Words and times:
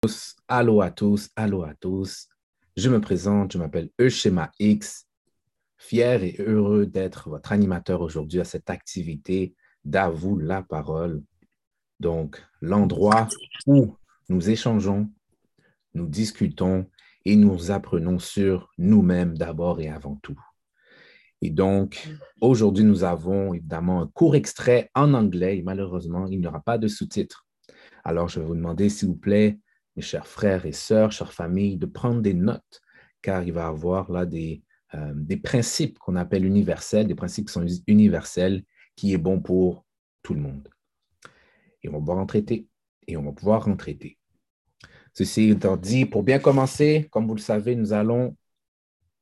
tous, 0.00 0.36
allô 0.46 0.80
à 0.80 0.90
tous, 0.92 1.28
allô 1.34 1.64
à 1.64 1.74
tous. 1.74 2.28
Je 2.76 2.88
me 2.88 3.00
présente, 3.00 3.52
je 3.52 3.58
m'appelle 3.58 3.90
Euschema 4.00 4.52
X, 4.60 5.08
fier 5.76 6.22
et 6.22 6.36
heureux 6.38 6.86
d'être 6.86 7.28
votre 7.28 7.50
animateur 7.50 8.00
aujourd'hui 8.00 8.40
à 8.40 8.44
cette 8.44 8.70
activité 8.70 9.56
d'Avoue 9.84 10.38
la 10.38 10.62
parole. 10.62 11.24
Donc, 11.98 12.40
l'endroit 12.60 13.26
où 13.66 13.96
nous 14.28 14.50
échangeons, 14.50 15.10
nous 15.94 16.06
discutons 16.06 16.88
et 17.24 17.34
nous 17.34 17.72
apprenons 17.72 18.20
sur 18.20 18.70
nous-mêmes 18.78 19.36
d'abord 19.36 19.80
et 19.80 19.88
avant 19.88 20.14
tout. 20.22 20.40
Et 21.42 21.50
donc, 21.50 22.08
aujourd'hui, 22.40 22.84
nous 22.84 23.02
avons 23.02 23.52
évidemment 23.52 24.02
un 24.02 24.06
court 24.06 24.36
extrait 24.36 24.90
en 24.94 25.12
anglais 25.14 25.58
et 25.58 25.62
malheureusement, 25.62 26.28
il 26.28 26.38
n'y 26.38 26.46
aura 26.46 26.60
pas 26.60 26.78
de 26.78 26.86
sous-titres. 26.86 27.48
Alors, 28.04 28.28
je 28.28 28.38
vais 28.38 28.46
vous 28.46 28.54
demander, 28.54 28.88
s'il 28.90 29.08
vous 29.08 29.16
plaît, 29.16 29.58
mes 29.98 30.02
chers 30.02 30.26
frères 30.26 30.64
et 30.64 30.72
sœurs, 30.72 31.12
chères 31.12 31.32
familles, 31.32 31.76
de 31.76 31.86
prendre 31.86 32.22
des 32.22 32.34
notes, 32.34 32.80
car 33.20 33.42
il 33.42 33.52
va 33.52 33.62
y 33.62 33.64
avoir 33.64 34.10
là 34.10 34.24
des, 34.24 34.62
euh, 34.94 35.12
des 35.14 35.36
principes 35.36 35.98
qu'on 35.98 36.16
appelle 36.16 36.44
universels, 36.44 37.06
des 37.06 37.14
principes 37.14 37.48
qui 37.48 37.52
sont 37.52 37.66
universels, 37.86 38.64
qui 38.96 39.12
est 39.12 39.18
bon 39.18 39.40
pour 39.40 39.84
tout 40.22 40.34
le 40.34 40.40
monde. 40.40 40.68
Et 41.82 41.88
on 41.88 41.92
va 41.92 41.98
pouvoir 41.98 42.18
en 42.18 42.26
traiter, 42.26 42.68
et 43.06 43.16
on 43.16 43.24
va 43.24 43.32
pouvoir 43.32 43.68
en 43.68 43.76
traiter. 43.76 44.18
Ceci 45.14 45.50
étant 45.50 45.76
dit, 45.76 46.06
pour 46.06 46.22
bien 46.22 46.38
commencer, 46.38 47.08
comme 47.10 47.26
vous 47.26 47.34
le 47.34 47.40
savez, 47.40 47.74
nous 47.74 47.92
allons 47.92 48.36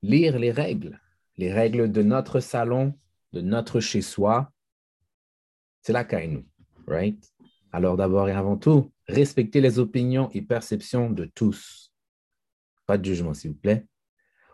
lire 0.03 0.39
les 0.39 0.53
règles 0.53 1.01
les 1.37 1.53
règles 1.53 1.93
de 1.93 2.03
notre 2.03 2.41
salon, 2.41 2.95
de 3.33 3.41
notre 3.41 3.81
chez-soi, 3.81 4.51
c'est 5.83 5.93
la 5.93 6.05
nous, 6.27 6.45
right? 6.87 7.33
Alors 7.73 7.97
d'abord 7.97 8.29
et 8.29 8.33
avant 8.33 8.57
tout, 8.57 8.93
respectez 9.09 9.61
les 9.61 9.79
opinions 9.79 10.31
et 10.33 10.43
perceptions 10.43 11.11
de 11.11 11.25
tous. 11.25 11.93
Pas 12.87 12.99
de 12.99 13.05
jugement, 13.05 13.35
s'il 13.35 13.51
vous 13.51 13.57
plaît. 13.57 13.87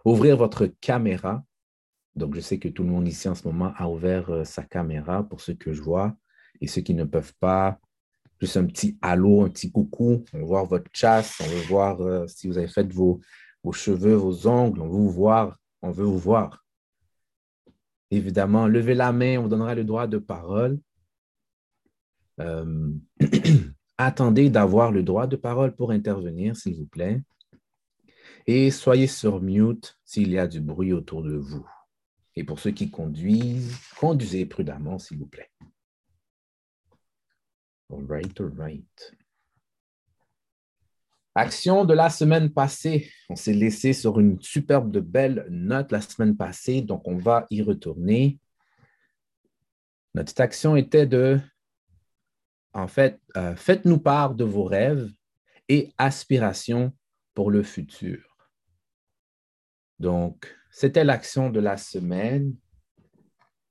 Ouvrir 0.05 0.37
votre 0.37 0.67
caméra. 0.67 1.45
Donc, 2.15 2.35
je 2.35 2.41
sais 2.41 2.59
que 2.59 2.69
tout 2.69 2.83
le 2.83 2.91
monde 2.91 3.09
ici 3.09 3.29
en 3.29 3.35
ce 3.35 3.47
moment 3.47 3.73
a 3.77 3.89
ouvert 3.89 4.31
euh, 4.31 4.45
sa 4.45 4.63
caméra 4.63 5.23
pour 5.23 5.41
ceux 5.41 5.55
que 5.55 5.73
je 5.73 5.83
vois. 5.83 6.15
Et 6.61 6.67
ceux 6.67 6.83
qui 6.83 6.95
ne 6.95 7.05
peuvent 7.05 7.35
pas, 7.41 7.79
juste 8.41 8.57
un 8.57 8.67
petit 8.67 8.99
halo, 9.01 9.43
un 9.43 9.49
petit 9.49 9.71
coucou. 9.71 10.25
On 10.33 10.39
veut 10.39 10.45
voir 10.45 10.67
votre 10.67 10.91
chasse, 10.93 11.41
on 11.41 11.47
veut 11.47 11.63
voir 11.69 12.01
euh, 12.01 12.27
si 12.27 12.49
vous 12.49 12.59
avez 12.59 12.69
fait 12.69 12.93
vos, 12.93 13.21
vos 13.63 13.73
cheveux, 13.73 14.15
vos 14.15 14.47
ongles. 14.47 14.81
On 14.81 14.89
veut 14.89 14.99
vous 14.99 15.11
voir. 15.11 15.59
On 15.81 15.91
veut 15.91 16.05
vous 16.05 16.19
voir. 16.19 16.65
Évidemment, 18.11 18.67
levez 18.69 18.95
la 18.95 19.11
main, 19.11 19.39
on 19.39 19.43
vous 19.45 19.49
donnera 19.49 19.75
le 19.75 19.85
droit 19.85 20.07
de 20.07 20.19
parole. 20.19 20.79
Euh, 22.41 22.91
attendez 23.99 24.51
d'avoir 24.51 24.93
le 24.93 25.03
droit 25.03 25.27
de 25.27 25.37
parole 25.37 25.75
pour 25.75 25.91
intervenir, 25.91 26.57
s'il 26.57 26.77
vous 26.77 26.87
plaît. 26.87 27.21
Et 28.47 28.71
soyez 28.71 29.07
sur 29.07 29.41
mute 29.41 29.99
s'il 30.05 30.31
y 30.31 30.39
a 30.39 30.47
du 30.47 30.61
bruit 30.61 30.93
autour 30.93 31.23
de 31.23 31.37
vous. 31.37 31.67
Et 32.35 32.45
pour 32.45 32.59
ceux 32.59 32.71
qui 32.71 32.91
conduisent, 32.91 33.77
conduisez 33.99 34.47
prudemment, 34.47 34.99
s'il 34.99 35.19
vous 35.19 35.27
plaît. 35.27 35.51
All 37.91 38.05
right, 38.09 38.41
all 38.41 38.53
right. 38.57 39.17
Action 41.35 41.85
de 41.85 41.95
la 41.95 42.11
semaine 42.11 42.51
passée. 42.51 43.11
On 43.31 43.37
s'est 43.37 43.55
laissé 43.55 43.93
sur 43.93 44.19
une 44.19 44.41
superbe 44.41 44.91
de 44.91 45.01
belle 45.01 45.47
note 45.51 45.93
la 45.93 46.01
semaine 46.01 46.37
passée, 46.37 46.83
donc 46.83 47.07
on 47.07 47.17
va 47.17 47.47
y 47.51 47.63
retourner. 47.63 48.39
Notre 50.15 50.39
action 50.43 50.77
était 50.77 51.07
de, 51.07 51.41
en 52.75 52.89
fait, 52.89 53.21
euh, 53.37 53.55
faites-nous 53.55 53.99
part 53.99 54.35
de 54.35 54.45
vos 54.45 54.65
rêves 54.65 55.11
et 55.69 55.93
aspirations 55.99 56.93
pour 57.35 57.51
le 57.51 57.63
futur. 57.63 58.49
Donc, 59.99 60.55
c'était 60.71 61.05
l'action 61.05 61.51
de 61.51 61.61
la 61.61 61.77
semaine. 61.77 62.57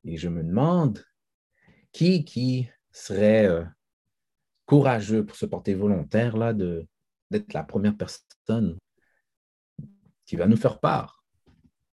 Et 0.04 0.18
je 0.18 0.30
me 0.30 0.44
demande 0.44 1.04
qui, 1.92 2.24
qui 2.24 2.70
serait 2.92 3.48
euh, 3.48 3.66
courageux 4.66 5.26
pour 5.26 5.36
se 5.36 5.46
porter 5.46 5.74
volontaire 5.74 6.38
là, 6.38 6.54
de, 6.54 6.88
d'être 7.30 7.54
la 7.54 7.64
première 7.64 7.98
personne 7.98 8.78
qui 10.26 10.36
va 10.36 10.48
nous 10.48 10.58
faire 10.58 10.80
part 10.80 11.26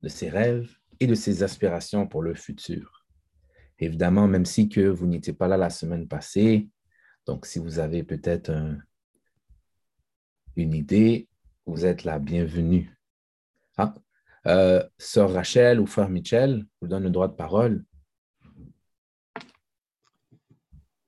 de 0.02 0.08
ses 0.08 0.28
rêves 0.28 0.70
et 1.00 1.06
de 1.06 1.14
ses 1.14 1.42
aspirations 1.42 2.06
pour 2.06 2.22
le 2.22 2.34
futur? 2.34 3.06
Évidemment, 3.78 4.28
même 4.28 4.44
si 4.44 4.68
que 4.68 4.88
vous 4.88 5.06
n'étiez 5.06 5.32
pas 5.32 5.48
là 5.48 5.56
la 5.56 5.70
semaine 5.70 6.08
passée, 6.08 6.68
donc 7.28 7.44
si 7.44 7.58
vous 7.58 7.78
avez 7.78 8.02
peut-être 8.02 8.50
une 10.56 10.72
idée, 10.72 11.28
vous 11.66 11.84
êtes 11.84 12.04
la 12.04 12.18
bienvenue. 12.18 12.98
Ah, 13.76 13.94
euh, 14.46 14.82
Sœur 14.96 15.34
Rachel 15.34 15.78
ou 15.78 15.86
Frère 15.86 16.08
Michel, 16.08 16.60
je 16.60 16.76
vous 16.80 16.88
donne 16.88 17.02
le 17.02 17.10
droit 17.10 17.28
de 17.28 17.34
parole. 17.34 17.84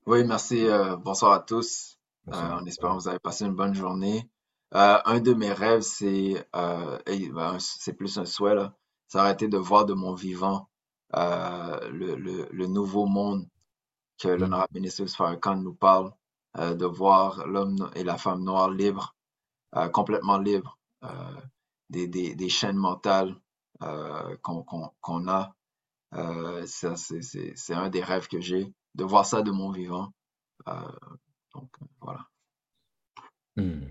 Oui, 0.05 0.23
merci. 0.23 0.63
Euh, 0.67 0.95
bonsoir 0.95 1.31
à 1.33 1.39
tous. 1.39 1.97
Euh, 2.27 2.33
en 2.33 2.65
espérant 2.67 2.97
que 2.97 3.01
vous 3.01 3.09
avez 3.09 3.19
passé 3.19 3.45
une 3.45 3.55
bonne 3.55 3.73
journée. 3.73 4.29
Un 4.69 5.19
de 5.21 5.33
mes 5.33 5.51
rêves, 5.51 5.81
c'est 5.81 6.45
ben, 6.53 7.57
c'est 7.59 7.93
plus 7.93 8.19
un 8.19 8.25
souhait, 8.25 8.53
là. 8.53 8.75
C'est 9.07 9.17
arrêter 9.17 9.47
de 9.47 9.57
voir 9.57 9.85
de 9.87 9.95
mon 9.95 10.13
vivant 10.13 10.69
le, 11.13 12.15
le, 12.15 12.47
le 12.51 12.67
nouveau 12.67 13.07
monde 13.07 13.47
que 14.21 14.27
mm. 14.27 14.35
l'honorable 14.39 14.73
ministre 14.73 15.05
Farrakhan 15.05 15.57
nous 15.57 15.73
parle, 15.73 16.11
euh, 16.57 16.75
de 16.75 16.85
voir 16.85 17.47
l'homme 17.47 17.89
et 17.95 18.03
la 18.03 18.17
femme 18.17 18.43
noire 18.43 18.69
libres, 18.69 19.15
euh, 19.75 19.87
complètement 19.87 20.37
libres 20.37 20.77
euh, 21.03 21.41
des, 21.89 22.07
des, 22.07 22.35
des 22.35 22.49
chaînes 22.49 22.77
mentales 22.77 23.35
qu'on 24.43 25.27
a. 25.27 25.55
ça, 26.65 26.95
c'est 26.95 27.73
un 27.73 27.89
des 27.89 28.03
rêves 28.03 28.27
que 28.27 28.39
j'ai, 28.39 28.71
de 28.93 29.03
voir 29.03 29.25
ça 29.25 29.41
de 29.41 29.49
mon 29.49 29.71
vivant. 29.71 30.13
donc, 30.67 31.71
voilà. 31.99 32.27
Hmm. 33.55 33.87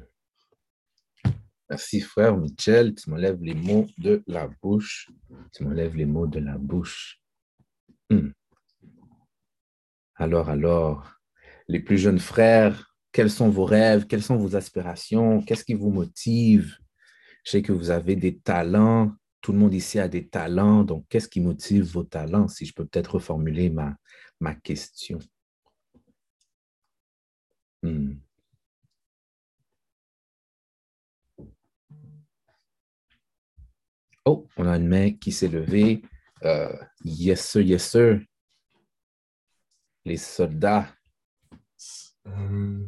Merci, 1.68 2.00
frère 2.00 2.36
Michel. 2.36 2.94
Tu 2.94 3.10
m'enlèves 3.10 3.42
les 3.42 3.54
mots 3.54 3.86
de 3.98 4.22
la 4.26 4.46
bouche. 4.62 5.10
Tu 5.52 5.64
m'enlèves 5.64 5.96
les 5.96 6.06
mots 6.06 6.28
de 6.28 6.38
la 6.38 6.56
bouche. 6.56 7.20
Hmm. 8.10 8.30
Alors, 10.20 10.50
alors, 10.50 11.14
les 11.66 11.80
plus 11.80 11.96
jeunes 11.96 12.18
frères, 12.18 12.94
quels 13.10 13.30
sont 13.30 13.48
vos 13.48 13.64
rêves? 13.64 14.06
Quelles 14.06 14.22
sont 14.22 14.36
vos 14.36 14.54
aspirations? 14.54 15.40
Qu'est-ce 15.40 15.64
qui 15.64 15.72
vous 15.72 15.90
motive? 15.90 16.76
Je 17.42 17.52
sais 17.52 17.62
que 17.62 17.72
vous 17.72 17.88
avez 17.88 18.16
des 18.16 18.38
talents. 18.38 19.12
Tout 19.40 19.52
le 19.52 19.58
monde 19.58 19.72
ici 19.72 19.98
a 19.98 20.08
des 20.08 20.28
talents. 20.28 20.84
Donc, 20.84 21.06
qu'est-ce 21.08 21.26
qui 21.26 21.40
motive 21.40 21.84
vos 21.84 22.04
talents? 22.04 22.48
Si 22.48 22.66
je 22.66 22.74
peux 22.74 22.84
peut-être 22.84 23.14
reformuler 23.14 23.70
ma, 23.70 24.54
question. 24.56 25.20
Hmm. 27.82 28.16
Oh, 34.26 34.46
on 34.58 34.66
a 34.66 34.76
une 34.76 34.86
main 34.86 35.12
qui 35.12 35.32
s'est 35.32 35.48
levée. 35.48 36.02
Euh, 36.44 36.76
yes, 37.04 37.40
sir, 37.40 37.62
yes, 37.62 37.90
sir. 37.90 38.20
Les 40.04 40.16
soldats? 40.16 40.86
Euh, 42.26 42.86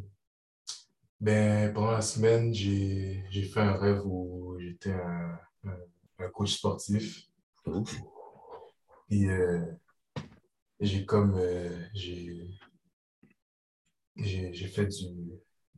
ben, 1.20 1.72
pendant 1.72 1.92
la 1.92 2.02
semaine, 2.02 2.52
j'ai 2.54 3.24
fait 3.52 3.60
un 3.60 3.76
rêve 3.76 4.02
où 4.04 4.58
j'étais 4.58 4.92
un, 4.92 5.38
un, 6.18 6.28
coach 6.30 6.54
sportif. 6.54 7.28
Et 9.10 9.26
euh, 9.26 9.64
j'ai 10.80 11.04
comme 11.04 11.40
j'ai 11.94 12.58
j'ai 14.16 14.68
fait 14.68 14.86
du 14.86 15.06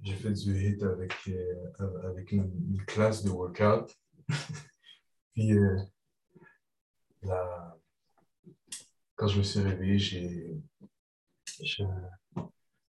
j'ai 0.03 0.15
fait 0.15 0.33
du 0.33 0.69
hit 0.69 0.83
avec 0.83 1.13
avec 2.05 2.33
une, 2.33 2.51
une 2.71 2.85
classe 2.85 3.23
de 3.23 3.31
workout. 3.31 3.95
Puis, 5.35 5.53
euh, 5.53 5.77
quand 9.17 9.27
je 9.27 9.39
me 9.39 9.43
suis 9.43 9.61
réveillé, 9.61 9.99
j'ai 9.99 10.51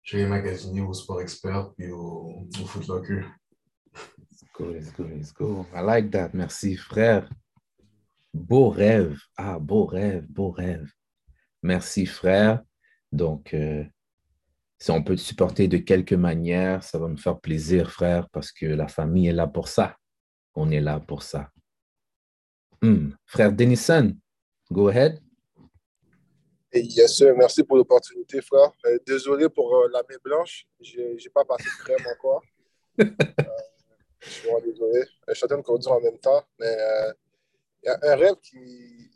j'ai 0.02 0.26
magasiné 0.26 0.80
au 0.80 0.92
Sport 0.92 1.20
Expert 1.20 1.72
puis 1.74 1.90
au, 1.90 2.48
au 2.60 2.66
Foot 2.66 2.86
Locker. 2.86 3.24
Let's 3.94 4.44
go, 4.56 4.72
let's 4.72 4.92
go, 4.92 5.04
let's 5.04 5.32
go. 5.32 5.66
I 5.74 5.82
like 5.82 6.10
that. 6.10 6.30
Merci, 6.32 6.76
frère. 6.76 7.28
Beau 8.32 8.68
rêve. 8.68 9.18
Ah, 9.36 9.58
beau 9.58 9.86
rêve, 9.86 10.26
beau 10.28 10.50
rêve. 10.50 10.90
Merci, 11.62 12.06
frère. 12.06 12.62
Donc, 13.12 13.54
euh, 13.54 13.84
si 14.78 14.90
on 14.90 15.02
peut 15.02 15.16
te 15.16 15.20
supporter 15.20 15.68
de 15.68 15.78
quelque 15.78 16.14
manière, 16.14 16.82
ça 16.82 16.98
va 16.98 17.08
me 17.08 17.16
faire 17.16 17.40
plaisir, 17.40 17.90
frère, 17.90 18.28
parce 18.30 18.52
que 18.52 18.66
la 18.66 18.88
famille 18.88 19.28
est 19.28 19.32
là 19.32 19.46
pour 19.46 19.68
ça. 19.68 19.96
On 20.54 20.70
est 20.70 20.80
là 20.80 21.00
pour 21.00 21.22
ça. 21.22 21.50
Hmm. 22.82 23.10
Frère 23.24 23.52
Denison, 23.52 24.14
go 24.70 24.88
ahead. 24.88 25.20
Yes, 26.72 27.16
sir. 27.16 27.34
Merci 27.36 27.62
pour 27.62 27.76
l'opportunité, 27.76 28.40
frère. 28.42 28.72
Euh, 28.86 28.98
désolé 29.06 29.48
pour 29.48 29.74
euh, 29.74 29.88
la 29.92 30.02
main 30.08 30.16
blanche. 30.22 30.66
Je 30.80 31.00
n'ai 31.00 31.30
pas 31.32 31.44
passé 31.44 31.64
de 31.64 31.84
crème 31.84 32.06
encore. 32.12 32.42
Euh, 34.48 34.60
oui. 34.64 35.00
Je 35.28 35.34
suis 35.34 35.44
en 35.44 35.46
train 35.46 35.58
de 35.58 35.62
conduire 35.62 35.92
en 35.92 36.00
même 36.00 36.18
temps. 36.18 36.42
Mais 36.58 36.74
il 37.80 37.86
y 37.86 37.88
a 37.88 37.98
un 38.02 38.16
rêve 38.16 38.34
qui, 38.42 39.08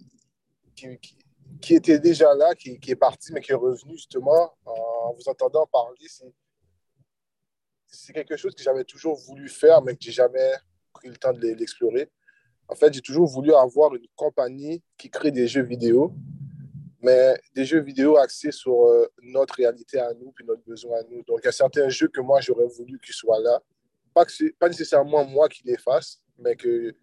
qui, 0.76 1.00
qui, 1.60 1.74
était 1.74 1.98
déjà 1.98 2.32
là, 2.34 2.54
qui, 2.54 2.78
qui, 2.78 2.92
est 2.92 2.96
parti, 2.96 3.32
mais 3.32 3.40
qui 3.40 3.50
est 3.50 3.56
revenu 3.56 3.94
justement 3.94 4.54
en 4.64 5.12
vous 5.14 5.28
entendant 5.28 5.66
parler. 5.66 6.06
C'est 7.86 8.12
quelque 8.12 8.36
chose 8.36 8.54
que 8.54 8.62
j'avais 8.62 8.84
toujours 8.84 9.16
voulu 9.16 9.48
faire, 9.48 9.82
mais 9.82 9.96
que 9.96 10.02
j'ai 10.04 10.12
jamais 10.12 10.52
pris 10.92 11.08
le 11.08 11.16
temps 11.16 11.32
de 11.32 11.40
l'explorer. 11.40 12.08
En 12.68 12.76
fait, 12.76 12.94
j'ai 12.94 13.00
toujours 13.00 13.26
voulu 13.26 13.52
avoir 13.52 13.92
une 13.96 14.06
compagnie 14.14 14.80
qui 14.96 15.10
crée 15.10 15.32
des 15.32 15.48
jeux 15.48 15.64
vidéo, 15.64 16.14
mais 17.02 17.40
des 17.54 17.64
jeux 17.64 17.80
vidéo 17.80 18.16
axés 18.16 18.52
sur 18.52 18.86
euh, 18.86 19.06
notre 19.22 19.54
réalité 19.54 19.98
à 19.98 20.12
nous, 20.14 20.32
puis 20.32 20.44
notre 20.44 20.62
besoin 20.62 20.98
à 20.98 21.02
nous. 21.04 21.22
Donc, 21.22 21.40
il 21.42 21.46
y 21.46 21.48
a 21.48 21.52
certains 21.52 21.88
jeux 21.88 22.08
que 22.08 22.20
moi, 22.20 22.40
j'aurais 22.40 22.66
voulu 22.66 22.98
qu'ils 22.98 23.14
soient 23.14 23.40
là. 23.40 23.62
Pas, 24.12 24.24
que 24.24 24.50
pas 24.58 24.68
nécessairement 24.68 25.24
moi 25.24 25.48
qui 25.48 25.62
les 25.64 25.78
fasse, 25.78 26.20
mais 26.38 26.56
que 26.56 26.94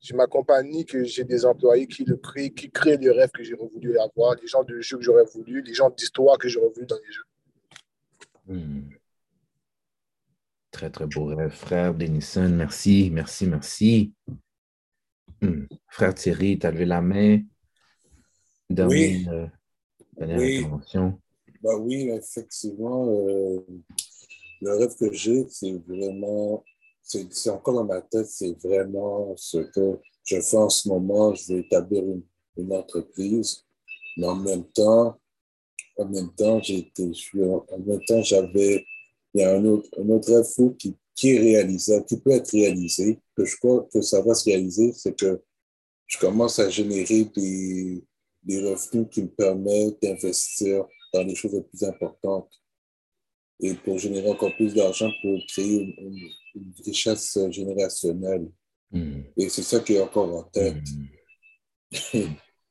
j'ai 0.00 0.14
ma 0.14 0.26
compagnie, 0.26 0.84
que 0.84 1.04
j'ai 1.04 1.24
des 1.24 1.44
employés 1.44 1.86
qui 1.86 2.04
le 2.04 2.16
créent, 2.16 2.52
qui 2.52 2.70
créent 2.70 2.96
les 2.96 3.10
rêves 3.10 3.30
que 3.30 3.44
j'aurais 3.44 3.68
voulu 3.68 3.98
avoir, 3.98 4.34
les 4.34 4.48
gens 4.48 4.64
de 4.64 4.80
jeux 4.80 4.98
que 4.98 5.04
j'aurais 5.04 5.24
voulu, 5.24 5.62
les 5.62 5.74
gens 5.74 5.90
d'histoire 5.90 6.38
que 6.38 6.48
j'aurais 6.48 6.70
voulu 6.74 6.86
dans 6.86 6.96
les 6.96 7.12
jeux. 7.12 7.24
Hmm. 8.46 8.90
Très, 10.72 10.90
très 10.90 11.06
beau 11.06 11.26
rêve, 11.26 11.50
frère 11.50 11.94
Denison. 11.94 12.48
Merci, 12.48 13.10
merci, 13.12 13.46
merci. 13.46 14.12
Hmm. 15.40 15.66
Frère 15.88 16.14
Thierry, 16.14 16.58
tu 16.58 16.66
as 16.66 16.72
levé 16.72 16.84
la 16.84 17.00
main. 17.00 17.40
Oui. 18.80 19.26
Euh, 19.28 19.46
oui. 20.20 20.58
intervention. 20.58 21.18
Bah 21.62 21.76
oui, 21.78 22.10
effectivement, 22.10 23.06
euh, 23.08 23.60
le 24.60 24.76
rêve 24.76 24.94
que 24.96 25.12
j'ai, 25.12 25.46
c'est 25.48 25.72
vraiment, 25.86 26.64
c'est 27.02 27.50
encore 27.50 27.74
dans 27.74 27.84
ma 27.84 28.00
tête, 28.00 28.26
c'est 28.26 28.58
vraiment 28.62 29.34
ce 29.36 29.58
que 29.58 29.98
je 30.24 30.40
fais 30.40 30.56
en 30.56 30.68
ce 30.68 30.88
moment. 30.88 31.34
Je 31.34 31.52
veux 31.52 31.58
établir 31.60 32.02
une, 32.02 32.22
une 32.56 32.72
entreprise, 32.72 33.64
mais 34.16 34.26
en 34.26 34.36
même 34.36 34.64
temps, 34.64 35.18
en 35.96 36.06
même 36.06 36.32
temps, 36.34 36.60
j'étais, 36.62 37.10
en 37.34 37.78
même 37.78 38.00
temps, 38.06 38.22
j'avais, 38.22 38.84
il 39.34 39.40
y 39.40 39.44
a 39.44 39.54
un 39.54 39.64
autre, 39.64 39.88
un 39.98 40.08
autre 40.08 40.32
rêve 40.34 40.44
fou 40.44 40.74
qui, 40.78 40.96
qui 41.14 41.30
est 41.30 41.38
réalisable, 41.38 42.06
qui 42.06 42.18
peut 42.18 42.30
être 42.30 42.50
réalisé, 42.52 43.18
que 43.36 43.44
je 43.44 43.56
crois 43.56 43.86
que 43.92 44.00
ça 44.00 44.20
va 44.22 44.34
se 44.34 44.44
réaliser, 44.44 44.92
c'est 44.92 45.16
que 45.16 45.42
je 46.06 46.18
commence 46.18 46.58
à 46.58 46.68
générer 46.68 47.24
des, 47.24 48.04
des 48.42 48.60
revenus 48.60 49.08
qui 49.10 49.22
me 49.22 49.28
permettent 49.28 50.02
d'investir 50.02 50.84
dans 51.12 51.22
les 51.22 51.34
choses 51.34 51.52
les 51.52 51.62
plus 51.62 51.84
importantes 51.84 52.50
et 53.60 53.74
pour 53.74 53.98
générer 53.98 54.28
encore 54.28 54.54
plus 54.56 54.74
d'argent 54.74 55.10
pour 55.22 55.38
créer 55.48 55.94
une, 55.98 56.30
richesse 56.84 57.38
générationnelle. 57.50 58.50
Hmm. 58.90 59.22
Et 59.38 59.48
c'est 59.48 59.62
ça 59.62 59.80
qui 59.80 59.94
est 59.94 60.00
encore 60.00 60.36
en 60.36 60.42
tête. 60.42 60.76
Mm. 62.12 62.18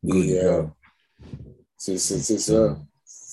et 0.15 0.39
euh, 0.39 0.63
c'est 1.77 1.97
ça. 1.97 2.79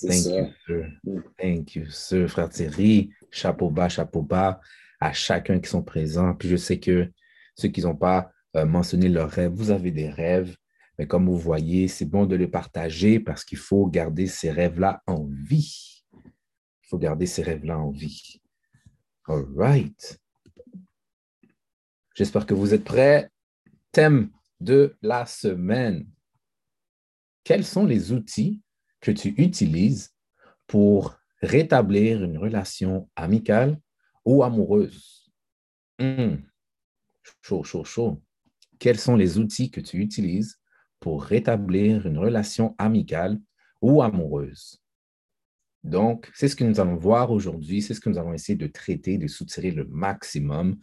Thank 0.00 0.12
ça. 0.12 0.40
you, 0.40 0.46
sir. 0.66 0.90
Mm. 1.04 1.20
Thank 1.38 1.74
you, 1.74 1.90
sir, 1.90 2.28
frère 2.30 2.48
Thierry. 2.48 3.10
Chapeau 3.30 3.68
bas, 3.68 3.90
chapeau 3.90 4.22
bas 4.22 4.60
à 5.00 5.12
chacun 5.12 5.60
qui 5.60 5.68
sont 5.68 5.82
présents. 5.82 6.34
Puis 6.34 6.48
je 6.48 6.56
sais 6.56 6.78
que 6.78 7.10
ceux 7.56 7.68
qui 7.68 7.82
n'ont 7.82 7.96
pas 7.96 8.30
euh, 8.56 8.64
mentionné 8.64 9.08
leurs 9.08 9.30
rêves, 9.30 9.52
vous 9.52 9.70
avez 9.70 9.90
des 9.90 10.08
rêves. 10.08 10.56
Mais 10.98 11.06
comme 11.06 11.26
vous 11.26 11.38
voyez, 11.38 11.86
c'est 11.86 12.04
bon 12.04 12.26
de 12.26 12.34
les 12.34 12.48
partager 12.48 13.20
parce 13.20 13.44
qu'il 13.44 13.58
faut 13.58 13.86
garder 13.86 14.26
ces 14.26 14.50
rêves-là 14.50 15.02
en 15.06 15.24
vie. 15.24 16.04
Il 16.14 16.88
faut 16.88 16.98
garder 16.98 17.26
ces 17.26 17.42
rêves-là 17.42 17.78
en 17.78 17.90
vie. 17.90 18.42
All 19.26 19.46
right. 19.56 20.20
J'espère 22.14 22.46
que 22.46 22.54
vous 22.54 22.74
êtes 22.74 22.82
prêts. 22.82 23.30
Thème 23.92 24.30
de 24.60 24.96
la 25.02 25.24
semaine. 25.24 26.08
Quels 27.44 27.64
sont 27.64 27.86
les 27.86 28.10
outils 28.12 28.60
que 29.00 29.12
tu 29.12 29.28
utilises 29.38 30.12
pour 30.66 31.16
rétablir 31.40 32.24
une 32.24 32.38
relation 32.38 33.08
amicale 33.14 33.80
ou 34.24 34.42
amoureuse? 34.42 35.32
Hmm. 36.00 36.36
Chaud, 37.42 37.62
chaud, 37.62 37.84
chaud. 37.84 38.22
Quels 38.80 38.98
sont 38.98 39.14
les 39.14 39.38
outils 39.38 39.70
que 39.70 39.80
tu 39.80 39.98
utilises 39.98 40.58
pour 41.00 41.24
rétablir 41.24 42.06
une 42.06 42.18
relation 42.18 42.74
amicale 42.78 43.40
ou 43.80 44.02
amoureuse? 44.02 44.80
Donc, 45.84 46.30
c'est 46.34 46.48
ce 46.48 46.56
que 46.56 46.64
nous 46.64 46.80
allons 46.80 46.96
voir 46.96 47.30
aujourd'hui, 47.30 47.80
c'est 47.82 47.94
ce 47.94 48.00
que 48.00 48.10
nous 48.10 48.18
allons 48.18 48.34
essayer 48.34 48.56
de 48.56 48.66
traiter, 48.66 49.16
de 49.16 49.28
soutirer 49.28 49.70
le 49.70 49.84
maximum 49.84 50.76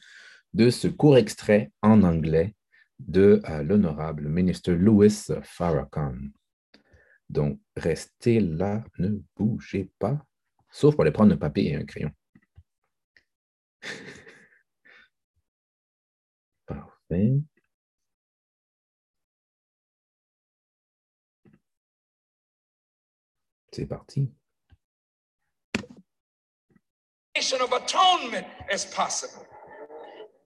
de 0.53 0.69
ce 0.69 0.87
court 0.87 1.17
extrait 1.17 1.71
en 1.81 2.03
anglais 2.03 2.55
de 2.99 3.41
euh, 3.49 3.61
l'honorable 3.63 4.29
ministre 4.29 4.71
Louis 4.71 5.13
Farrakhan. 5.43 6.15
Donc, 7.29 7.59
restez 7.75 8.39
là, 8.39 8.83
ne 8.97 9.19
bougez 9.35 9.91
pas, 9.99 10.25
sauf 10.71 10.95
pour 10.95 11.03
aller 11.03 11.11
prendre 11.11 11.33
un 11.33 11.37
papier 11.37 11.71
et 11.71 11.75
un 11.75 11.83
crayon. 11.83 12.11
Parfait. 16.65 17.41
C'est 23.75 23.85
parti. 23.85 24.29
of 27.59 27.73
atonement 27.73 28.47
as 28.71 28.85
possible. 28.85 29.45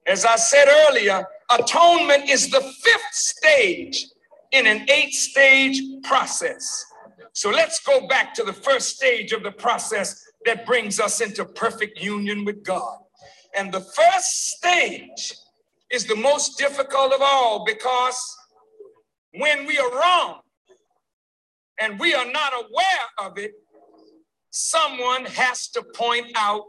As 0.07 0.25
I 0.25 0.35
said 0.35 0.67
earlier, 0.67 1.23
atonement 1.51 2.27
is 2.27 2.49
the 2.49 2.59
fifth 2.59 3.13
stage 3.13 4.07
in 4.51 4.65
an 4.65 4.89
eight 4.89 5.13
stage 5.13 5.79
process. 6.01 6.83
So 7.33 7.51
let's 7.51 7.79
go 7.81 8.07
back 8.07 8.33
to 8.33 8.43
the 8.43 8.53
first 8.53 8.95
stage 8.95 9.31
of 9.31 9.43
the 9.43 9.51
process 9.51 10.25
that 10.45 10.65
brings 10.65 10.99
us 10.99 11.21
into 11.21 11.45
perfect 11.45 12.01
union 12.01 12.45
with 12.45 12.63
God. 12.63 12.97
And 13.55 13.71
the 13.71 13.81
first 13.81 14.57
stage 14.57 15.35
is 15.91 16.05
the 16.05 16.15
most 16.15 16.57
difficult 16.57 17.13
of 17.13 17.21
all 17.21 17.63
because 17.63 18.19
when 19.33 19.67
we 19.67 19.77
are 19.77 19.91
wrong 19.91 20.41
and 21.79 21.99
we 21.99 22.13
are 22.13 22.29
not 22.31 22.53
aware 22.53 23.27
of 23.29 23.37
it, 23.37 23.53
someone 24.51 25.25
has 25.25 25.69
to 25.69 25.83
point 25.95 26.27
out 26.35 26.63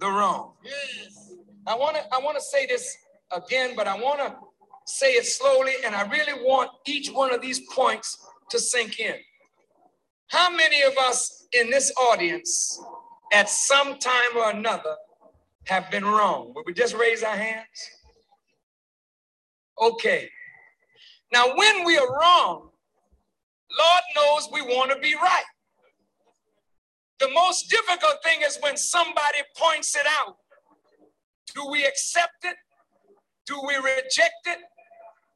the 0.00 0.08
wrong. 0.08 0.54
Yes. 0.64 1.32
I 1.66 1.74
want 1.74 1.96
to 1.96 2.02
I 2.12 2.18
want 2.20 2.36
to 2.36 2.42
say 2.42 2.66
this 2.66 2.96
again, 3.32 3.74
but 3.76 3.86
I 3.86 3.98
want 3.98 4.20
to 4.20 4.36
say 4.86 5.12
it 5.12 5.26
slowly, 5.26 5.72
and 5.84 5.94
I 5.94 6.02
really 6.08 6.44
want 6.44 6.70
each 6.86 7.10
one 7.10 7.32
of 7.32 7.40
these 7.40 7.60
points 7.72 8.18
to 8.50 8.58
sink 8.58 9.00
in. 9.00 9.14
How 10.28 10.50
many 10.50 10.82
of 10.82 10.92
us 10.98 11.46
in 11.52 11.70
this 11.70 11.92
audience 11.96 12.80
at 13.32 13.48
some 13.48 13.98
time 13.98 14.36
or 14.36 14.50
another 14.50 14.96
have 15.66 15.90
been 15.90 16.04
wrong? 16.04 16.52
Would 16.54 16.66
we 16.66 16.74
just 16.74 16.94
raise 16.94 17.22
our 17.22 17.36
hands? 17.36 17.64
Okay. 19.80 20.28
Now, 21.32 21.56
when 21.56 21.84
we 21.84 21.98
are 21.98 22.18
wrong, 22.20 22.70
Lord 23.70 24.02
knows 24.14 24.48
we 24.52 24.62
want 24.62 24.90
to 24.92 24.98
be 24.98 25.14
right. 25.14 25.44
The 27.20 27.28
most 27.30 27.70
difficult 27.70 28.16
thing 28.22 28.40
is 28.44 28.58
when 28.60 28.76
somebody 28.76 29.38
points 29.56 29.96
it 29.96 30.06
out. 30.06 30.36
Do 31.54 31.68
we 31.70 31.84
accept 31.84 32.44
it? 32.44 32.56
Do 33.46 33.60
we 33.66 33.76
reject 33.76 34.46
it? 34.46 34.58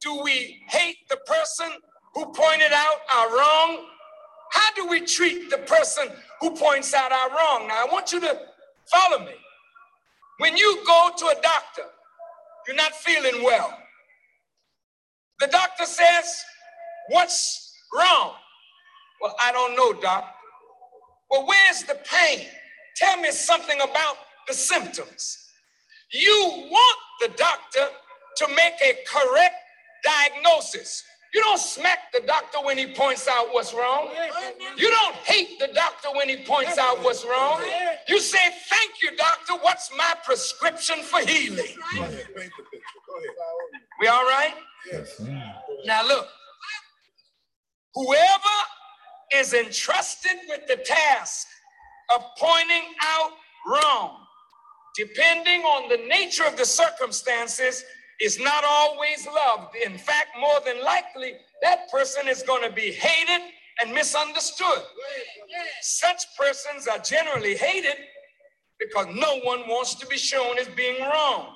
Do 0.01 0.21
we 0.21 0.61
hate 0.67 0.97
the 1.09 1.17
person 1.25 1.67
who 2.13 2.25
pointed 2.31 2.71
out 2.73 2.97
our 3.13 3.37
wrong? 3.37 3.85
How 4.51 4.73
do 4.75 4.87
we 4.87 5.01
treat 5.01 5.49
the 5.49 5.59
person 5.59 6.07
who 6.41 6.51
points 6.51 6.93
out 6.93 7.11
our 7.11 7.29
wrong? 7.29 7.67
Now, 7.67 7.85
I 7.85 7.87
want 7.91 8.11
you 8.11 8.19
to 8.21 8.39
follow 8.91 9.19
me. 9.25 9.33
When 10.39 10.57
you 10.57 10.83
go 10.85 11.11
to 11.17 11.25
a 11.27 11.35
doctor, 11.41 11.83
you're 12.67 12.75
not 12.75 12.93
feeling 12.93 13.43
well. 13.43 13.77
The 15.39 15.47
doctor 15.47 15.85
says, 15.85 16.43
What's 17.09 17.68
wrong? 17.95 18.33
Well, 19.21 19.35
I 19.43 19.51
don't 19.51 19.75
know, 19.75 19.93
doc. 20.01 20.25
Well, 21.29 21.45
where's 21.47 21.83
the 21.83 21.99
pain? 22.09 22.47
Tell 22.95 23.17
me 23.19 23.31
something 23.31 23.79
about 23.81 24.17
the 24.47 24.53
symptoms. 24.53 25.37
You 26.11 26.67
want 26.69 26.97
the 27.21 27.29
doctor 27.37 27.87
to 28.37 28.47
make 28.49 28.73
a 28.83 28.97
correct 29.07 29.55
diagnosis. 30.03 31.03
You 31.33 31.41
don't 31.41 31.59
smack 31.59 32.11
the 32.13 32.21
doctor 32.25 32.59
when 32.63 32.77
he 32.77 32.87
points 32.87 33.27
out 33.27 33.47
what's 33.53 33.73
wrong. 33.73 34.09
You 34.77 34.89
don't 34.89 35.15
hate 35.17 35.59
the 35.59 35.67
doctor 35.67 36.09
when 36.15 36.27
he 36.27 36.37
points 36.37 36.77
out 36.79 37.03
what's 37.03 37.23
wrong. 37.25 37.61
You 38.07 38.19
say, 38.19 38.39
Thank 38.69 39.03
you, 39.03 39.15
doctor. 39.15 39.53
What's 39.61 39.91
my 39.95 40.15
prescription 40.25 41.03
for 41.03 41.19
healing? 41.19 41.75
We 43.99 44.07
all 44.07 44.23
right? 44.23 44.53
Yes. 44.91 45.21
Now, 45.85 46.07
look, 46.07 46.27
whoever 47.99 48.57
is 49.35 49.53
entrusted 49.53 50.37
with 50.47 50.65
the 50.67 50.77
task 50.77 51.47
of 52.15 52.23
pointing 52.37 52.93
out 53.01 53.31
wrong, 53.67 54.15
depending 54.95 55.61
on 55.61 55.89
the 55.89 56.07
nature 56.07 56.45
of 56.45 56.57
the 56.57 56.65
circumstances, 56.65 57.83
is 58.21 58.39
not 58.39 58.63
always 58.63 59.27
loved. 59.27 59.75
In 59.75 59.97
fact, 59.97 60.29
more 60.39 60.59
than 60.65 60.83
likely, 60.83 61.33
that 61.61 61.91
person 61.91 62.27
is 62.27 62.41
going 62.43 62.63
to 62.67 62.73
be 62.73 62.91
hated 62.91 63.41
and 63.81 63.93
misunderstood. 63.93 64.83
Such 65.81 66.23
persons 66.37 66.87
are 66.87 66.99
generally 66.99 67.55
hated 67.55 67.95
because 68.79 69.07
no 69.13 69.39
one 69.43 69.67
wants 69.67 69.95
to 69.95 70.07
be 70.07 70.17
shown 70.17 70.57
as 70.57 70.69
being 70.69 71.01
wrong, 71.01 71.47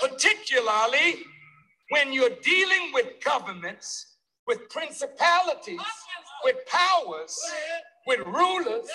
particularly 0.00 1.24
when 1.88 2.12
you're 2.12 2.36
dealing 2.42 2.92
with 2.92 3.06
governments, 3.24 4.15
with 4.46 4.68
principalities, 4.70 5.80
with 6.44 6.56
powers, 6.66 7.38
with 8.06 8.20
rulers, 8.26 8.88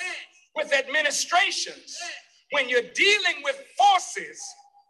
with 0.55 0.73
administrations, 0.73 1.97
when 2.51 2.69
you're 2.69 2.81
dealing 2.95 3.43
with 3.43 3.63
forces 3.77 4.41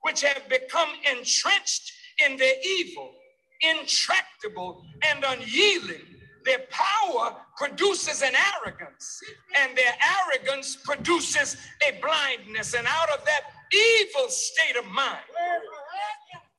which 0.04 0.22
have 0.22 0.48
become 0.50 0.90
entrenched 1.10 1.94
in 2.26 2.38
their 2.38 2.56
evil, 2.66 3.14
intractable, 3.62 4.84
and 5.04 5.24
unyielding, 5.26 6.02
their 6.46 6.62
power 6.72 7.36
produces 7.58 8.24
an 8.24 8.34
arrogance, 8.36 9.20
and 9.62 9.78
their 9.78 9.94
arrogance 10.28 10.76
produces 10.78 11.58
a 11.88 12.00
blindness. 12.02 12.74
And 12.74 12.88
out 12.88 13.12
of 13.12 13.24
that 13.26 13.42
evil 13.74 14.30
state 14.30 14.76
of 14.78 14.86
mind, 14.88 15.20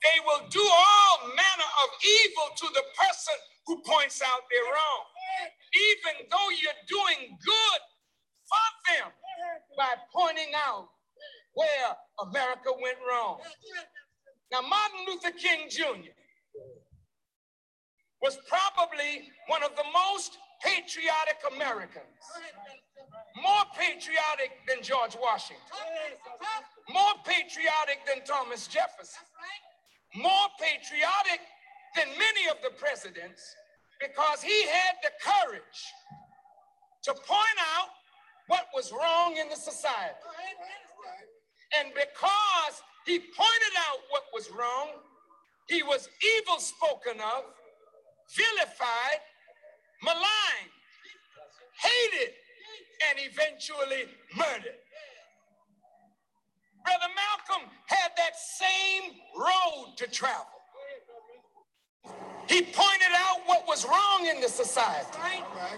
they 0.02 0.21
will 0.26 0.49
do 0.50 0.62
all 0.62 1.28
manner 1.28 1.71
of 1.85 1.90
evil 2.04 2.49
to 2.56 2.66
the 2.75 2.85
person 2.97 3.35
who 3.66 3.81
points 3.83 4.23
out 4.23 4.42
their 4.50 4.66
wrong. 4.73 5.04
Even 5.73 6.28
though 6.31 6.50
you're 6.50 6.83
doing 6.88 7.38
good 7.38 7.81
for 8.49 8.69
them 8.92 9.09
by 9.76 9.95
pointing 10.12 10.52
out 10.54 10.88
where 11.54 11.97
America 12.28 12.71
went 12.81 12.99
wrong. 13.09 13.38
Now, 14.50 14.61
Martin 14.61 15.00
Luther 15.07 15.33
King 15.33 15.69
Jr. 15.71 16.12
was 18.21 18.38
probably 18.49 19.28
one 19.49 19.62
of 19.62 19.71
the 19.76 19.85
most 19.92 20.37
patriotic 20.62 21.40
Americans, 21.54 22.23
more 23.37 23.64
patriotic 23.75 24.61
than 24.69 24.83
George 24.83 25.16
Washington, 25.21 25.64
more 26.92 27.16
patriotic 27.25 28.04
than 28.07 28.25
Thomas 28.25 28.66
Jefferson, 28.66 29.25
more 30.14 30.49
patriotic 30.61 31.40
than 31.96 32.08
many 32.18 32.49
of 32.50 32.56
the 32.62 32.70
presidents 32.70 33.54
because 34.00 34.42
he 34.42 34.66
had 34.66 34.96
the 35.02 35.11
courage 35.22 35.80
to 37.04 37.12
point 37.12 37.58
out 37.76 37.88
what 38.49 38.66
was 38.75 38.92
wrong 38.92 39.37
in 39.37 39.49
the 39.49 39.56
society. 39.56 40.14
And 41.78 41.88
because 41.94 42.82
he 43.06 43.18
pointed 43.18 43.75
out 43.88 43.99
what 44.11 44.25
was 44.32 44.50
wrong, 44.50 44.88
he 45.68 45.82
was 45.82 46.08
evil 46.37 46.58
spoken 46.58 47.20
of, 47.20 47.44
vilified, 48.34 49.20
maligned, 50.02 50.72
hated, 51.78 52.34
and 53.08 53.18
eventually 53.20 54.06
murdered. 54.37 54.78
Brother 56.84 57.12
Malcolm 57.14 57.70
had 57.87 58.11
that 58.16 58.37
same 58.37 59.12
road 59.37 59.94
to 59.96 60.06
travel. 60.08 60.62
He 62.52 62.61
pointed 62.61 63.14
out 63.16 63.38
what 63.47 63.66
was 63.66 63.87
wrong 63.87 64.26
in 64.26 64.42
the 64.42 64.49
society. 64.49 65.18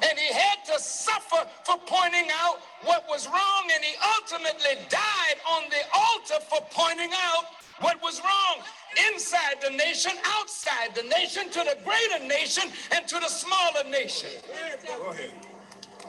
And 0.02 0.18
he 0.18 0.34
had 0.34 0.64
to 0.66 0.80
suffer 0.80 1.46
for 1.62 1.76
pointing 1.86 2.28
out 2.42 2.62
what 2.82 3.04
was 3.08 3.28
wrong. 3.28 3.70
And 3.72 3.84
he 3.84 3.94
ultimately 4.18 4.84
died 4.88 5.38
on 5.48 5.62
the 5.70 5.82
altar 5.96 6.44
for 6.50 6.66
pointing 6.72 7.10
out 7.12 7.44
what 7.78 8.02
was 8.02 8.20
wrong 8.20 8.64
inside 9.12 9.62
the 9.62 9.70
nation, 9.70 10.12
outside 10.24 10.96
the 10.96 11.04
nation, 11.04 11.48
to 11.50 11.60
the 11.60 11.78
greater 11.84 12.24
nation, 12.26 12.64
and 12.90 13.06
to 13.06 13.20
the 13.20 13.28
smaller 13.28 13.88
nation. 13.88 14.30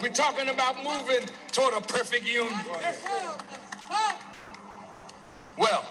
We're 0.01 0.09
talking 0.09 0.49
about 0.49 0.77
moving 0.83 1.29
toward 1.51 1.75
a 1.75 1.81
perfect 1.81 2.25
union. 2.25 2.59
Well, 5.57 5.85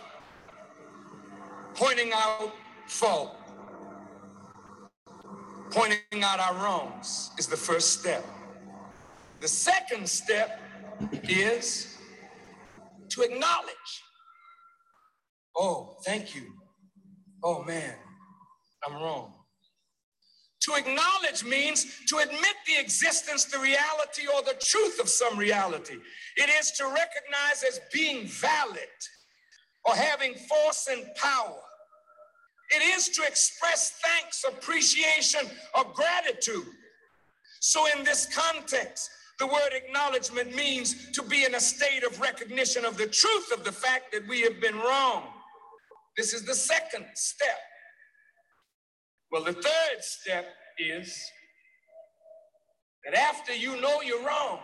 pointing 1.74 2.10
out 2.12 2.52
fault 2.86 3.36
pointing 5.74 6.22
out 6.22 6.38
our 6.38 6.54
wrongs 6.54 7.32
is 7.36 7.48
the 7.48 7.56
first 7.56 7.98
step. 7.98 8.24
The 9.40 9.48
second 9.48 10.08
step 10.08 10.60
is 11.24 11.98
to 13.10 13.22
acknowledge. 13.22 13.74
Oh, 15.56 15.96
thank 16.06 16.36
you. 16.36 16.44
Oh, 17.42 17.64
man, 17.64 17.94
I'm 18.86 18.94
wrong. 18.94 19.34
To 20.62 20.74
acknowledge 20.76 21.44
means 21.44 21.84
to 22.08 22.18
admit 22.18 22.54
the 22.66 22.80
existence, 22.80 23.44
the 23.44 23.58
reality, 23.58 24.28
or 24.32 24.42
the 24.42 24.58
truth 24.64 25.00
of 25.00 25.08
some 25.08 25.36
reality. 25.36 25.96
It 26.36 26.50
is 26.60 26.70
to 26.78 26.84
recognize 26.84 27.64
as 27.66 27.80
being 27.92 28.26
valid 28.28 28.78
or 29.84 29.94
having 29.96 30.34
force 30.34 30.88
and 30.90 31.04
power. 31.16 31.63
It 32.70 32.82
is 32.82 33.08
to 33.10 33.22
express 33.22 33.92
thanks, 34.02 34.44
appreciation, 34.48 35.40
or 35.76 35.84
gratitude. 35.94 36.66
So, 37.60 37.86
in 37.96 38.04
this 38.04 38.26
context, 38.34 39.10
the 39.38 39.46
word 39.46 39.72
acknowledgement 39.72 40.54
means 40.54 41.10
to 41.12 41.22
be 41.22 41.44
in 41.44 41.54
a 41.54 41.60
state 41.60 42.04
of 42.04 42.20
recognition 42.20 42.84
of 42.84 42.96
the 42.96 43.06
truth 43.06 43.52
of 43.52 43.64
the 43.64 43.72
fact 43.72 44.12
that 44.12 44.26
we 44.28 44.42
have 44.42 44.60
been 44.60 44.76
wrong. 44.76 45.24
This 46.16 46.32
is 46.32 46.44
the 46.44 46.54
second 46.54 47.06
step. 47.14 47.58
Well, 49.32 49.42
the 49.42 49.52
third 49.52 50.00
step 50.00 50.46
is 50.78 51.18
that 53.04 53.18
after 53.18 53.52
you 53.52 53.80
know 53.80 54.00
you're 54.00 54.24
wrong 54.24 54.60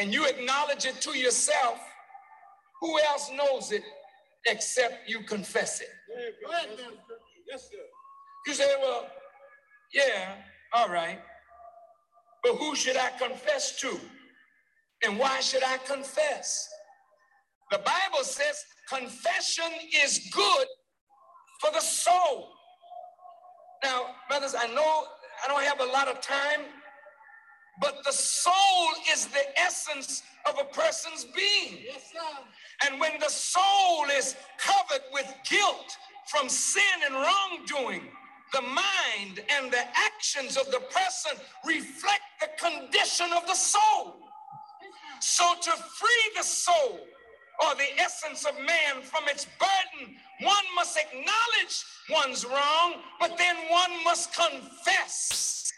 and 0.00 0.12
you 0.12 0.26
acknowledge 0.26 0.86
it 0.86 1.00
to 1.02 1.16
yourself, 1.16 1.78
who 2.80 2.98
else 3.00 3.30
knows 3.36 3.72
it 3.72 3.82
except 4.46 5.08
you 5.08 5.22
confess 5.22 5.80
it? 5.80 5.88
Yes, 7.50 7.68
sir. 7.70 7.76
You 8.46 8.54
say, 8.54 8.74
well, 8.80 9.06
yeah, 9.92 10.36
all 10.72 10.88
right. 10.88 11.20
But 12.42 12.56
who 12.56 12.74
should 12.76 12.96
I 12.96 13.10
confess 13.18 13.80
to? 13.80 13.98
And 15.04 15.18
why 15.18 15.40
should 15.40 15.62
I 15.64 15.78
confess? 15.78 16.68
The 17.70 17.78
Bible 17.78 18.24
says 18.24 18.64
confession 18.88 19.70
is 20.02 20.30
good 20.32 20.66
for 21.60 21.70
the 21.72 21.80
soul. 21.80 22.48
Now, 23.84 24.06
brothers, 24.28 24.54
I 24.58 24.66
know 24.68 25.04
I 25.44 25.48
don't 25.48 25.62
have 25.62 25.80
a 25.80 25.92
lot 25.92 26.08
of 26.08 26.20
time, 26.20 26.60
but 27.80 28.04
the 28.04 28.12
soul 28.12 28.88
is 29.12 29.26
the 29.26 29.58
essence 29.58 30.22
of 30.48 30.58
a 30.60 30.64
person's 30.64 31.24
being. 31.24 31.78
Yes, 31.84 32.12
and 32.86 33.00
when 33.00 33.18
the 33.20 33.28
soul 33.28 34.04
is 34.16 34.36
covered 34.58 35.04
with 35.12 35.32
guilt 35.48 35.96
from 36.26 36.48
sin 36.48 36.82
and 37.06 37.14
wrongdoing, 37.14 38.02
the 38.52 38.62
mind 38.62 39.40
and 39.50 39.70
the 39.70 39.84
actions 39.96 40.56
of 40.56 40.66
the 40.70 40.80
person 40.90 41.32
reflect 41.64 42.22
the 42.40 42.48
condition 42.58 43.26
of 43.36 43.46
the 43.46 43.54
soul. 43.54 44.16
So, 45.20 45.54
to 45.62 45.70
free 45.70 46.30
the 46.36 46.42
soul 46.44 47.00
or 47.64 47.74
the 47.74 48.00
essence 48.00 48.44
of 48.44 48.54
man 48.58 49.02
from 49.02 49.24
its 49.26 49.46
burden, 49.58 50.14
one 50.42 50.64
must 50.76 50.96
acknowledge 50.96 51.84
one's 52.10 52.44
wrong, 52.44 52.94
but 53.20 53.36
then 53.36 53.56
one 53.68 54.04
must 54.04 54.32
confess. 54.32 55.72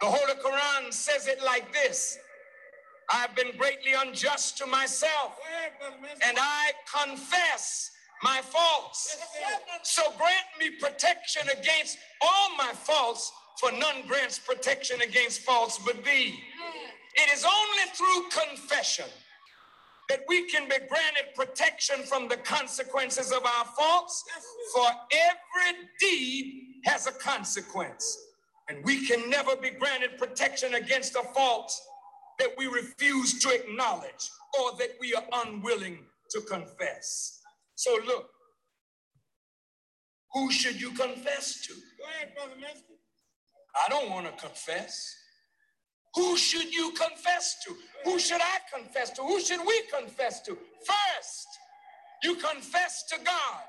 The 0.00 0.06
Holy 0.06 0.34
Quran 0.34 0.92
says 0.92 1.26
it 1.26 1.42
like 1.42 1.72
this 1.72 2.18
I've 3.12 3.34
been 3.36 3.56
greatly 3.56 3.92
unjust 3.96 4.58
to 4.58 4.66
myself, 4.66 5.38
and 6.26 6.36
I 6.40 6.72
confess 6.92 7.90
my 8.22 8.40
faults. 8.42 9.16
So 9.82 10.02
grant 10.18 10.46
me 10.58 10.70
protection 10.80 11.48
against 11.48 11.98
all 12.20 12.56
my 12.56 12.72
faults, 12.72 13.32
for 13.60 13.70
none 13.72 14.06
grants 14.06 14.38
protection 14.38 15.00
against 15.02 15.40
faults 15.40 15.78
but 15.84 16.04
thee. 16.04 16.38
It 17.14 17.32
is 17.32 17.44
only 17.44 17.90
through 17.94 18.42
confession 18.44 19.06
that 20.08 20.20
we 20.28 20.48
can 20.48 20.68
be 20.68 20.76
granted 20.88 21.34
protection 21.34 22.02
from 22.04 22.28
the 22.28 22.36
consequences 22.36 23.32
of 23.32 23.44
our 23.44 23.64
faults, 23.76 24.24
for 24.74 24.86
every 25.12 25.78
deed 26.00 26.82
has 26.84 27.06
a 27.06 27.12
consequence. 27.12 28.25
And 28.68 28.84
we 28.84 29.06
can 29.06 29.30
never 29.30 29.54
be 29.56 29.70
granted 29.70 30.18
protection 30.18 30.74
against 30.74 31.14
a 31.14 31.22
fault 31.22 31.72
that 32.38 32.50
we 32.58 32.66
refuse 32.66 33.38
to 33.40 33.50
acknowledge 33.50 34.30
or 34.60 34.72
that 34.78 34.90
we 35.00 35.14
are 35.14 35.24
unwilling 35.46 35.98
to 36.30 36.40
confess. 36.42 37.40
So 37.74 37.98
look, 38.06 38.28
who 40.32 40.50
should 40.50 40.80
you 40.80 40.90
confess 40.90 41.62
to? 41.66 41.72
Go 41.72 42.04
ahead, 42.04 42.34
Brother 42.34 42.52
I 43.86 43.88
don't 43.88 44.10
want 44.10 44.26
to 44.26 44.32
confess. 44.42 45.14
Who 46.14 46.36
should 46.36 46.72
you 46.72 46.92
confess 46.92 47.56
to? 47.66 47.74
Who 48.04 48.18
should 48.18 48.40
I 48.40 48.58
confess 48.74 49.10
to? 49.12 49.22
Who 49.22 49.40
should 49.40 49.60
we 49.66 49.82
confess 49.92 50.40
to? 50.42 50.56
First, 50.56 51.46
you 52.22 52.36
confess 52.36 53.04
to 53.10 53.16
God. 53.22 53.62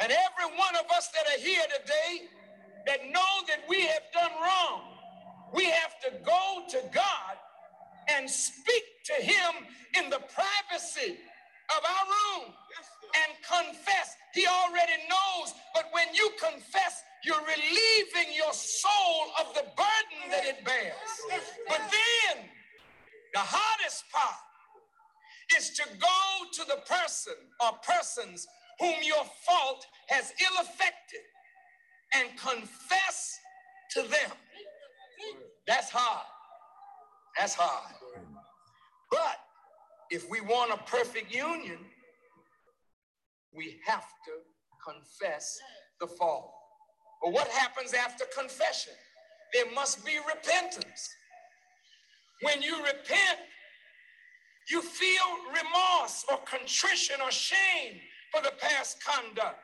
And 0.00 0.10
every 0.10 0.56
one 0.56 0.76
of 0.76 0.90
us 0.96 1.08
that 1.08 1.26
are 1.26 1.40
here 1.40 1.62
today 1.80 2.28
that 2.86 3.00
know 3.10 3.32
that 3.48 3.60
we 3.68 3.82
have 3.82 4.02
done 4.12 4.30
wrong, 4.40 4.82
we 5.54 5.64
have 5.66 5.98
to 6.04 6.10
go 6.24 6.62
to 6.70 6.82
God 6.92 7.36
and 8.08 8.28
speak 8.28 8.84
to 9.04 9.14
Him 9.22 9.66
in 9.98 10.10
the 10.10 10.20
privacy 10.34 11.16
of 11.76 11.84
our 11.84 12.06
room 12.06 12.54
and 13.14 13.32
confess. 13.46 14.16
He 14.34 14.46
already 14.46 14.98
knows, 15.08 15.54
but 15.74 15.86
when 15.92 16.14
you 16.14 16.30
confess, 16.40 17.02
you're 17.24 17.40
relieving 17.40 18.34
your 18.34 18.52
soul 18.52 19.30
of 19.40 19.54
the 19.54 19.64
burden 19.76 20.30
that 20.30 20.44
it 20.44 20.64
bears. 20.64 20.94
But 21.68 21.80
then, 21.80 22.44
the 23.34 23.40
hardest 23.40 24.04
part 24.12 24.34
is 25.56 25.70
to 25.70 25.84
go 26.00 26.50
to 26.52 26.64
the 26.68 26.80
person 26.86 27.34
or 27.60 27.72
persons 27.86 28.46
whom 28.80 28.94
your 29.02 29.24
fault 29.46 29.86
has 30.08 30.32
ill 30.40 30.62
affected 30.62 31.20
and 32.14 32.28
confess 32.38 33.38
to 33.92 34.02
them. 34.02 34.30
That's 35.66 35.90
hard. 35.90 36.26
That's 37.38 37.54
hard. 37.54 37.94
But 39.10 39.38
if 40.10 40.28
we 40.30 40.40
want 40.40 40.72
a 40.72 40.78
perfect 40.90 41.34
union, 41.34 41.78
we 43.54 43.78
have 43.86 44.04
to 44.26 44.32
confess 44.84 45.58
the 46.00 46.06
fault. 46.06 46.52
But 47.22 47.32
what 47.32 47.48
happens 47.48 47.94
after 47.94 48.24
confession? 48.36 48.94
There 49.54 49.70
must 49.74 50.04
be 50.04 50.12
repentance. 50.26 51.08
When 52.42 52.62
you 52.62 52.76
repent, 52.78 53.38
you 54.70 54.80
feel 54.82 55.24
remorse 55.48 56.24
or 56.30 56.38
contrition 56.38 57.16
or 57.22 57.30
shame 57.30 58.00
for 58.32 58.42
the 58.42 58.52
past 58.58 59.02
conduct, 59.04 59.58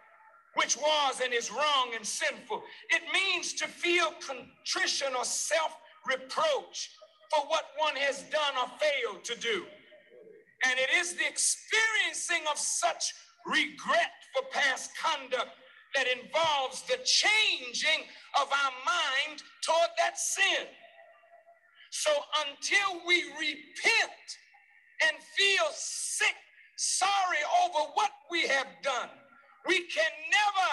which 0.59 0.77
was 0.77 1.21
and 1.23 1.33
is 1.33 1.53
wrong 1.53 1.93
and 1.95 2.05
sinful. 2.05 2.63
It 2.91 3.03
means 3.15 3.55
to 3.55 3.69
feel 3.69 4.13
contrition 4.21 5.15
or 5.17 5.25
self 5.25 5.77
reproach 6.05 6.91
for 7.33 7.47
what 7.47 7.67
one 7.77 7.95
has 7.97 8.25
done 8.25 8.55
or 8.61 8.69
failed 8.79 9.25
to 9.25 9.39
do. 9.39 9.65
And 10.67 10.79
it 10.79 10.91
is 10.97 11.15
the 11.15 11.29
experiencing 11.29 12.43
of 12.51 12.59
such 12.59 13.15
regret 13.47 14.13
for 14.35 14.43
past 14.51 14.91
conduct 14.99 15.51
that 15.95 16.07
involves 16.09 16.83
the 16.83 16.99
changing 17.05 18.05
of 18.41 18.49
our 18.51 18.73
mind 18.85 19.43
toward 19.63 19.91
that 19.99 20.19
sin. 20.19 20.67
So 21.91 22.11
until 22.47 23.07
we 23.07 23.23
repent 23.39 24.27
and 25.07 25.17
feel 25.37 25.67
sick, 25.73 26.35
sorry 26.77 27.39
over 27.65 27.91
what 27.95 28.11
we 28.31 28.43
have 28.49 28.67
done, 28.83 29.09
we 29.67 29.87
can 29.89 30.13
never, 30.31 30.71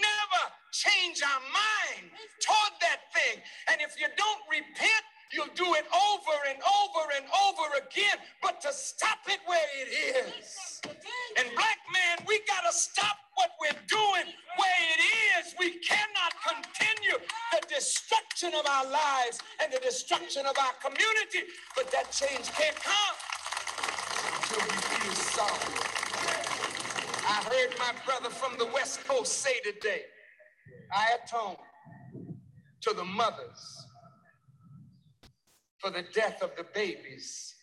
never 0.00 0.42
change 0.72 1.22
our 1.22 1.42
mind 1.48 2.10
toward 2.42 2.74
that 2.80 3.08
thing. 3.14 3.40
And 3.70 3.80
if 3.80 3.98
you 3.98 4.06
don't 4.16 4.42
repent, 4.50 5.04
you'll 5.32 5.54
do 5.54 5.74
it 5.74 5.86
over 5.90 6.36
and 6.50 6.58
over 6.62 7.02
and 7.16 7.26
over 7.46 7.66
again. 7.78 8.18
But 8.42 8.60
to 8.62 8.72
stop 8.72 9.18
it 9.28 9.40
where 9.46 9.68
it 9.80 9.88
is. 9.90 10.80
And 11.38 11.46
black 11.54 11.78
man, 11.92 12.26
we 12.28 12.40
got 12.46 12.62
to 12.70 12.76
stop 12.76 13.16
what 13.34 13.50
we're 13.60 13.80
doing 13.88 14.26
where 14.58 14.80
it 14.94 15.00
is. 15.38 15.54
We 15.58 15.78
cannot 15.80 16.32
continue 16.42 17.18
the 17.52 17.60
destruction 17.68 18.54
of 18.54 18.66
our 18.66 18.86
lives 18.90 19.40
and 19.62 19.72
the 19.72 19.80
destruction 19.80 20.46
of 20.46 20.56
our 20.58 20.74
community. 20.82 21.50
But 21.76 21.90
that 21.92 22.12
change 22.12 22.50
can't 22.52 22.76
come 22.76 23.16
until 24.26 24.60
we 24.60 24.76
feel 24.82 25.14
sorry. 25.14 26.03
I 27.26 27.42
heard 27.42 27.78
my 27.78 27.92
brother 28.04 28.28
from 28.28 28.58
the 28.58 28.66
West 28.66 29.06
Coast 29.06 29.38
say 29.38 29.58
today, 29.64 30.02
I 30.92 31.16
atone 31.24 31.56
to 32.82 32.94
the 32.94 33.04
mothers 33.04 33.86
for 35.78 35.90
the 35.90 36.04
death 36.14 36.42
of 36.42 36.50
the 36.56 36.64
babies 36.74 37.54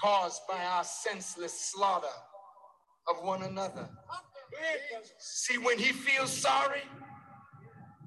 caused 0.00 0.42
by 0.48 0.64
our 0.64 0.84
senseless 0.84 1.72
slaughter 1.72 2.06
of 3.08 3.24
one 3.24 3.42
another. 3.44 3.88
See, 5.18 5.58
when 5.58 5.78
he 5.78 5.92
feels 5.92 6.32
sorry, 6.32 6.82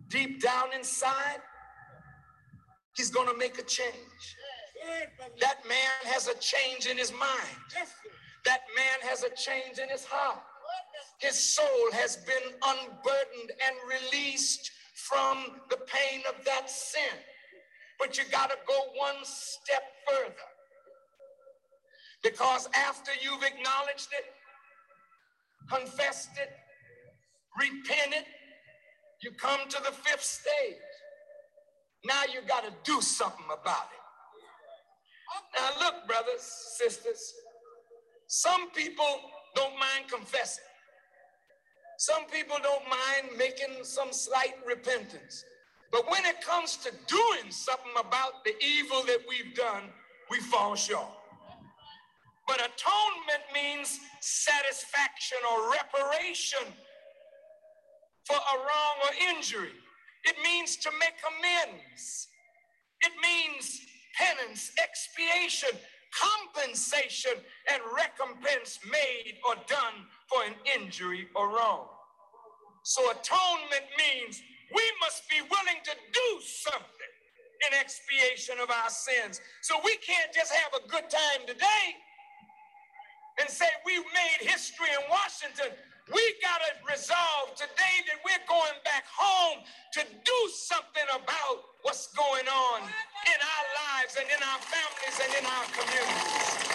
deep 0.10 0.42
down 0.42 0.74
inside, 0.74 1.40
he's 2.98 3.10
going 3.10 3.28
to 3.30 3.38
make 3.38 3.58
a 3.60 3.64
change. 3.64 4.36
That 5.40 5.58
man 5.68 6.12
has 6.14 6.28
a 6.28 6.36
change 6.40 6.86
in 6.86 6.98
his 6.98 7.12
mind. 7.12 7.58
That 8.46 8.62
man 8.76 9.10
has 9.10 9.24
a 9.24 9.30
change 9.36 9.78
in 9.78 9.88
his 9.90 10.04
heart. 10.04 10.40
His 11.20 11.38
soul 11.38 11.92
has 11.94 12.18
been 12.18 12.54
unburdened 12.64 13.52
and 13.66 13.76
released 13.88 14.72
from 14.96 15.62
the 15.70 15.78
pain 15.78 16.22
of 16.28 16.44
that 16.46 16.70
sin. 16.70 17.18
But 18.00 18.18
you 18.18 18.24
got 18.32 18.50
to 18.50 18.58
go 18.68 18.80
one 18.96 19.24
step 19.24 19.84
further. 20.08 20.34
Because 22.24 22.68
after 22.76 23.12
you've 23.22 23.44
acknowledged 23.44 24.10
it, 24.18 24.26
confessed 25.70 26.32
it, 26.40 26.52
repented, 27.60 28.26
you 29.22 29.32
come 29.32 29.60
to 29.70 29.78
the 29.84 29.92
fifth 29.92 30.24
stage. 30.24 30.76
Now 32.04 32.24
you 32.34 32.42
got 32.48 32.64
to 32.64 32.74
do 32.84 33.02
something 33.02 33.46
about 33.46 33.90
it. 33.94 34.02
Now, 35.56 35.70
look, 35.80 36.08
brothers, 36.08 36.42
sisters, 36.78 37.34
some 38.28 38.72
people 38.72 39.20
don't 39.56 39.74
mind 39.74 40.10
confessing. 40.10 40.64
Some 41.98 42.26
people 42.26 42.58
don't 42.64 42.84
mind 42.90 43.38
making 43.38 43.84
some 43.84 44.12
slight 44.12 44.56
repentance. 44.68 45.46
But 45.92 46.10
when 46.10 46.26
it 46.26 46.42
comes 46.42 46.78
to 46.78 46.92
doing 47.08 47.52
something 47.52 47.92
about 48.00 48.44
the 48.46 48.54
evil 48.64 49.04
that 49.04 49.20
we've 49.28 49.54
done, 49.54 49.84
we 50.30 50.40
fall 50.40 50.76
short. 50.76 51.12
But 52.48 52.58
atonement 52.58 53.44
means 53.54 54.00
satisfaction 54.20 55.38
or 55.52 55.72
reparation 55.72 56.74
for 58.26 58.36
a 58.36 58.58
wrong 58.58 58.96
or 59.04 59.36
injury. 59.36 59.74
It 60.24 60.36
means 60.44 60.78
to 60.78 60.92
make 61.00 61.16
amends. 61.28 62.28
It 63.02 63.12
means 63.22 63.82
penance, 64.18 64.72
expiation, 64.82 65.78
compensation, 66.12 67.34
and 67.72 67.82
recompense 67.96 68.80
made 68.86 69.36
or 69.48 69.56
done 69.68 70.08
for 70.28 70.44
an 70.44 70.56
injury 70.76 71.28
or 71.36 71.50
wrong. 71.50 71.88
So 72.84 73.12
atonement 73.12 73.88
means 73.98 74.42
we 74.74 74.84
must 75.02 75.28
be 75.30 75.42
willing 75.42 75.82
to 75.84 75.92
do 76.14 76.30
something 76.42 77.12
in 77.68 77.80
expiation 77.80 78.56
of 78.60 78.72
our 78.72 78.90
sins. 78.90 79.40
So 79.62 79.76
we 79.84 79.98
can't 79.98 80.34
just 80.34 80.52
have 80.52 80.74
a 80.74 80.88
good 80.88 81.10
time 81.10 81.46
today 81.46 81.86
and 83.40 83.50
say 83.50 83.68
we 83.86 83.98
made 83.98 84.50
history 84.50 84.88
in 84.94 85.10
Washington. 85.10 85.78
We 86.10 86.24
got 86.42 86.60
to 86.66 86.72
resolve 86.92 87.56
today 87.56 87.96
that 88.08 88.20
we're 88.26 88.46
going 88.48 88.78
back 88.84 89.06
home 89.06 89.60
to 89.94 90.02
do 90.02 90.40
something 90.54 91.06
about 91.14 91.64
what's 91.84 92.08
going 92.14 92.48
on 92.48 92.82
in 92.82 93.40
our 93.42 93.66
lives 93.86 94.18
and 94.18 94.26
in 94.26 94.42
our 94.42 94.60
families 94.66 95.18
and 95.22 95.32
in 95.38 95.46
our 95.46 95.66
communities. 95.78 96.72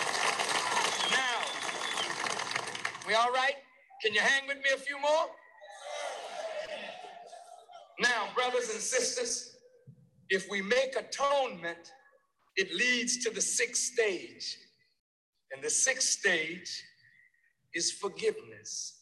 Now, 1.10 1.38
we 3.08 3.14
all 3.14 3.32
right? 3.32 3.56
Can 4.02 4.14
you 4.14 4.20
hang 4.20 4.46
with 4.46 4.58
me 4.58 4.70
a 4.74 4.78
few 4.78 5.00
more? 5.00 5.26
Now, 8.00 8.28
brothers 8.34 8.70
and 8.70 8.80
sisters, 8.80 9.56
if 10.28 10.48
we 10.50 10.62
make 10.62 10.96
atonement, 10.96 11.92
it 12.56 12.74
leads 12.74 13.18
to 13.24 13.30
the 13.30 13.40
sixth 13.40 13.82
stage. 13.82 14.58
And 15.52 15.62
the 15.62 15.70
sixth 15.70 16.08
stage 16.08 16.84
is 17.74 17.92
forgiveness. 17.92 18.95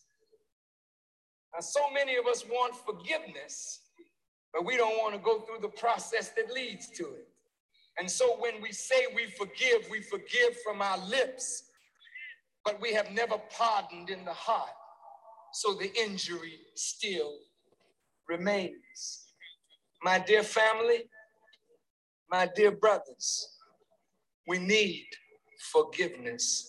Now, 1.54 1.60
so 1.60 1.80
many 1.92 2.16
of 2.16 2.26
us 2.26 2.44
want 2.44 2.74
forgiveness, 2.74 3.80
but 4.52 4.64
we 4.64 4.76
don't 4.76 4.98
want 4.98 5.14
to 5.14 5.20
go 5.20 5.40
through 5.40 5.60
the 5.62 5.68
process 5.68 6.30
that 6.30 6.52
leads 6.52 6.88
to 6.90 7.04
it. 7.04 7.28
And 7.96 8.10
so 8.10 8.36
when 8.40 8.60
we 8.60 8.72
say 8.72 9.06
we 9.14 9.26
forgive, 9.26 9.88
we 9.88 10.00
forgive 10.00 10.60
from 10.64 10.82
our 10.82 10.98
lips, 11.06 11.62
but 12.64 12.80
we 12.80 12.92
have 12.92 13.12
never 13.12 13.36
pardoned 13.56 14.10
in 14.10 14.24
the 14.24 14.32
heart. 14.32 14.68
So 15.52 15.74
the 15.74 15.92
injury 15.96 16.58
still 16.74 17.34
remains. 18.28 19.28
My 20.02 20.18
dear 20.18 20.42
family, 20.42 21.04
my 22.32 22.48
dear 22.56 22.72
brothers, 22.72 23.48
we 24.48 24.58
need 24.58 25.06
forgiveness. 25.72 26.68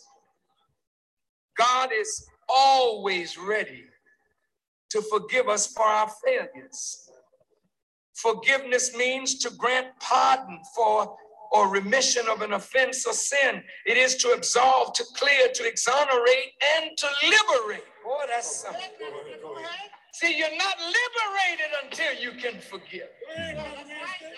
God 1.57 1.89
is 1.91 2.27
always 2.47 3.35
ready 3.35 3.85
to 4.95 5.01
forgive 5.01 5.49
us 5.49 5.67
for 5.67 5.83
our 5.83 6.09
failures. 6.25 7.11
Forgiveness 8.13 8.95
means 8.95 9.37
to 9.39 9.49
grant 9.57 9.87
pardon 9.99 10.57
for 10.73 11.17
or 11.51 11.69
remission 11.69 12.25
of 12.29 12.41
an 12.41 12.53
offense 12.53 13.05
or 13.05 13.11
sin. 13.11 13.61
It 13.85 13.97
is 13.97 14.15
to 14.17 14.29
absolve, 14.29 14.93
to 14.93 15.03
clear, 15.15 15.49
to 15.53 15.67
exonerate, 15.67 16.51
and 16.77 16.97
to 16.97 17.07
liberate. 17.23 17.83
Boy, 18.05 18.23
that's 18.29 18.63
something. 18.63 18.81
See, 20.15 20.37
you're 20.37 20.57
not 20.57 20.77
liberated 20.79 21.71
until 21.83 22.13
you 22.23 22.31
can 22.39 22.61
forgive. 22.61 23.09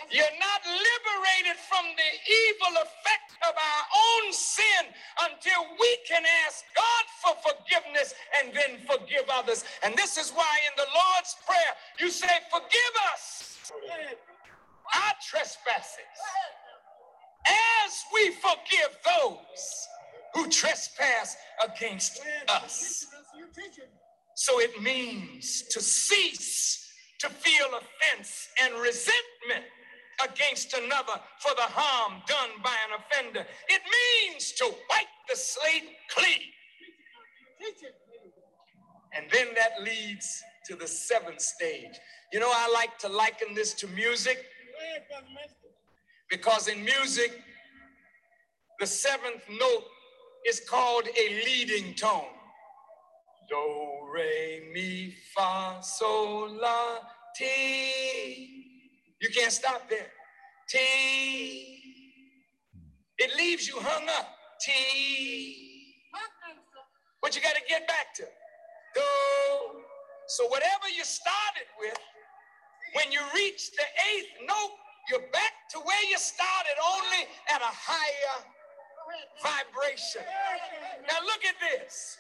You're 0.10 0.38
not 0.42 0.62
liberated 0.66 1.58
from 1.70 1.86
the 1.94 2.12
evil 2.34 2.82
effect 2.82 3.30
of 3.48 3.54
our 3.54 3.84
own 3.94 4.34
sin 4.34 4.90
until 5.22 5.78
we 5.80 5.98
can 6.08 6.24
ask 6.48 6.66
God 6.76 7.06
for 7.22 7.52
forgiveness 7.54 8.16
and 8.42 8.52
then 8.56 8.80
forgive 8.90 9.30
others. 9.32 9.66
And 9.84 9.96
this 9.96 10.18
is 10.18 10.32
why 10.32 10.50
in 10.66 10.74
the 10.78 10.90
Lord's 10.90 11.36
Prayer 11.46 11.74
you 12.00 12.10
say, 12.10 12.34
Forgive 12.50 12.94
us 13.14 13.72
our 14.96 15.14
trespasses 15.30 16.18
as 17.86 18.04
we 18.16 18.32
forgive 18.32 18.98
those 19.06 19.88
who 20.34 20.50
trespass 20.50 21.38
against 21.64 22.20
us. 22.50 23.06
So 24.38 24.60
it 24.60 24.80
means 24.80 25.64
to 25.72 25.82
cease 25.82 26.88
to 27.22 27.28
feel 27.28 27.66
offense 27.70 28.48
and 28.62 28.72
resentment 28.76 29.66
against 30.24 30.76
another 30.76 31.20
for 31.40 31.56
the 31.56 31.64
harm 31.64 32.22
done 32.28 32.52
by 32.64 32.76
an 32.88 33.00
offender. 33.00 33.48
It 33.68 33.82
means 33.98 34.52
to 34.54 34.66
wipe 34.66 35.08
the 35.28 35.36
slate 35.36 35.90
clean. 36.12 36.52
And 39.16 39.26
then 39.34 39.48
that 39.56 39.84
leads 39.84 40.44
to 40.68 40.76
the 40.76 40.88
seventh 40.88 41.42
stage. 41.42 41.98
You 42.32 42.40
know, 42.40 42.52
I 42.54 42.72
like 42.72 43.00
to 43.00 43.10
liken 43.10 43.56
this 43.56 43.74
to 43.74 43.88
music 43.88 44.46
because 46.30 46.68
in 46.68 46.86
music, 46.86 47.42
the 48.80 48.86
seventh 48.86 49.42
note 49.50 49.86
is 50.46 50.60
called 50.60 51.08
a 51.08 51.44
leading 51.44 51.96
tone. 51.96 52.37
Do, 53.50 54.12
re, 54.14 54.70
mi, 54.74 55.14
fa, 55.34 55.78
sol, 55.82 56.50
la, 56.60 57.00
ti. 57.36 58.66
You 59.22 59.30
can't 59.30 59.52
stop 59.52 59.90
there. 59.90 60.12
T. 60.70 60.78
It 63.18 63.36
leaves 63.38 63.68
you 63.68 63.76
hung 63.80 64.08
up. 64.10 64.28
T. 64.60 65.94
But 67.22 67.36
you 67.36 67.42
got 67.42 67.56
to 67.56 67.62
get 67.68 67.88
back 67.88 68.14
to. 68.16 68.24
Do. 68.96 69.02
So 70.28 70.46
whatever 70.48 70.90
you 70.96 71.04
started 71.04 71.68
with, 71.80 71.98
when 72.94 73.12
you 73.12 73.22
reach 73.34 73.72
the 73.72 73.84
eighth 74.12 74.28
note, 74.48 74.72
you're 75.10 75.28
back 75.32 75.54
to 75.72 75.80
where 75.80 76.04
you 76.10 76.18
started, 76.18 76.76
only 76.84 77.28
at 77.54 77.62
a 77.62 77.72
higher 77.72 78.44
vibration. 79.42 80.22
Now 81.10 81.26
look 81.26 81.46
at 81.46 81.56
this. 81.62 82.18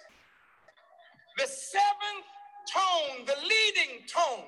The 1.37 1.45
seventh 1.45 2.25
tone, 2.73 3.25
the 3.25 3.37
leading 3.41 4.05
tone 4.07 4.45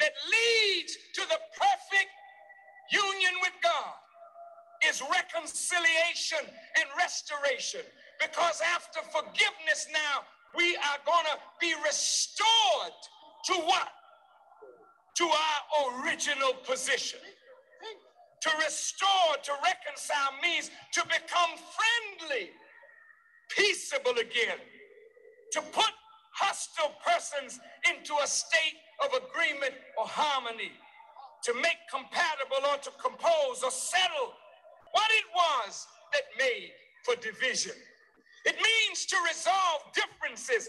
that 0.00 0.12
leads 0.26 0.96
to 1.14 1.20
the 1.28 1.38
perfect 1.52 2.10
union 2.90 3.34
with 3.42 3.52
God 3.62 3.92
is 4.88 5.02
reconciliation 5.02 6.38
and 6.40 6.86
restoration. 6.96 7.82
Because 8.18 8.62
after 8.74 9.00
forgiveness 9.12 9.88
now, 9.92 10.24
we 10.56 10.76
are 10.76 10.98
going 11.04 11.24
to 11.26 11.38
be 11.60 11.74
restored 11.84 12.98
to 13.46 13.54
what? 13.54 13.88
To 15.16 15.24
our 15.24 16.04
original 16.04 16.54
position. 16.66 17.20
To 18.40 18.50
restore, 18.64 19.36
to 19.44 19.52
reconcile 19.62 20.32
means 20.42 20.70
to 20.92 21.02
become 21.04 21.50
friendly, 21.76 22.50
peaceable 23.56 24.18
again, 24.18 24.58
to 25.52 25.60
put 25.60 25.92
hostile 26.34 26.92
persons 27.06 27.60
into 27.88 28.14
a 28.22 28.26
state 28.26 28.78
of 29.04 29.10
agreement 29.12 29.74
or 29.98 30.06
harmony, 30.06 30.72
to 31.44 31.54
make 31.54 31.78
compatible 31.90 32.64
or 32.70 32.78
to 32.78 32.90
compose 33.02 33.62
or 33.62 33.70
settle 33.70 34.32
what 34.92 35.10
it 35.10 35.24
was 35.34 35.86
that 36.12 36.22
made 36.38 36.70
for 37.04 37.16
division. 37.16 37.72
It 38.44 38.56
means 38.56 39.06
to 39.06 39.16
resolve 39.28 39.82
differences. 39.94 40.68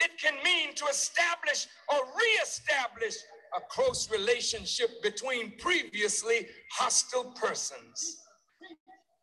It 0.00 0.12
can 0.20 0.34
mean 0.44 0.74
to 0.76 0.86
establish 0.86 1.66
or 1.92 1.98
reestablish 2.18 3.14
a 3.56 3.60
close 3.70 4.10
relationship 4.10 5.02
between 5.02 5.52
previously 5.58 6.46
hostile 6.72 7.32
persons. 7.32 8.18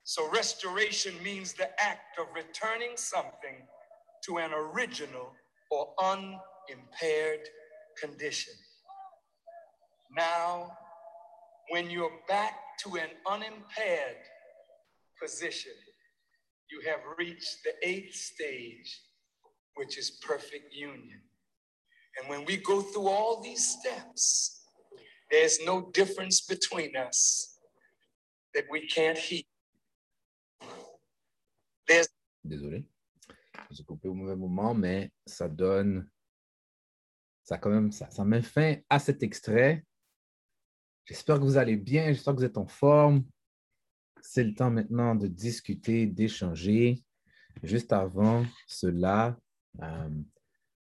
So, 0.03 0.29
restoration 0.31 1.13
means 1.23 1.53
the 1.53 1.69
act 1.81 2.17
of 2.19 2.27
returning 2.35 2.95
something 2.95 3.67
to 4.25 4.37
an 4.37 4.51
original 4.53 5.33
or 5.71 5.93
unimpaired 6.01 7.47
condition. 8.01 8.53
Now, 10.15 10.71
when 11.69 11.89
you're 11.89 12.19
back 12.27 12.53
to 12.83 12.95
an 12.97 13.09
unimpaired 13.27 14.17
position, 15.21 15.73
you 16.71 16.81
have 16.89 16.99
reached 17.17 17.57
the 17.63 17.73
eighth 17.87 18.15
stage, 18.15 19.01
which 19.75 19.97
is 19.97 20.19
perfect 20.25 20.73
union. 20.73 21.21
And 22.17 22.29
when 22.29 22.45
we 22.45 22.57
go 22.57 22.81
through 22.81 23.07
all 23.07 23.41
these 23.41 23.77
steps, 23.79 24.63
there's 25.31 25.59
no 25.63 25.89
difference 25.93 26.41
between 26.41 26.95
us 26.95 27.57
that 28.55 28.65
we 28.69 28.87
can't 28.87 29.17
heal. 29.17 29.43
There's 31.87 32.07
Désolé, 32.47 32.83
j'ai 33.69 33.83
coupé 33.83 34.07
au 34.07 34.13
mauvais 34.13 34.35
moment, 34.35 34.73
mais 34.73 35.11
ça 35.25 35.47
donne, 35.47 36.09
ça 37.43 37.57
quand 37.57 37.69
même, 37.69 37.91
ça, 37.91 38.09
ça 38.09 38.25
met 38.25 38.41
fin 38.41 38.75
à 38.89 38.99
cet 38.99 39.23
extrait. 39.23 39.85
J'espère 41.05 41.37
que 41.37 41.43
vous 41.43 41.57
allez 41.57 41.77
bien, 41.77 42.07
j'espère 42.07 42.33
que 42.33 42.39
vous 42.39 42.45
êtes 42.45 42.57
en 42.57 42.67
forme. 42.67 43.23
C'est 44.21 44.43
le 44.43 44.53
temps 44.53 44.71
maintenant 44.71 45.15
de 45.15 45.27
discuter, 45.27 46.05
d'échanger. 46.05 47.03
Juste 47.63 47.93
avant 47.93 48.45
cela, 48.67 49.37
euh, 49.81 50.09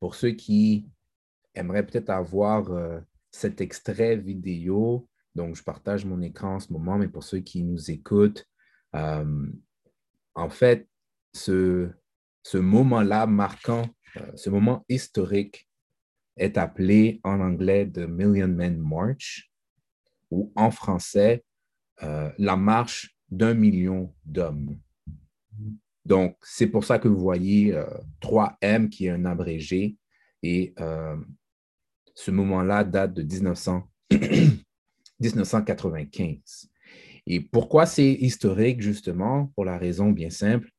pour 0.00 0.14
ceux 0.14 0.30
qui 0.30 0.88
aimeraient 1.54 1.86
peut-être 1.86 2.10
avoir 2.10 2.70
euh, 2.72 3.00
cet 3.30 3.60
extrait 3.60 4.16
vidéo, 4.16 5.08
donc 5.34 5.56
je 5.56 5.62
partage 5.62 6.04
mon 6.04 6.22
écran 6.22 6.56
en 6.56 6.60
ce 6.60 6.72
moment, 6.72 6.98
mais 6.98 7.08
pour 7.08 7.22
ceux 7.22 7.40
qui 7.40 7.62
nous 7.62 7.90
écoutent, 7.90 8.46
euh, 8.94 9.46
en 10.34 10.48
fait, 10.48 10.88
ce, 11.34 11.90
ce 12.46 12.58
moment-là 12.58 13.26
marquant, 13.26 13.88
euh, 14.16 14.20
ce 14.36 14.50
moment 14.50 14.84
historique 14.88 15.68
est 16.36 16.56
appelé 16.56 17.20
en 17.24 17.40
anglais 17.40 17.90
The 17.90 18.06
Million 18.06 18.46
Men 18.46 18.78
March 18.78 19.50
ou 20.30 20.52
en 20.54 20.70
français 20.70 21.44
euh, 22.04 22.30
la 22.38 22.54
marche 22.54 23.16
d'un 23.28 23.54
million 23.54 24.14
d'hommes. 24.24 24.78
Donc, 26.04 26.36
c'est 26.44 26.68
pour 26.68 26.84
ça 26.84 27.00
que 27.00 27.08
vous 27.08 27.18
voyez 27.18 27.74
3M 28.20 28.90
qui 28.90 29.06
est 29.06 29.10
un 29.10 29.24
abrégé 29.24 29.96
et 30.44 30.72
ce 32.14 32.30
moment-là 32.30 32.84
date 32.84 33.14
de 33.14 33.24
1900, 33.24 33.82
1995. 35.18 36.68
Et 37.26 37.40
pourquoi 37.40 37.86
c'est 37.86 38.12
historique, 38.12 38.80
justement? 38.80 39.46
Pour 39.56 39.64
la 39.64 39.78
raison 39.78 40.12
bien 40.12 40.30
simple, 40.30 40.68
euh, 40.68 40.75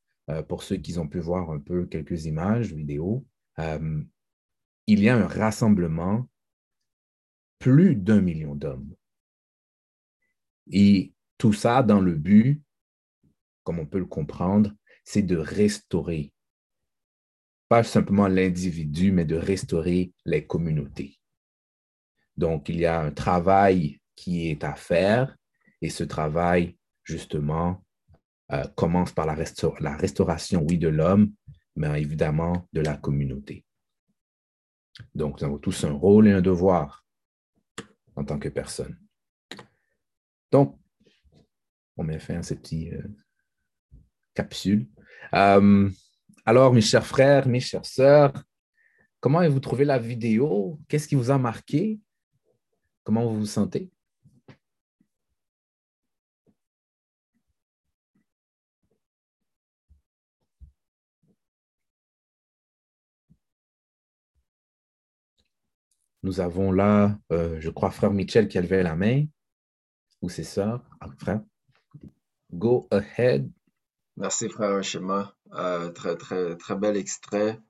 pour 0.47 0.63
ceux 0.63 0.77
qui 0.77 0.97
ont 0.99 1.07
pu 1.07 1.19
voir 1.19 1.51
un 1.51 1.59
peu 1.59 1.85
quelques 1.85 2.25
images, 2.25 2.73
vidéos, 2.73 3.25
euh, 3.59 4.03
il 4.87 5.01
y 5.01 5.09
a 5.09 5.17
un 5.17 5.27
rassemblement 5.27 6.27
plus 7.59 7.95
d'un 7.95 8.21
million 8.21 8.55
d'hommes. 8.55 8.95
Et 10.71 11.13
tout 11.37 11.53
ça 11.53 11.83
dans 11.83 12.01
le 12.01 12.13
but, 12.13 12.61
comme 13.63 13.79
on 13.79 13.85
peut 13.85 13.99
le 13.99 14.05
comprendre, 14.05 14.71
c'est 15.03 15.21
de 15.21 15.37
restaurer, 15.37 16.33
pas 17.69 17.83
simplement 17.83 18.27
l'individu, 18.27 19.11
mais 19.11 19.25
de 19.25 19.35
restaurer 19.35 20.13
les 20.25 20.45
communautés. 20.45 21.19
Donc, 22.35 22.69
il 22.69 22.79
y 22.79 22.85
a 22.85 22.99
un 22.99 23.11
travail 23.11 23.99
qui 24.15 24.49
est 24.49 24.63
à 24.63 24.75
faire 24.75 25.35
et 25.81 25.89
ce 25.89 26.03
travail, 26.03 26.77
justement, 27.03 27.83
euh, 28.51 28.63
commence 28.75 29.11
par 29.11 29.25
la, 29.25 29.35
la 29.79 29.97
restauration, 29.97 30.65
oui, 30.67 30.77
de 30.77 30.87
l'homme, 30.87 31.33
mais 31.75 32.01
évidemment 32.01 32.67
de 32.73 32.81
la 32.81 32.97
communauté. 32.97 33.65
Donc, 35.13 35.41
nous 35.41 35.47
avons 35.47 35.59
tous 35.59 35.83
un 35.83 35.91
rôle 35.91 36.27
et 36.27 36.31
un 36.31 36.41
devoir 36.41 37.05
en 38.15 38.23
tant 38.23 38.39
que 38.39 38.49
personne. 38.49 38.97
Donc, 40.51 40.79
on 41.97 42.03
met 42.03 42.19
fin 42.19 42.37
à 42.37 42.43
cette 42.43 42.61
petite 42.61 42.93
euh, 42.93 43.07
capsule. 44.33 44.87
Euh, 45.33 45.89
alors, 46.45 46.73
mes 46.73 46.81
chers 46.81 47.05
frères, 47.05 47.47
mes 47.47 47.59
chères 47.59 47.85
sœurs, 47.85 48.33
comment 49.19 49.39
avez-vous 49.39 49.59
trouvé 49.59 49.83
la 49.83 49.99
vidéo? 49.99 50.79
Qu'est-ce 50.87 51.07
qui 51.07 51.15
vous 51.15 51.31
a 51.31 51.37
marqué? 51.37 51.99
Comment 53.03 53.25
vous 53.27 53.39
vous 53.39 53.45
sentez? 53.45 53.91
Nous 66.27 66.41
avons 66.41 66.73
là, 66.73 67.17
euh, 67.31 67.57
je 67.61 67.69
crois, 67.69 67.89
frère 67.89 68.11
Michel 68.11 68.49
qui 68.49 68.57
a 68.57 68.61
levé 68.61 68.83
la 68.83 68.97
main, 68.97 69.23
ou 70.21 70.27
c'est 70.27 70.43
ça, 70.43 70.83
ah, 70.99 71.07
frère. 71.17 71.41
Go 72.53 72.85
ahead. 72.91 73.49
Merci, 74.17 74.49
frère 74.49 74.83
Shema. 74.83 75.33
Euh, 75.53 75.89
très, 75.91 76.17
très, 76.17 76.57
très 76.57 76.75
bel 76.75 76.97
extrait. 76.97 77.61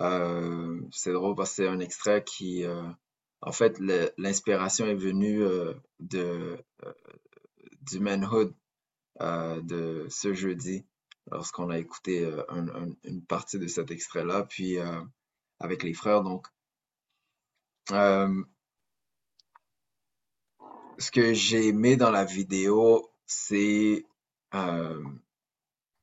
Euh, 0.00 0.80
c'est 0.90 1.12
drôle 1.12 1.34
parce 1.34 1.50
que 1.50 1.56
c'est 1.56 1.68
un 1.68 1.80
extrait 1.80 2.24
qui, 2.24 2.64
en 3.42 3.52
fait, 3.52 3.78
l'inspiration 4.16 4.86
est 4.86 4.94
venue 4.94 5.42
de, 6.00 6.56
du 7.82 8.00
manhood 8.00 8.54
de 9.20 10.06
ce 10.08 10.32
jeudi 10.32 10.86
lorsqu'on 11.30 11.68
a 11.68 11.78
écouté 11.78 12.24
une 13.04 13.24
partie 13.26 13.58
de 13.58 13.66
cet 13.66 13.90
extrait-là, 13.90 14.44
puis 14.44 14.78
avec 15.58 15.82
les 15.82 15.94
frères. 15.94 16.22
Donc, 16.22 16.46
ce 17.88 18.44
que 21.12 21.32
j'ai 21.32 21.68
aimé 21.68 21.96
dans 21.96 22.10
la 22.10 22.24
vidéo, 22.24 23.10
c'est 23.26 24.04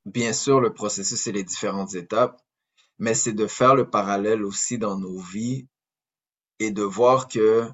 bien 0.05 0.33
sûr 0.33 0.61
le 0.61 0.73
processus 0.73 1.25
et 1.27 1.31
les 1.31 1.43
différentes 1.43 1.95
étapes, 1.95 2.41
mais 2.99 3.13
c'est 3.13 3.33
de 3.33 3.47
faire 3.47 3.75
le 3.75 3.89
parallèle 3.89 4.43
aussi 4.43 4.77
dans 4.77 4.97
nos 4.97 5.19
vies 5.19 5.67
et 6.59 6.71
de 6.71 6.83
voir 6.83 7.27
que 7.27 7.69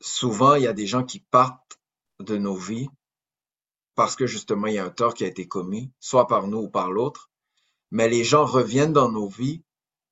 souvent, 0.00 0.54
il 0.54 0.62
y 0.64 0.66
a 0.66 0.72
des 0.72 0.86
gens 0.86 1.04
qui 1.04 1.20
partent 1.20 1.78
de 2.20 2.36
nos 2.36 2.56
vies 2.56 2.88
parce 3.94 4.16
que 4.16 4.26
justement, 4.26 4.66
il 4.66 4.74
y 4.74 4.78
a 4.78 4.84
un 4.84 4.90
tort 4.90 5.14
qui 5.14 5.24
a 5.24 5.28
été 5.28 5.46
commis, 5.46 5.92
soit 6.00 6.26
par 6.26 6.48
nous 6.48 6.58
ou 6.58 6.68
par 6.68 6.90
l'autre, 6.90 7.30
mais 7.90 8.08
les 8.08 8.24
gens 8.24 8.44
reviennent 8.44 8.92
dans 8.92 9.10
nos 9.10 9.28
vies 9.28 9.62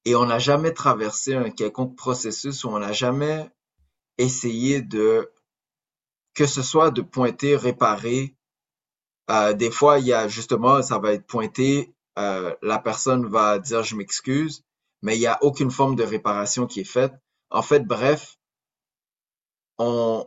et 0.05 0.17
on 0.17 0.27
n'a 0.27 0.39
jamais 0.39 0.73
traversé 0.73 1.35
un 1.35 1.51
quelconque 1.51 1.97
processus 1.97 2.65
où 2.65 2.69
on 2.69 2.79
n'a 2.79 2.93
jamais 2.93 3.51
essayé 4.19 4.83
de, 4.83 5.33
que 6.35 6.47
ce 6.47 6.63
soit 6.63 6.91
de 6.91 7.03
pointer, 7.03 7.57
réparer. 7.57 8.37
Euh, 9.31 9.53
des 9.53 9.71
fois, 9.71 9.99
il 9.99 10.07
y 10.07 10.13
a 10.13 10.29
justement, 10.29 10.83
ça 10.83 10.99
va 10.99 11.13
être 11.13 11.27
pointé, 11.27 11.95
euh, 12.19 12.55
la 12.63 12.79
personne 12.79 13.27
va 13.27 13.59
dire 13.59 13.83
je 13.83 13.97
m'excuse, 13.97 14.65
mais 15.03 15.17
il 15.17 15.21
n'y 15.21 15.27
a 15.27 15.43
aucune 15.43 15.71
forme 15.71 15.97
de 15.97 16.03
réparation 16.03 16.67
qui 16.67 16.81
est 16.81 16.85
faite. 16.85 17.15
En 17.51 17.63
fait, 17.63 17.87
bref, 17.87 18.39
on, 19.79 20.27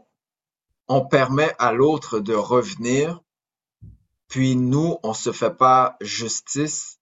on 0.88 1.06
permet 1.06 1.54
à 1.60 1.74
l'autre 1.74 2.20
de 2.20 2.34
revenir, 2.34 3.22
puis 4.28 4.56
nous, 4.56 4.98
on 5.04 5.14
se 5.14 5.32
fait 5.32 5.56
pas 5.56 5.98
justice 6.02 7.00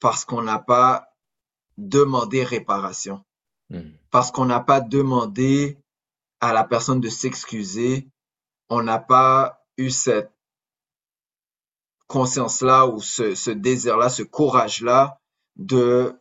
parce 0.00 0.24
qu'on 0.24 0.42
n'a 0.42 0.58
pas 0.58 1.13
demander 1.78 2.44
réparation. 2.44 3.24
Hmm. 3.70 3.90
Parce 4.10 4.30
qu'on 4.30 4.44
n'a 4.44 4.60
pas 4.60 4.80
demandé 4.80 5.78
à 6.40 6.52
la 6.52 6.64
personne 6.64 7.00
de 7.00 7.08
s'excuser, 7.08 8.08
on 8.68 8.82
n'a 8.82 8.98
pas 8.98 9.64
eu 9.76 9.90
cette 9.90 10.32
conscience-là 12.06 12.86
ou 12.86 13.00
ce, 13.00 13.34
ce 13.34 13.50
désir-là, 13.50 14.08
ce 14.08 14.22
courage-là 14.22 15.20
de 15.56 16.14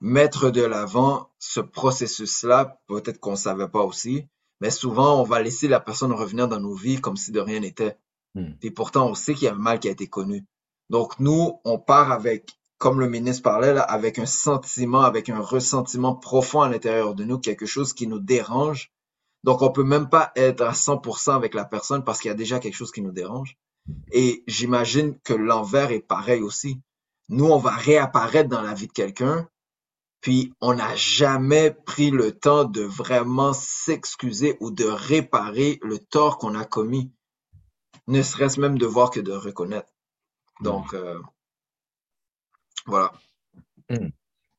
mettre 0.00 0.50
de 0.50 0.62
l'avant 0.62 1.30
ce 1.38 1.60
processus-là, 1.60 2.80
peut-être 2.86 3.18
qu'on 3.18 3.32
ne 3.32 3.36
savait 3.36 3.68
pas 3.68 3.82
aussi, 3.82 4.26
mais 4.60 4.70
souvent 4.70 5.20
on 5.20 5.24
va 5.24 5.42
laisser 5.42 5.68
la 5.68 5.80
personne 5.80 6.12
revenir 6.12 6.48
dans 6.48 6.60
nos 6.60 6.74
vies 6.74 7.00
comme 7.00 7.16
si 7.16 7.32
de 7.32 7.40
rien 7.40 7.60
n'était. 7.60 7.96
Hmm. 8.34 8.52
Et 8.62 8.70
pourtant, 8.70 9.08
on 9.08 9.14
sait 9.14 9.34
qu'il 9.34 9.44
y 9.44 9.48
a 9.48 9.54
un 9.54 9.58
mal 9.58 9.78
qui 9.78 9.88
a 9.88 9.92
été 9.92 10.06
connu. 10.06 10.44
Donc 10.88 11.18
nous, 11.18 11.60
on 11.64 11.78
part 11.78 12.12
avec 12.12 12.58
comme 12.82 12.98
le 12.98 13.08
ministre 13.08 13.44
parlait, 13.44 13.74
là, 13.74 13.82
avec 13.82 14.18
un 14.18 14.26
sentiment, 14.26 15.02
avec 15.02 15.28
un 15.28 15.38
ressentiment 15.38 16.16
profond 16.16 16.62
à 16.62 16.68
l'intérieur 16.68 17.14
de 17.14 17.22
nous, 17.22 17.38
quelque 17.38 17.64
chose 17.64 17.92
qui 17.92 18.08
nous 18.08 18.18
dérange. 18.18 18.90
Donc, 19.44 19.62
on 19.62 19.70
peut 19.70 19.84
même 19.84 20.08
pas 20.08 20.32
être 20.34 20.62
à 20.62 20.72
100% 20.72 21.32
avec 21.32 21.54
la 21.54 21.64
personne 21.64 22.02
parce 22.02 22.18
qu'il 22.18 22.28
y 22.28 22.34
a 22.34 22.36
déjà 22.36 22.58
quelque 22.58 22.74
chose 22.74 22.90
qui 22.90 23.00
nous 23.00 23.12
dérange. 23.12 23.56
Et 24.10 24.42
j'imagine 24.48 25.16
que 25.20 25.32
l'envers 25.32 25.92
est 25.92 26.00
pareil 26.00 26.42
aussi. 26.42 26.80
Nous, 27.28 27.44
on 27.44 27.56
va 27.56 27.70
réapparaître 27.70 28.48
dans 28.48 28.62
la 28.62 28.74
vie 28.74 28.88
de 28.88 28.92
quelqu'un, 28.92 29.48
puis 30.20 30.52
on 30.60 30.74
n'a 30.74 30.96
jamais 30.96 31.70
pris 31.70 32.10
le 32.10 32.32
temps 32.32 32.64
de 32.64 32.82
vraiment 32.82 33.52
s'excuser 33.52 34.56
ou 34.58 34.72
de 34.72 34.86
réparer 34.86 35.78
le 35.82 36.00
tort 36.00 36.36
qu'on 36.36 36.56
a 36.56 36.64
commis. 36.64 37.12
Ne 38.08 38.22
serait-ce 38.22 38.58
même 38.58 38.76
de 38.76 38.86
voir 38.86 39.12
que 39.12 39.20
de 39.20 39.30
reconnaître. 39.30 39.92
Donc, 40.62 40.94
euh, 40.94 41.20
voilà. 42.86 43.12
Hmm. 43.88 44.08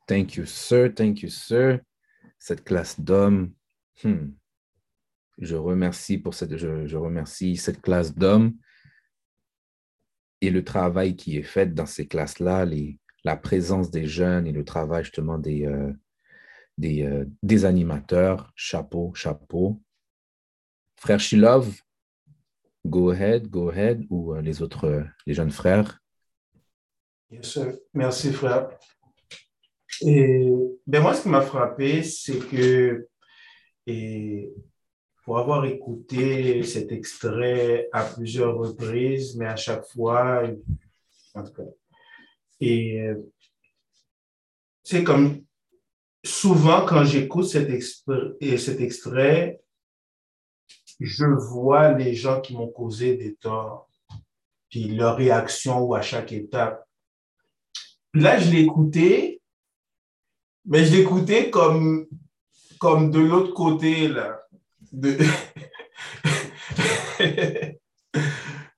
Thank 0.07 0.35
you, 0.35 0.45
sir. 0.45 0.93
Thank 0.93 1.21
you, 1.21 1.29
sir. 1.29 1.79
Cette 2.37 2.63
classe 2.63 2.99
d'hommes. 2.99 3.53
Hmm. 4.03 4.31
Je 5.39 5.55
remercie 5.55 6.17
pour 6.17 6.33
cette, 6.33 6.57
je, 6.57 6.95
remercie 6.95 7.55
cette 7.55 7.81
classe 7.81 8.13
d'hommes 8.13 8.53
et 10.41 10.49
le 10.49 10.63
travail 10.63 11.15
qui 11.15 11.37
est 11.37 11.43
fait 11.43 11.73
dans 11.73 11.85
ces 11.85 12.07
classes-là, 12.07 12.65
la 13.23 13.37
présence 13.37 13.89
des 13.89 14.05
jeunes 14.05 14.45
et 14.45 14.51
le 14.51 14.65
travail 14.65 15.03
justement 15.03 15.37
des, 15.37 15.65
euh, 15.65 15.91
euh, 16.83 17.25
des, 17.41 17.65
animateurs. 17.65 18.51
Chapeau, 18.55 19.13
chapeau. 19.15 19.81
Frère 20.97 21.19
Shilov, 21.19 21.81
go 22.85 23.11
ahead, 23.11 23.47
go 23.49 23.69
ahead, 23.69 24.05
ou 24.09 24.33
euh, 24.33 24.41
les 24.41 24.61
autres, 24.61 25.05
les 25.25 25.33
jeunes 25.33 25.51
frères. 25.51 26.02
Merci, 27.93 28.31
frère. 28.31 28.69
Et 30.01 30.51
ben 30.85 31.01
moi, 31.01 31.13
ce 31.13 31.23
qui 31.23 31.29
m'a 31.29 31.41
frappé, 31.41 32.03
c'est 32.03 32.39
que 32.39 33.07
et 33.85 34.49
pour 35.23 35.37
avoir 35.37 35.65
écouté 35.65 36.63
cet 36.63 36.91
extrait 36.91 37.89
à 37.91 38.03
plusieurs 38.03 38.57
reprises, 38.57 39.35
mais 39.37 39.45
à 39.45 39.55
chaque 39.55 39.85
fois, 39.85 40.43
et 42.59 43.01
c'est 44.83 45.03
comme 45.03 45.43
souvent 46.23 46.85
quand 46.85 47.03
j'écoute 47.03 47.45
cet, 47.45 47.69
cet 48.57 48.81
extrait, 48.81 49.61
je 50.99 51.25
vois 51.25 51.93
les 51.93 52.13
gens 52.13 52.41
qui 52.41 52.53
m'ont 52.53 52.71
causé 52.71 53.15
des 53.15 53.35
torts, 53.35 53.89
puis 54.69 54.87
leur 54.95 55.17
réaction 55.17 55.79
ou 55.79 55.95
à 55.95 56.01
chaque 56.01 56.31
étape. 56.31 56.87
Là, 58.13 58.37
je 58.37 58.55
écouté, 58.55 59.41
mais 60.65 60.85
je 60.85 61.01
écouté 61.01 61.49
comme, 61.49 62.05
comme 62.79 63.09
de 63.09 63.19
l'autre 63.19 63.53
côté, 63.53 64.07
là. 64.07 64.39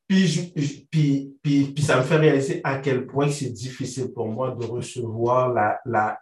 puis, 0.08 0.54
puis, 0.90 1.36
puis, 1.44 1.82
ça 1.82 1.98
me 1.98 2.04
fait 2.04 2.16
réaliser 2.16 2.62
à 2.64 2.78
quel 2.78 3.06
point 3.06 3.30
c'est 3.30 3.50
difficile 3.50 4.14
pour 4.14 4.28
moi 4.28 4.52
de 4.52 4.66
recevoir 4.66 5.54
la, 5.54 5.82
la, 5.86 6.18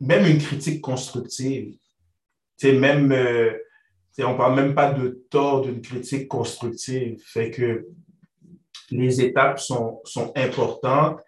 même 0.00 0.26
une 0.26 0.38
critique 0.38 0.82
constructive. 0.82 1.74
C'est 2.56 2.74
même, 2.74 3.10
euh, 3.12 3.52
on 4.18 4.36
parle 4.36 4.56
même 4.56 4.74
pas 4.74 4.92
de 4.92 5.24
tort 5.30 5.62
d'une 5.62 5.80
critique 5.80 6.28
constructive. 6.28 7.22
Fait 7.24 7.50
que 7.50 7.88
les 8.90 9.22
étapes 9.22 9.58
sont, 9.58 10.02
sont 10.04 10.32
importantes 10.36 11.18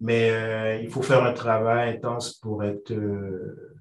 mais 0.00 0.30
euh, 0.30 0.80
il 0.82 0.90
faut 0.90 1.02
faire 1.02 1.24
un 1.24 1.32
travail 1.32 1.96
intense 1.96 2.34
pour 2.34 2.64
être 2.64 2.92
euh, 2.92 3.76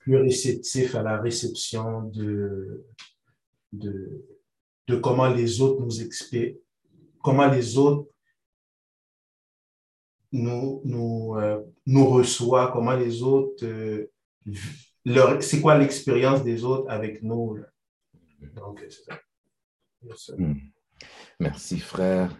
plus 0.00 0.16
réceptif 0.16 0.94
à 0.94 1.02
la 1.02 1.18
réception 1.18 2.02
de, 2.02 2.84
de, 3.72 4.26
de 4.88 4.96
comment 4.96 5.28
les 5.28 5.60
autres 5.60 5.80
nous 5.82 6.02
expliquent, 6.02 6.58
comment 7.22 7.48
les 7.48 7.78
autres 7.78 8.08
nous, 10.32 10.80
nous, 10.84 11.34
euh, 11.36 11.60
nous 11.86 12.08
reçoivent, 12.08 12.72
comment 12.72 12.94
les 12.94 13.22
autres, 13.22 13.66
c'est 15.40 15.60
quoi 15.60 15.76
l'expérience 15.76 16.44
des 16.44 16.64
autres 16.64 16.88
avec 16.88 17.22
nous. 17.22 17.58
Donc, 18.54 18.84
c'est 18.88 19.04
ça. 20.14 20.36
Hmm. 20.36 20.54
Merci, 21.40 21.80
frère. 21.80 22.36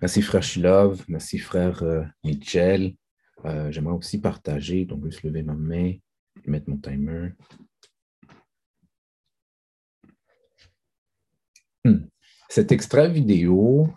Merci, 0.00 0.22
frère 0.22 0.42
Shilov. 0.42 1.04
Merci, 1.08 1.38
frère 1.38 1.82
euh, 1.82 2.04
Mitchell. 2.22 2.94
Euh, 3.44 3.70
j'aimerais 3.70 3.94
aussi 3.94 4.20
partager, 4.20 4.84
donc 4.84 5.04
juste 5.04 5.22
lever 5.22 5.42
ma 5.42 5.54
main 5.54 5.92
et 5.92 6.02
mettre 6.46 6.70
mon 6.70 6.78
timer. 6.78 7.30
Hmm. 11.84 12.06
Cet 12.48 12.72
extrait 12.72 13.10
vidéo, 13.10 13.92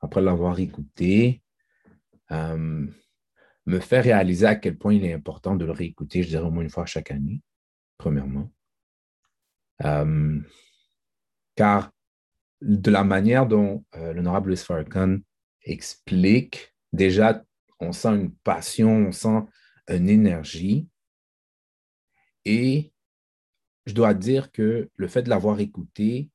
après 0.00 0.20
l'avoir 0.20 0.60
écouté, 0.60 1.42
euh, 2.30 2.86
me 3.66 3.80
fait 3.80 4.00
réaliser 4.00 4.46
à 4.46 4.54
quel 4.54 4.78
point 4.78 4.94
il 4.94 5.04
est 5.04 5.12
important 5.12 5.56
de 5.56 5.64
le 5.64 5.72
réécouter, 5.72 6.22
je 6.22 6.28
dirais 6.28 6.44
au 6.44 6.50
moins 6.50 6.62
une 6.62 6.70
fois 6.70 6.86
chaque 6.86 7.10
année, 7.10 7.42
premièrement. 7.98 8.50
car 11.56 11.90
de 12.60 12.90
la 12.90 13.04
manière 13.04 13.46
dont 13.46 13.84
euh, 13.96 14.12
l'honorable 14.12 14.48
Louis 14.48 14.56
Farrakhan 14.56 15.18
explique, 15.62 16.74
déjà, 16.92 17.44
on 17.80 17.92
sent 17.92 18.08
une 18.08 18.32
passion, 18.32 19.08
on 19.08 19.12
sent 19.12 19.42
une 19.88 20.08
énergie. 20.08 20.88
et 22.44 22.92
je 23.86 23.94
dois 23.94 24.14
dire 24.14 24.52
que 24.52 24.88
le 24.94 25.08
fait 25.08 25.22
de 25.22 25.30
l'avoir 25.30 25.58
écouté 25.58 26.30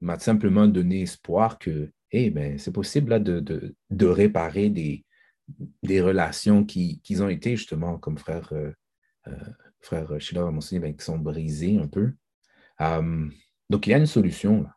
m'a 0.00 0.18
simplement 0.18 0.66
donné 0.66 1.02
espoir 1.02 1.58
que 1.58 1.92
hey, 2.12 2.30
ben, 2.30 2.58
c'est 2.58 2.72
possible 2.72 3.22
de, 3.22 4.06
réparer 4.06 4.70
des, 4.70 5.04
relations 6.00 6.64
qui, 6.64 7.00
ont 7.20 7.28
été 7.28 7.56
justement, 7.56 7.98
comme 7.98 8.16
frère, 8.16 8.52
euh, 8.52 8.72
euh, 9.26 9.50
frère 9.80 10.20
Schiller 10.20 10.40
a 10.40 10.50
mentionné, 10.50 10.80
ben, 10.80 10.96
qui 10.96 11.04
sont 11.04 11.18
brisées 11.18 11.78
un 11.78 11.88
peu. 11.88 12.12
Donc, 13.70 13.86
il 13.86 13.90
y 13.90 13.94
a 13.94 13.98
une 13.98 14.06
solution 14.06 14.62
là. 14.62 14.76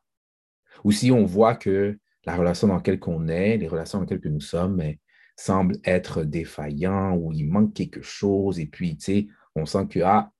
Ou 0.85 0.91
si 0.91 1.11
on 1.11 1.25
voit 1.25 1.55
que 1.55 1.97
la 2.25 2.37
relation 2.37 2.67
dans 2.67 2.75
laquelle 2.75 2.99
on 3.07 3.27
est, 3.27 3.57
les 3.57 3.67
relations 3.67 3.97
dans 3.97 4.05
lesquelles 4.05 4.31
nous 4.31 4.39
sommes, 4.39 4.77
ben, 4.77 4.95
semblent 5.35 5.79
être 5.83 6.23
défaillants 6.23 7.15
ou 7.15 7.33
il 7.33 7.47
manque 7.47 7.73
quelque 7.73 8.03
chose, 8.03 8.59
et 8.59 8.67
puis, 8.67 8.95
tu 8.95 9.03
sais, 9.03 9.27
on 9.55 9.65
sent 9.65 9.87
que, 9.89 9.99
ah, 10.01 10.31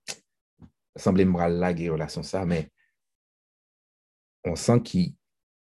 semblait 0.95 1.25
me 1.25 1.89
relations, 1.89 2.21
ça, 2.21 2.45
mais 2.45 2.69
on 4.43 4.55
sent 4.55 4.81
qu'il 4.83 5.15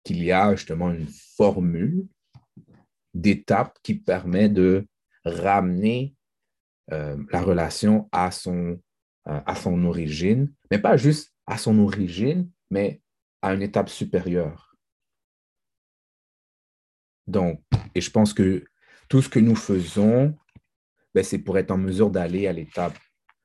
y 0.06 0.30
a 0.30 0.54
justement 0.54 0.92
une 0.92 1.08
formule 1.08 2.06
d'étape 3.14 3.78
qui 3.82 3.94
permet 3.94 4.50
de 4.50 4.86
ramener 5.24 6.14
euh, 6.92 7.16
la 7.30 7.40
relation 7.40 8.06
à 8.12 8.30
son, 8.30 8.78
euh, 9.28 9.40
à 9.46 9.54
son 9.54 9.82
origine, 9.86 10.52
mais 10.70 10.78
pas 10.78 10.98
juste 10.98 11.32
à 11.46 11.56
son 11.56 11.78
origine, 11.78 12.50
mais 12.70 13.00
à 13.40 13.54
une 13.54 13.62
étape 13.62 13.88
supérieure. 13.88 14.73
Donc, 17.26 17.62
et 17.94 18.00
je 18.00 18.10
pense 18.10 18.32
que 18.32 18.64
tout 19.08 19.22
ce 19.22 19.28
que 19.28 19.38
nous 19.38 19.56
faisons, 19.56 20.36
ben, 21.14 21.24
c'est 21.24 21.38
pour 21.38 21.58
être 21.58 21.70
en 21.70 21.78
mesure 21.78 22.10
d'aller 22.10 22.46
à 22.46 22.52
l'étape, 22.52 22.98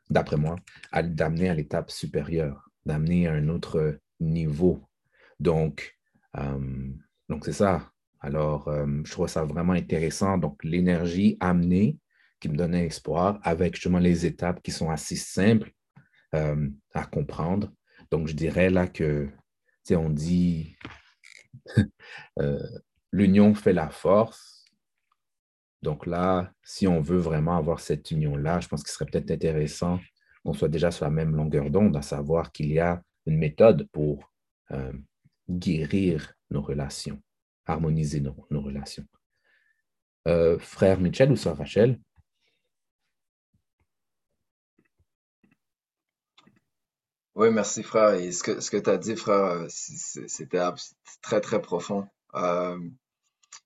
d'après 0.09 0.37
moi, 0.37 0.55
d'amener 1.03 1.49
à 1.49 1.53
l'étape 1.53 1.91
supérieure, 1.91 2.69
d'amener 2.85 3.27
à 3.27 3.33
un 3.33 3.47
autre 3.49 3.99
niveau. 4.19 4.81
Donc, 5.39 5.95
euh, 6.37 6.91
donc 7.29 7.45
c'est 7.45 7.53
ça. 7.53 7.91
Alors, 8.21 8.67
euh, 8.67 8.85
je 9.05 9.11
trouve 9.11 9.27
ça 9.27 9.43
vraiment 9.45 9.73
intéressant. 9.73 10.37
Donc, 10.37 10.61
l'énergie 10.63 11.37
amenée 11.39 11.97
qui 12.39 12.49
me 12.49 12.57
donnait 12.57 12.85
espoir 12.85 13.39
avec 13.43 13.75
justement 13.75 13.99
les 13.99 14.25
étapes 14.25 14.61
qui 14.61 14.71
sont 14.71 14.89
assez 14.89 15.15
simples 15.15 15.71
euh, 16.35 16.69
à 16.93 17.05
comprendre. 17.05 17.71
Donc, 18.11 18.27
je 18.27 18.33
dirais 18.33 18.69
là 18.69 18.87
que, 18.87 19.25
tu 19.25 19.33
sais, 19.83 19.95
on 19.95 20.09
dit 20.09 20.75
l'union 23.11 23.53
fait 23.55 23.73
la 23.73 23.89
force. 23.89 24.65
Donc 25.81 26.05
là, 26.05 26.51
si 26.63 26.87
on 26.87 27.01
veut 27.01 27.17
vraiment 27.17 27.57
avoir 27.57 27.79
cette 27.79 28.11
union-là, 28.11 28.59
je 28.59 28.67
pense 28.67 28.83
qu'il 28.83 28.91
serait 28.91 29.05
peut-être 29.05 29.31
intéressant 29.31 29.99
qu'on 30.43 30.53
soit 30.53 30.67
déjà 30.67 30.91
sur 30.91 31.05
la 31.05 31.11
même 31.11 31.35
longueur 31.35 31.69
d'onde, 31.69 31.95
à 31.95 32.01
savoir 32.01 32.51
qu'il 32.51 32.71
y 32.71 32.79
a 32.79 33.01
une 33.25 33.37
méthode 33.37 33.87
pour 33.91 34.31
guérir 35.49 36.33
nos 36.51 36.61
relations, 36.61 37.21
harmoniser 37.65 38.21
nos, 38.21 38.35
relations. 38.51 39.05
Euh, 40.27 40.59
frère 40.59 40.99
Michel 40.99 41.31
ou 41.31 41.35
sœur 41.35 41.57
Rachel? 41.57 41.99
Oui, 47.35 47.51
merci 47.51 47.83
frère. 47.83 48.19
Ce 48.33 48.43
que, 48.43 48.59
ce 48.59 48.69
que 48.69 48.77
tu 48.77 48.89
as 48.89 48.97
dit, 48.97 49.15
frère, 49.15 49.65
c'était 49.69 50.59
très, 51.21 51.39
très 51.39 51.61
profond. 51.61 52.07
Euh, 52.35 52.79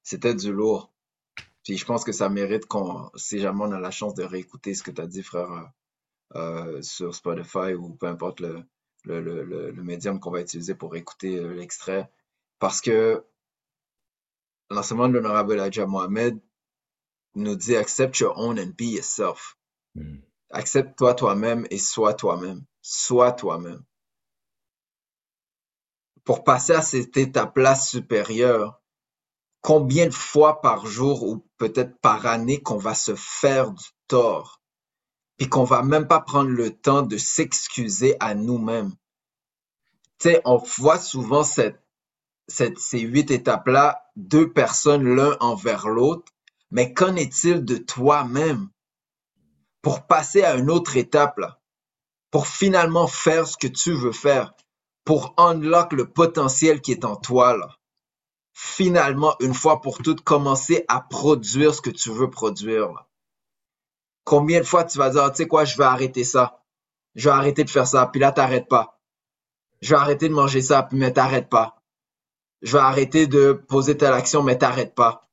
c'était 0.03 0.35
du 0.35 0.51
lourd. 0.51 0.91
Puis 1.63 1.77
je 1.77 1.85
pense 1.85 2.03
que 2.03 2.11
ça 2.11 2.29
mérite 2.29 2.65
qu'on, 2.65 3.09
si 3.15 3.39
jamais 3.39 3.63
on 3.63 3.71
a 3.71 3.79
la 3.79 3.91
chance 3.91 4.13
de 4.15 4.23
réécouter 4.23 4.73
ce 4.73 4.83
que 4.83 4.91
tu 4.91 5.01
as 5.01 5.07
dit, 5.07 5.23
frère, 5.23 5.71
euh, 6.35 6.81
sur 6.81 7.13
Spotify 7.15 7.73
ou 7.73 7.93
peu 7.95 8.07
importe 8.07 8.39
le, 8.41 8.63
le, 9.05 9.21
le, 9.21 9.71
le 9.71 9.83
médium 9.83 10.19
qu'on 10.19 10.31
va 10.31 10.41
utiliser 10.41 10.75
pour 10.75 10.95
écouter 10.95 11.37
euh, 11.37 11.53
l'extrait. 11.53 12.11
Parce 12.59 12.81
que 12.81 13.23
l'enseignement 14.69 15.07
de 15.07 15.13
l'honorable 15.13 15.53
Elijah 15.53 15.85
Mohamed 15.85 16.39
nous 17.35 17.55
dit 17.55 17.75
accept 17.75 18.19
your 18.19 18.37
own 18.37 18.59
and 18.59 18.73
be 18.77 18.83
yourself. 18.83 19.57
Hmm. 19.95 20.17
Accepte-toi 20.49 21.15
toi-même 21.15 21.65
et 21.69 21.79
sois 21.79 22.13
toi-même. 22.13 22.63
Sois 22.81 23.31
toi-même. 23.31 23.83
Pour 26.23 26.43
passer 26.43 26.73
à 26.73 26.81
cette 26.81 27.17
étape-là 27.17 27.75
supérieure, 27.75 28.81
combien 29.61 30.05
de 30.05 30.13
fois 30.13 30.61
par 30.61 30.85
jour 30.85 31.23
ou 31.23 31.45
peut-être 31.57 31.99
par 31.99 32.25
année 32.25 32.61
qu'on 32.61 32.77
va 32.77 32.95
se 32.95 33.15
faire 33.15 33.71
du 33.71 33.85
tort 34.07 34.61
puis 35.37 35.49
qu'on 35.49 35.63
va 35.63 35.81
même 35.83 36.07
pas 36.07 36.21
prendre 36.21 36.51
le 36.51 36.69
temps 36.69 37.01
de 37.01 37.17
s'excuser 37.17 38.15
à 38.19 38.35
nous-mêmes? 38.35 38.93
Tu 40.19 40.29
sais, 40.29 40.41
on 40.45 40.57
voit 40.77 40.99
souvent 40.99 41.43
cette, 41.43 41.83
cette, 42.47 42.77
ces 42.79 42.99
huit 42.99 43.31
étapes-là, 43.31 44.05
deux 44.15 44.51
personnes 44.53 45.15
l'un 45.15 45.35
envers 45.39 45.89
l'autre, 45.89 46.31
mais 46.71 46.93
qu'en 46.93 47.15
est-il 47.15 47.65
de 47.65 47.77
toi-même? 47.77 48.69
Pour 49.81 50.07
passer 50.07 50.43
à 50.43 50.55
une 50.55 50.71
autre 50.71 50.95
étape, 50.95 51.37
là, 51.37 51.59
pour 52.31 52.47
finalement 52.47 53.07
faire 53.07 53.47
ce 53.47 53.57
que 53.57 53.67
tu 53.67 53.93
veux 53.93 54.13
faire, 54.13 54.53
pour 55.05 55.33
unlock 55.37 55.93
le 55.93 56.09
potentiel 56.09 56.81
qui 56.81 56.91
est 56.91 57.05
en 57.05 57.15
toi, 57.15 57.57
là. 57.57 57.77
Finalement, 58.53 59.35
une 59.39 59.53
fois 59.53 59.81
pour 59.81 59.97
toutes, 59.97 60.21
commencer 60.21 60.85
à 60.87 61.01
produire 61.01 61.73
ce 61.73 61.81
que 61.81 61.89
tu 61.89 62.11
veux 62.11 62.29
produire. 62.29 63.05
Combien 64.23 64.59
de 64.59 64.65
fois 64.65 64.83
tu 64.83 64.97
vas 64.97 65.09
dire, 65.09 65.29
tu 65.31 65.37
sais 65.37 65.47
quoi, 65.47 65.65
je 65.65 65.75
vais 65.75 65.83
arrêter 65.83 66.23
ça. 66.23 66.63
Je 67.15 67.29
vais 67.29 67.35
arrêter 67.35 67.63
de 67.63 67.69
faire 67.69 67.87
ça. 67.87 68.05
Puis 68.05 68.21
là, 68.21 68.31
t'arrêtes 68.31 68.69
pas. 68.69 68.99
Je 69.81 69.89
vais 69.89 69.99
arrêter 69.99 70.29
de 70.29 70.33
manger 70.33 70.61
ça, 70.61 70.87
mais 70.91 71.11
t'arrêtes 71.11 71.49
pas. 71.49 71.81
Je 72.61 72.73
vais 72.77 72.83
arrêter 72.83 73.27
de 73.27 73.53
poser 73.53 73.97
telle 73.97 74.13
action, 74.13 74.43
mais 74.43 74.57
t'arrêtes 74.57 74.95
pas. 74.95 75.27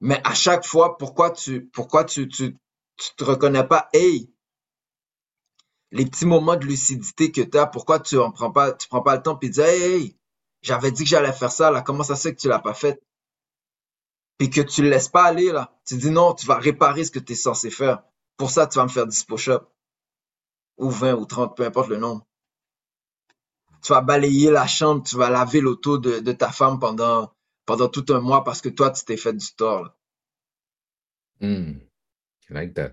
Mais 0.00 0.20
à 0.24 0.34
chaque 0.34 0.64
fois, 0.64 0.96
pourquoi 0.96 1.30
tu, 1.30 1.66
pourquoi 1.66 2.04
tu, 2.04 2.28
tu, 2.28 2.56
tu 2.96 3.14
te 3.16 3.24
reconnais 3.24 3.64
pas, 3.66 3.88
hey, 3.92 4.32
les 5.92 6.06
petits 6.06 6.26
moments 6.26 6.56
de 6.56 6.66
lucidité 6.66 7.32
que 7.32 7.42
tu 7.42 7.58
as, 7.58 7.66
pourquoi 7.66 8.00
tu 8.00 8.18
en 8.18 8.30
prends 8.30 8.50
pas, 8.50 8.76
le 8.76 9.22
temps 9.22 9.36
puis 9.36 9.50
dis, 9.50 9.60
hey, 9.60 9.82
hey 9.82 10.16
j'avais 10.62 10.90
dit 10.90 11.04
que 11.04 11.08
j'allais 11.08 11.32
faire 11.32 11.52
ça, 11.52 11.70
là, 11.70 11.82
comment 11.82 12.02
ça 12.02 12.16
se 12.16 12.28
fait 12.28 12.34
que 12.34 12.40
tu 12.40 12.48
l'as 12.48 12.58
pas 12.58 12.74
fait? 12.74 13.00
puis 14.38 14.50
que 14.50 14.60
tu 14.60 14.82
le 14.82 14.90
laisses 14.90 15.08
pas 15.08 15.24
aller, 15.24 15.52
là. 15.52 15.72
Tu 15.84 15.96
dis 15.96 16.10
non, 16.10 16.34
tu 16.34 16.46
vas 16.46 16.58
réparer 16.58 17.04
ce 17.04 17.10
que 17.10 17.18
tu 17.18 17.32
es 17.32 17.36
censé 17.36 17.70
faire. 17.70 18.02
Pour 18.36 18.50
ça, 18.50 18.66
tu 18.66 18.78
vas 18.78 18.84
me 18.84 18.90
faire 18.90 19.06
10 19.06 19.24
push-ups. 19.24 19.64
Ou 20.78 20.90
20 20.90 21.14
ou 21.14 21.24
30, 21.24 21.56
peu 21.56 21.64
importe 21.64 21.88
le 21.88 21.96
nombre. 21.96 22.26
Tu 23.82 23.92
vas 23.92 24.02
balayer 24.02 24.50
la 24.50 24.66
chambre, 24.66 25.02
tu 25.02 25.16
vas 25.16 25.30
laver 25.30 25.60
l'auto 25.60 25.96
de, 25.96 26.18
de, 26.18 26.32
ta 26.32 26.50
femme 26.50 26.78
pendant, 26.78 27.32
pendant 27.64 27.88
tout 27.88 28.04
un 28.12 28.20
mois 28.20 28.44
parce 28.44 28.60
que 28.60 28.68
toi, 28.68 28.90
tu 28.90 29.04
t'es 29.04 29.16
fait 29.16 29.32
du 29.32 29.54
tort. 29.54 29.84
Là. 29.84 29.96
Hmm. 31.40 31.80
like 32.50 32.74
that. 32.74 32.92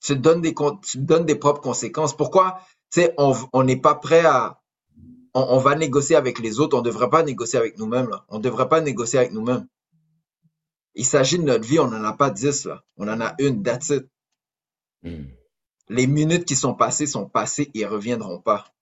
Tu 0.00 0.14
te 0.14 0.18
donnes 0.18 0.40
des, 0.40 0.54
tu 0.82 0.98
donnes 0.98 1.24
des 1.24 1.34
propres 1.34 1.60
conséquences. 1.60 2.16
Pourquoi, 2.16 2.60
tu 2.90 3.00
sais, 3.00 3.14
on 3.18 3.62
n'est 3.62 3.80
pas 3.80 3.94
prêt 3.94 4.24
à, 4.24 4.60
on, 5.36 5.56
on, 5.56 5.58
va 5.58 5.74
négocier 5.74 6.16
avec 6.16 6.38
les 6.38 6.60
autres, 6.60 6.76
on 6.76 6.80
ne 6.80 6.86
devrait 6.86 7.10
pas 7.10 7.22
négocier 7.22 7.58
avec 7.58 7.78
nous-mêmes, 7.78 8.08
là. 8.08 8.24
On 8.28 8.38
ne 8.38 8.42
devrait 8.42 8.68
pas 8.68 8.80
négocier 8.80 9.18
avec 9.18 9.32
nous-mêmes. 9.32 9.66
Il 10.94 11.04
s'agit 11.04 11.38
de 11.38 11.44
notre 11.44 11.68
vie, 11.68 11.78
on 11.78 11.88
n'en 11.88 12.02
a 12.04 12.14
pas 12.14 12.30
dix, 12.30 12.64
là. 12.64 12.82
On 12.96 13.06
en 13.06 13.20
a 13.20 13.34
une, 13.38 13.62
that's 13.62 13.90
it. 13.90 14.06
Hmm. 15.02 15.24
Les 15.88 16.06
minutes 16.06 16.46
qui 16.46 16.56
sont 16.56 16.74
passées 16.74 17.06
sont 17.06 17.28
passées 17.28 17.70
et 17.74 17.80
elles 17.80 17.88
reviendront 17.88 18.40
pas. 18.40 18.72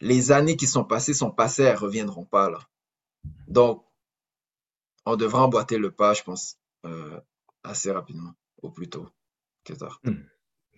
Les 0.00 0.32
années 0.32 0.56
qui 0.56 0.66
sont 0.66 0.84
passées 0.84 1.14
sont 1.14 1.30
passées, 1.30 1.64
elles 1.64 1.76
reviendront 1.76 2.24
pas, 2.24 2.48
là. 2.48 2.60
Donc, 3.46 3.84
on 5.04 5.16
devrait 5.16 5.42
emboîter 5.42 5.76
le 5.76 5.90
pas, 5.90 6.14
je 6.14 6.22
pense, 6.22 6.56
euh, 6.86 7.20
assez 7.62 7.92
rapidement, 7.92 8.32
au 8.62 8.70
plus 8.70 8.88
tôt. 8.88 9.06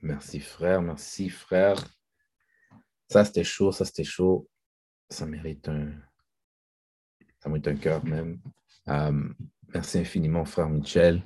Merci, 0.03 0.41
frère. 0.41 0.83
Merci, 0.83 1.29
frère. 1.29 1.77
Ça, 3.09 3.25
c'était 3.25 3.45
chaud. 3.45 3.73
Ça, 3.73 3.85
c'était 3.85 4.05
chaud. 4.05 4.49
Ça 5.11 5.27
mérite 5.27 5.69
un. 5.69 5.93
Ça 7.41 7.49
mérite 7.49 7.81
cœur, 7.81 8.05
même. 8.05 8.41
Euh, 8.89 9.29
Merci 9.75 9.99
infiniment, 9.99 10.45
frère 10.45 10.69
Michel. 10.69 11.23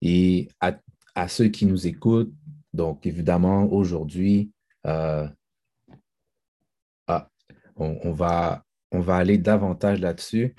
Et 0.00 0.48
à, 0.60 1.28
ceux 1.28 1.48
qui 1.48 1.66
nous 1.66 1.86
écoutent, 1.86 2.32
donc 2.72 3.06
évidemment, 3.06 3.64
aujourd'hui, 3.72 4.52
euh, 4.86 5.28
ah, 7.08 7.28
on, 7.76 8.12
va, 8.12 8.64
on 8.92 9.00
va 9.00 9.16
aller 9.16 9.38
davantage 9.38 10.00
là-dessus. 10.00 10.54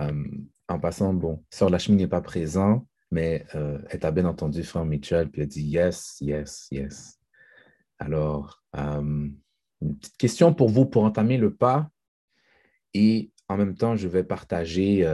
Euh, 0.00 0.24
en 0.68 0.78
passant, 0.78 1.12
bon, 1.12 1.44
Sœur 1.50 1.68
Lachmi 1.68 1.96
n'est 1.96 2.06
pas 2.06 2.22
présent, 2.22 2.86
mais 3.12 3.46
euh, 3.54 3.78
elle 3.90 4.04
a 4.04 4.10
bien 4.10 4.24
entendu 4.24 4.64
frère 4.64 4.84
Michel, 4.84 5.30
puis 5.30 5.42
elle 5.42 5.46
a 5.46 5.48
dit 5.48 5.62
yes, 5.62 6.16
yes, 6.20 6.66
yes. 6.72 7.20
Alors, 7.98 8.60
une 8.74 9.36
petite 10.00 10.16
question 10.16 10.52
pour 10.54 10.70
vous 10.70 10.86
pour 10.86 11.04
entamer 11.04 11.36
le 11.36 11.54
pas. 11.54 11.88
Et 12.94 13.30
en 13.48 13.56
même 13.56 13.76
temps, 13.76 13.94
je 13.94 14.08
vais 14.08 14.24
partager 14.24 15.06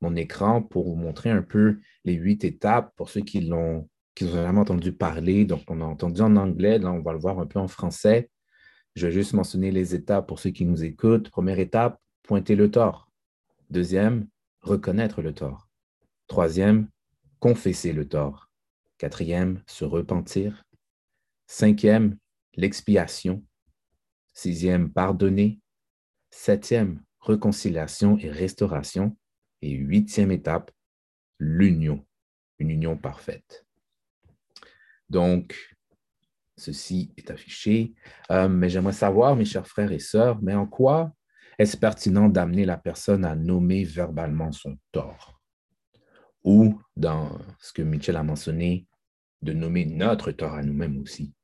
mon 0.00 0.14
écran 0.14 0.62
pour 0.62 0.84
vous 0.84 0.94
montrer 0.94 1.30
un 1.30 1.42
peu 1.42 1.80
les 2.04 2.12
huit 2.14 2.44
étapes 2.44 2.92
pour 2.96 3.10
ceux 3.10 3.22
qui 3.22 3.40
l'ont 3.40 3.88
qui 4.14 4.24
n'ont 4.24 4.32
jamais 4.32 4.58
entendu 4.58 4.92
parler. 4.92 5.44
Donc, 5.44 5.62
on 5.68 5.80
a 5.80 5.84
entendu 5.84 6.20
en 6.22 6.34
anglais, 6.36 6.78
là, 6.78 6.90
on 6.90 7.00
va 7.00 7.12
le 7.12 7.18
voir 7.18 7.38
un 7.38 7.46
peu 7.46 7.60
en 7.60 7.68
français. 7.68 8.30
Je 8.96 9.06
vais 9.06 9.12
juste 9.12 9.32
mentionner 9.32 9.70
les 9.70 9.94
étapes 9.94 10.26
pour 10.26 10.40
ceux 10.40 10.50
qui 10.50 10.64
nous 10.64 10.82
écoutent. 10.82 11.30
Première 11.30 11.60
étape, 11.60 12.00
pointer 12.24 12.56
le 12.56 12.68
tort. 12.68 13.12
Deuxième, 13.70 14.26
reconnaître 14.60 15.22
le 15.22 15.32
tort. 15.32 15.68
Troisième, 16.26 16.88
confesser 17.40 17.92
le 17.92 18.08
tort. 18.08 18.50
Quatrième, 18.98 19.62
se 19.66 19.84
repentir. 19.84 20.64
Cinquième, 21.46 22.18
l'expiation. 22.54 23.44
Sixième, 24.34 24.92
pardonner. 24.92 25.60
Septième, 26.30 27.02
réconciliation 27.20 28.18
et 28.18 28.30
restauration. 28.30 29.16
Et 29.62 29.70
huitième 29.70 30.30
étape, 30.30 30.70
l'union, 31.38 32.06
une 32.58 32.70
union 32.70 32.96
parfaite. 32.96 33.66
Donc, 35.08 35.76
ceci 36.56 37.12
est 37.16 37.30
affiché. 37.30 37.94
Euh, 38.30 38.48
mais 38.48 38.68
j'aimerais 38.68 38.92
savoir, 38.92 39.36
mes 39.36 39.44
chers 39.44 39.66
frères 39.66 39.92
et 39.92 39.98
sœurs, 39.98 40.40
mais 40.42 40.54
en 40.54 40.66
quoi 40.66 41.12
est-ce 41.58 41.76
pertinent 41.76 42.28
d'amener 42.28 42.64
la 42.64 42.76
personne 42.76 43.24
à 43.24 43.34
nommer 43.34 43.82
verbalement 43.82 44.52
son 44.52 44.78
tort? 44.92 45.37
Ou, 46.48 46.80
dans 46.96 47.38
ce 47.60 47.74
que 47.74 47.82
Michel 47.82 48.16
a 48.16 48.22
mentionné, 48.22 48.86
de 49.42 49.52
nommer 49.52 49.84
notre 49.84 50.32
tort 50.32 50.54
à 50.54 50.62
nous-mêmes 50.62 50.96
aussi. 50.96 51.34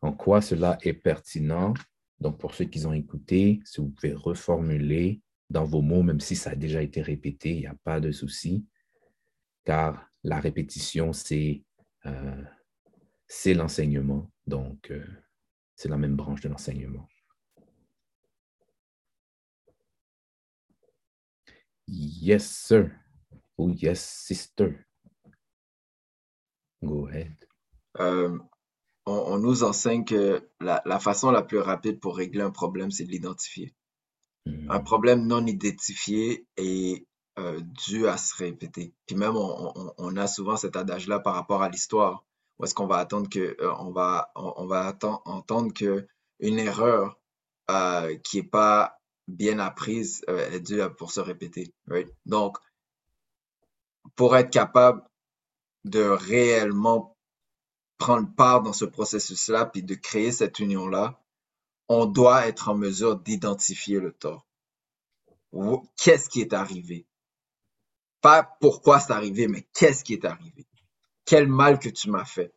En 0.00 0.12
quoi 0.12 0.42
cela 0.42 0.78
est 0.82 0.92
pertinent? 0.92 1.74
Donc, 2.18 2.40
pour 2.40 2.56
ceux 2.56 2.64
qui 2.64 2.84
ont 2.84 2.92
écouté, 2.92 3.60
si 3.64 3.80
vous 3.80 3.90
pouvez 3.90 4.12
reformuler 4.12 5.20
dans 5.48 5.64
vos 5.64 5.80
mots, 5.80 6.02
même 6.02 6.18
si 6.18 6.34
ça 6.34 6.50
a 6.50 6.54
déjà 6.56 6.82
été 6.82 7.02
répété, 7.02 7.50
il 7.50 7.60
n'y 7.60 7.66
a 7.66 7.76
pas 7.84 8.00
de 8.00 8.10
souci, 8.10 8.66
car 9.64 10.04
la 10.24 10.40
répétition, 10.40 11.12
c'est 11.12 11.62
euh, 12.06 12.42
l'enseignement. 13.46 14.28
Donc, 14.44 14.90
euh, 14.90 15.06
c'est 15.76 15.88
la 15.88 15.98
même 15.98 16.16
branche 16.16 16.40
de 16.40 16.48
l'enseignement. 16.48 17.06
Yes, 21.88 22.48
sir. 22.48 22.90
Oh, 23.58 23.68
yes, 23.68 24.00
sister. 24.00 24.86
Go 26.82 27.06
ahead. 27.06 27.34
Euh, 28.00 28.38
on, 29.06 29.38
nous 29.38 29.62
enseigne 29.62 30.04
que 30.04 30.48
la, 30.60 31.00
façon 31.00 31.30
la 31.30 31.42
plus 31.42 31.58
rapide 31.58 32.00
pour 32.00 32.16
régler 32.16 32.42
un 32.42 32.50
problème, 32.50 32.90
c'est 32.90 33.04
de 33.04 33.10
l'identifier. 33.10 33.74
Un 34.46 34.80
hmm. 34.80 34.84
problème 34.84 35.26
non 35.26 35.46
identifié 35.46 36.46
est 36.56 37.06
euh, 37.38 37.60
dû 37.86 38.08
à 38.08 38.16
se 38.16 38.34
répéter. 38.36 38.94
Puis 39.06 39.16
même, 39.16 39.36
on, 39.36 40.16
a 40.16 40.26
souvent 40.26 40.56
cet 40.56 40.76
adage-là 40.76 41.20
par 41.20 41.34
rapport 41.34 41.62
à 41.62 41.68
l'histoire, 41.68 42.24
où 42.58 42.64
est-ce 42.64 42.74
qu'on 42.74 42.86
va 42.86 42.96
attendre 42.96 43.28
que, 43.28 43.56
euh, 43.60 43.72
on 43.78 43.92
va, 43.92 44.32
on, 44.34 44.66
va 44.66 44.96
entendre 45.24 45.72
que 45.72 46.06
une 46.40 46.58
erreur 46.58 47.18
qui 48.24 48.38
n'est 48.38 48.48
pas 48.48 49.01
bien 49.28 49.58
apprise 49.58 50.24
est 50.28 50.60
due 50.60 50.80
pour 50.98 51.12
se 51.12 51.20
répéter. 51.20 51.72
Donc, 52.26 52.58
pour 54.16 54.36
être 54.36 54.50
capable 54.50 55.02
de 55.84 56.02
réellement 56.02 57.16
prendre 57.98 58.32
part 58.34 58.62
dans 58.62 58.72
ce 58.72 58.84
processus-là, 58.84 59.66
puis 59.66 59.82
de 59.82 59.94
créer 59.94 60.32
cette 60.32 60.58
union-là, 60.58 61.20
on 61.88 62.06
doit 62.06 62.46
être 62.46 62.68
en 62.68 62.74
mesure 62.74 63.16
d'identifier 63.16 64.00
le 64.00 64.12
tort. 64.12 64.46
Qu'est-ce 65.96 66.28
qui 66.28 66.40
est 66.40 66.52
arrivé? 66.52 67.06
Pas 68.20 68.42
pourquoi 68.60 69.00
c'est 69.00 69.12
arrivé, 69.12 69.46
mais 69.46 69.68
qu'est-ce 69.74 70.02
qui 70.04 70.14
est 70.14 70.24
arrivé? 70.24 70.66
Quel 71.24 71.46
mal 71.46 71.78
que 71.78 71.88
tu 71.88 72.10
m'as 72.10 72.24
fait? 72.24 72.52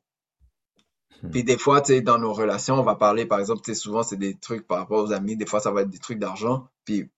Hmm. 1.23 1.31
Puis 1.31 1.43
des 1.43 1.57
fois, 1.57 1.81
tu 1.81 1.93
sais, 1.93 2.01
dans 2.01 2.17
nos 2.17 2.33
relations, 2.33 2.75
on 2.75 2.83
va 2.83 2.95
parler, 2.95 3.25
par 3.25 3.39
exemple, 3.39 3.61
tu 3.61 3.73
sais, 3.73 3.79
souvent, 3.79 4.03
c'est 4.03 4.17
des 4.17 4.35
trucs 4.35 4.67
par 4.67 4.79
rapport 4.79 5.03
aux 5.03 5.11
amis, 5.11 5.37
des 5.37 5.45
fois, 5.45 5.59
ça 5.59 5.71
va 5.71 5.81
être 5.81 5.89
des 5.89 5.99
trucs 5.99 6.19
d'argent. 6.19 6.67
Puis, 6.85 7.09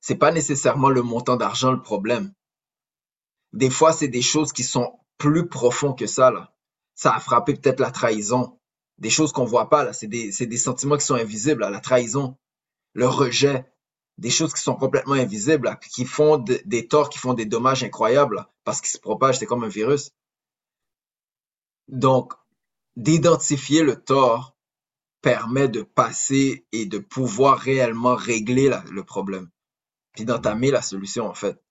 c'est 0.00 0.16
pas 0.16 0.32
nécessairement 0.32 0.90
le 0.90 1.02
montant 1.02 1.36
d'argent 1.36 1.72
le 1.72 1.82
problème. 1.82 2.32
Des 3.52 3.70
fois, 3.70 3.92
c'est 3.92 4.08
des 4.08 4.22
choses 4.22 4.52
qui 4.52 4.64
sont 4.64 4.98
plus 5.18 5.48
profondes 5.48 5.98
que 5.98 6.06
ça, 6.06 6.30
là. 6.30 6.52
Ça 6.94 7.14
a 7.14 7.20
frappé 7.20 7.54
peut-être 7.54 7.80
la 7.80 7.90
trahison. 7.90 8.58
Des 8.98 9.10
choses 9.10 9.32
qu'on 9.32 9.44
voit 9.44 9.68
pas, 9.68 9.84
là. 9.84 9.92
C'est 9.92 10.06
des, 10.06 10.30
des, 10.30 10.56
sentiments 10.56 10.96
qui 10.96 11.04
sont 11.04 11.14
invisibles, 11.14 11.60
là. 11.60 11.70
La 11.70 11.80
trahison, 11.80 12.36
le 12.94 13.06
rejet, 13.06 13.64
des 14.18 14.30
choses 14.30 14.52
qui 14.52 14.60
sont 14.60 14.74
complètement 14.74 15.14
invisibles, 15.14 15.66
là, 15.66 15.76
qui 15.76 16.04
font 16.04 16.38
des 16.38 16.88
torts, 16.88 17.08
qui 17.08 17.18
font 17.18 17.34
des 17.34 17.46
dommages 17.46 17.84
incroyables, 17.84 18.46
parce 18.64 18.80
qu'ils 18.80 18.90
se 18.90 18.98
propagent, 18.98 19.38
c'est 19.38 19.46
comme 19.46 19.64
un 19.64 19.68
virus. 19.68 20.10
Donc, 21.86 22.34
d'identifier 22.98 23.84
le 23.84 23.96
tort 23.96 24.56
permet 25.22 25.68
de 25.68 25.82
passer 25.82 26.66
et 26.72 26.84
de 26.84 26.98
pouvoir 26.98 27.58
réellement 27.58 28.16
régler 28.16 28.70
le 28.90 29.04
problème, 29.04 29.48
puis 30.12 30.24
d'entamer 30.24 30.70
la 30.72 30.82
solution, 30.82 31.26
en 31.26 31.34
fait. 31.34 31.62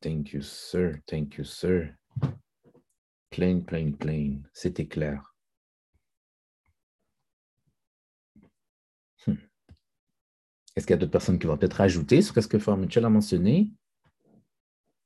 Thank 0.00 0.32
you, 0.32 0.42
sir. 0.42 0.98
Thank 1.06 1.36
you, 1.36 1.44
sir. 1.44 1.94
Plain, 3.30 3.60
plain, 3.60 3.92
plain. 3.92 4.40
C'était 4.52 4.86
clair. 4.86 5.22
Hmm. 9.26 9.34
Est-ce 10.74 10.86
qu'il 10.86 10.94
y 10.94 10.94
a 10.94 10.96
d'autres 10.96 11.12
personnes 11.12 11.38
qui 11.38 11.46
vont 11.46 11.56
peut-être 11.56 11.74
rajouter 11.74 12.22
sur 12.22 12.34
ce 12.42 12.48
que 12.48 12.58
Frère 12.58 12.76
Mitchell 12.76 13.04
a 13.04 13.10
mentionné? 13.10 13.70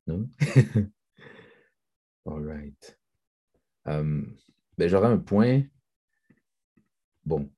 Non? 0.07 0.29
All 2.27 2.41
right. 2.41 2.99
Um, 3.87 4.37
ben, 4.79 4.89
J'aurais 4.89 5.09
un 5.09 5.19
point. 5.19 5.63
Bon, 7.25 7.51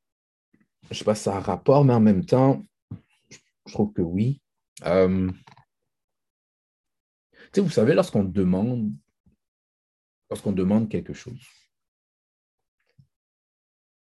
je 0.85 0.89
ne 0.91 0.95
sais 0.95 1.05
pas 1.05 1.14
si 1.14 1.25
ça 1.25 1.37
a 1.37 1.41
rapport, 1.41 1.85
mais 1.85 1.95
en 1.95 2.01
même 2.01 2.25
temps, 2.25 2.62
je 3.67 3.73
trouve 3.73 3.93
que 3.93 4.03
oui. 4.03 4.41
Um, 4.85 5.33
vous 7.57 7.71
savez, 7.71 7.95
lorsqu'on 7.95 8.25
demande, 8.25 8.93
lorsqu'on 10.31 10.53
demande 10.53 10.89
quelque 10.89 11.14
chose, 11.14 11.41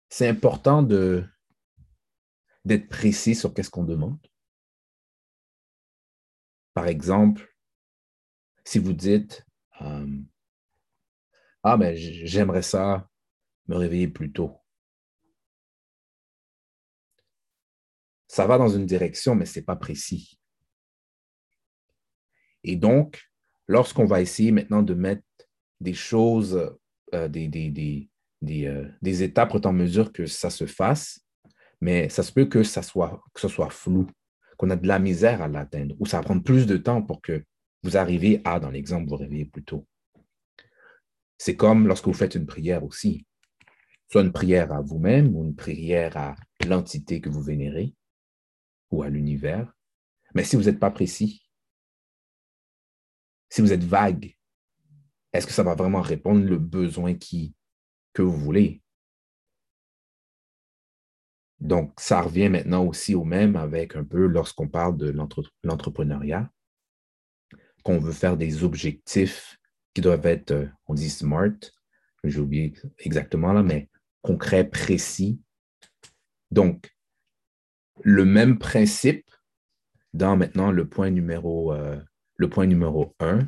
c'est 0.09 0.27
important 0.27 0.83
d'être 0.83 1.29
précis 2.89 3.35
sur 3.35 3.53
qu'est-ce 3.53 3.69
qu'on 3.69 3.83
demande. 3.83 4.19
Par 6.73 6.87
exemple, 6.87 7.55
si 8.65 8.79
vous 8.79 8.93
dites 8.93 9.45
euh, 9.81 10.07
Ah, 11.63 11.77
mais 11.77 11.95
j'aimerais 11.95 12.61
ça 12.61 13.07
me 13.67 13.75
réveiller 13.75 14.09
plus 14.09 14.31
tôt. 14.31 14.57
Ça 18.27 18.45
va 18.47 18.57
dans 18.57 18.67
une 18.69 18.85
direction, 18.85 19.35
mais 19.35 19.45
ce 19.45 19.59
n'est 19.59 19.65
pas 19.65 19.75
précis. 19.75 20.39
Et 22.63 22.75
donc, 22.75 23.21
lorsqu'on 23.67 24.05
va 24.05 24.21
essayer 24.21 24.51
maintenant 24.51 24.83
de 24.83 24.93
mettre 24.93 25.23
des 25.79 25.93
choses, 25.93 26.75
euh, 27.13 27.27
des, 27.27 27.47
des, 27.47 28.09
euh, 28.43 28.89
des, 29.01 29.23
étapes 29.23 29.49
pour 29.49 29.59
être 29.59 29.65
en 29.65 29.73
mesure 29.73 30.11
que 30.11 30.25
ça 30.25 30.49
se 30.49 30.65
fasse, 30.65 31.21
mais 31.79 32.09
ça 32.09 32.23
se 32.23 32.31
peut 32.31 32.45
que, 32.45 32.63
ça 32.63 32.81
soit, 32.81 33.21
que 33.33 33.41
ce 33.41 33.47
soit 33.47 33.69
flou, 33.69 34.07
qu'on 34.57 34.69
a 34.69 34.75
de 34.75 34.87
la 34.87 34.99
misère 34.99 35.41
à 35.41 35.47
l'atteindre, 35.47 35.95
ou 35.99 36.05
ça 36.05 36.17
va 36.17 36.23
prendre 36.23 36.43
plus 36.43 36.65
de 36.65 36.77
temps 36.77 37.01
pour 37.01 37.21
que 37.21 37.43
vous 37.83 37.97
arriviez 37.97 38.41
à, 38.45 38.59
dans 38.59 38.69
l'exemple, 38.69 39.09
vous 39.09 39.17
réveiller 39.17 39.45
plus 39.45 39.63
tôt. 39.63 39.85
C'est 41.45 41.57
comme 41.57 41.89
lorsque 41.89 42.05
vous 42.05 42.13
faites 42.13 42.35
une 42.35 42.45
prière 42.45 42.85
aussi, 42.85 43.27
soit 44.09 44.21
une 44.21 44.31
prière 44.31 44.71
à 44.71 44.79
vous-même 44.79 45.35
ou 45.35 45.43
une 45.43 45.57
prière 45.57 46.15
à 46.15 46.37
l'entité 46.65 47.19
que 47.19 47.27
vous 47.27 47.41
vénérez 47.41 47.93
ou 48.91 49.03
à 49.03 49.09
l'univers. 49.09 49.69
Mais 50.33 50.45
si 50.45 50.55
vous 50.55 50.63
n'êtes 50.63 50.79
pas 50.79 50.89
précis, 50.89 51.45
si 53.49 53.59
vous 53.59 53.73
êtes 53.73 53.83
vague, 53.83 54.37
est-ce 55.33 55.45
que 55.45 55.51
ça 55.51 55.63
va 55.63 55.75
vraiment 55.75 55.99
répondre 55.99 56.45
le 56.45 56.57
besoin 56.57 57.13
qui, 57.13 57.53
que 58.13 58.21
vous 58.21 58.37
voulez? 58.37 58.81
Donc, 61.59 61.99
ça 61.99 62.21
revient 62.21 62.47
maintenant 62.47 62.85
aussi 62.85 63.15
au 63.15 63.25
même 63.25 63.57
avec 63.57 63.97
un 63.97 64.05
peu 64.05 64.27
lorsqu'on 64.27 64.69
parle 64.69 64.95
de 64.95 65.13
l'entrepreneuriat, 65.63 66.49
qu'on 67.83 67.99
veut 67.99 68.13
faire 68.13 68.37
des 68.37 68.63
objectifs 68.63 69.59
qui 69.93 70.01
doivent 70.01 70.25
être, 70.25 70.51
euh, 70.51 70.67
on 70.87 70.93
dit 70.93 71.09
smart, 71.09 71.53
j'ai 72.23 72.39
oublié 72.39 72.73
exactement 72.99 73.53
là, 73.53 73.63
mais 73.63 73.89
concret, 74.21 74.67
précis. 74.67 75.41
Donc, 76.51 76.95
le 78.01 78.25
même 78.25 78.57
principe 78.57 79.29
dans 80.13 80.37
maintenant 80.37 80.71
le 80.71 80.87
point 80.87 81.09
numéro 81.09 81.73
euh, 81.73 81.99
le 82.37 82.49
point 82.49 82.65
numéro 82.65 83.15
un, 83.19 83.47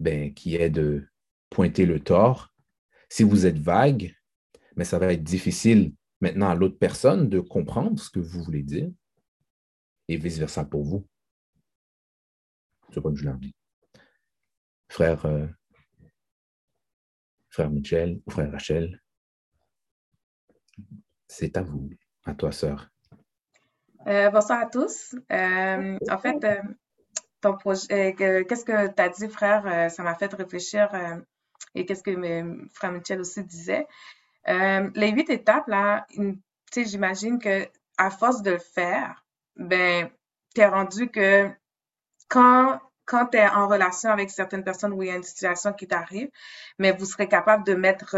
ben, 0.00 0.32
qui 0.34 0.56
est 0.56 0.70
de 0.70 1.06
pointer 1.50 1.86
le 1.86 2.00
tort. 2.00 2.52
Si 3.08 3.22
vous 3.22 3.46
êtes 3.46 3.58
vague, 3.58 4.14
mais 4.76 4.84
ça 4.84 4.98
va 4.98 5.12
être 5.12 5.22
difficile 5.22 5.92
maintenant 6.20 6.48
à 6.48 6.54
l'autre 6.54 6.78
personne 6.78 7.28
de 7.28 7.40
comprendre 7.40 8.00
ce 8.00 8.10
que 8.10 8.20
vous 8.20 8.42
voulez 8.42 8.62
dire 8.62 8.90
et 10.08 10.16
vice-versa 10.16 10.64
pour 10.64 10.84
vous. 10.84 11.06
C'est 12.92 13.02
comme 13.02 13.16
je 13.16 13.28
l'ai 13.28 13.36
dit. 13.38 13.54
Frère, 14.88 15.26
euh, 15.26 15.46
frère 17.50 17.70
Michel 17.70 18.20
ou 18.26 18.30
frère 18.30 18.50
Rachel, 18.52 19.00
c'est 21.28 21.56
à 21.56 21.62
vous, 21.62 21.90
à 22.24 22.34
toi, 22.34 22.52
sœur. 22.52 22.90
Euh, 24.06 24.30
bonsoir 24.30 24.60
à 24.60 24.66
tous. 24.66 25.14
Euh, 25.32 25.98
en 26.08 26.18
fait, 26.18 26.44
euh, 26.44 26.62
ton 27.40 27.56
projet, 27.56 28.14
qu'est-ce 28.16 28.64
que 28.64 28.86
tu 28.88 29.02
as 29.02 29.08
dit, 29.08 29.28
frère? 29.28 29.90
ça 29.90 30.02
m'a 30.02 30.14
fait 30.14 30.32
réfléchir 30.32 30.88
et 31.74 31.84
qu'est-ce 31.84 32.02
que 32.02 32.68
frère 32.72 32.92
Michel 32.92 33.20
aussi 33.20 33.44
disait. 33.44 33.86
les 34.46 35.10
huit 35.10 35.28
étapes, 35.30 35.66
là, 35.66 36.06
tu 36.10 36.40
sais, 36.70 36.84
j'imagine 36.84 37.38
que 37.38 37.68
à 37.98 38.10
force 38.10 38.42
de 38.42 38.52
le 38.52 38.58
faire, 38.58 39.24
ben, 39.56 40.10
tu 40.54 40.60
es 40.60 40.66
rendu 40.66 41.08
que 41.08 41.50
quand, 42.28 42.80
quand 43.06 43.26
tu 43.28 43.38
es 43.38 43.48
en 43.48 43.68
relation 43.68 44.10
avec 44.10 44.30
certaines 44.30 44.64
personnes 44.64 44.92
où 44.92 45.02
il 45.02 45.08
y 45.08 45.12
a 45.12 45.16
une 45.16 45.22
situation 45.22 45.72
qui 45.72 45.86
t'arrive, 45.88 46.28
mais 46.78 46.92
vous 46.92 47.06
serez 47.06 47.28
capable 47.28 47.64
de 47.64 47.74
mettre 47.74 48.16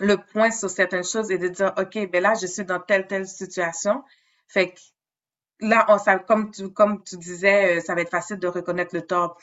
le 0.00 0.16
point 0.16 0.50
sur 0.50 0.70
certaines 0.70 1.04
choses 1.04 1.30
et 1.30 1.38
de 1.38 1.48
dire, 1.48 1.72
OK, 1.78 2.10
ben 2.10 2.22
là, 2.22 2.34
je 2.34 2.46
suis 2.46 2.64
dans 2.64 2.80
telle, 2.80 3.06
telle 3.06 3.26
situation. 3.26 4.02
Fait 4.48 4.72
que 4.72 4.80
là, 5.60 5.86
on, 5.88 5.98
ça, 5.98 6.18
comme, 6.18 6.50
tu, 6.50 6.70
comme 6.70 7.02
tu 7.04 7.16
disais, 7.16 7.78
euh, 7.78 7.80
ça 7.80 7.94
va 7.94 8.02
être 8.02 8.10
facile 8.10 8.38
de 8.38 8.48
reconnaître 8.48 8.94
le 8.94 9.02
tort 9.02 9.38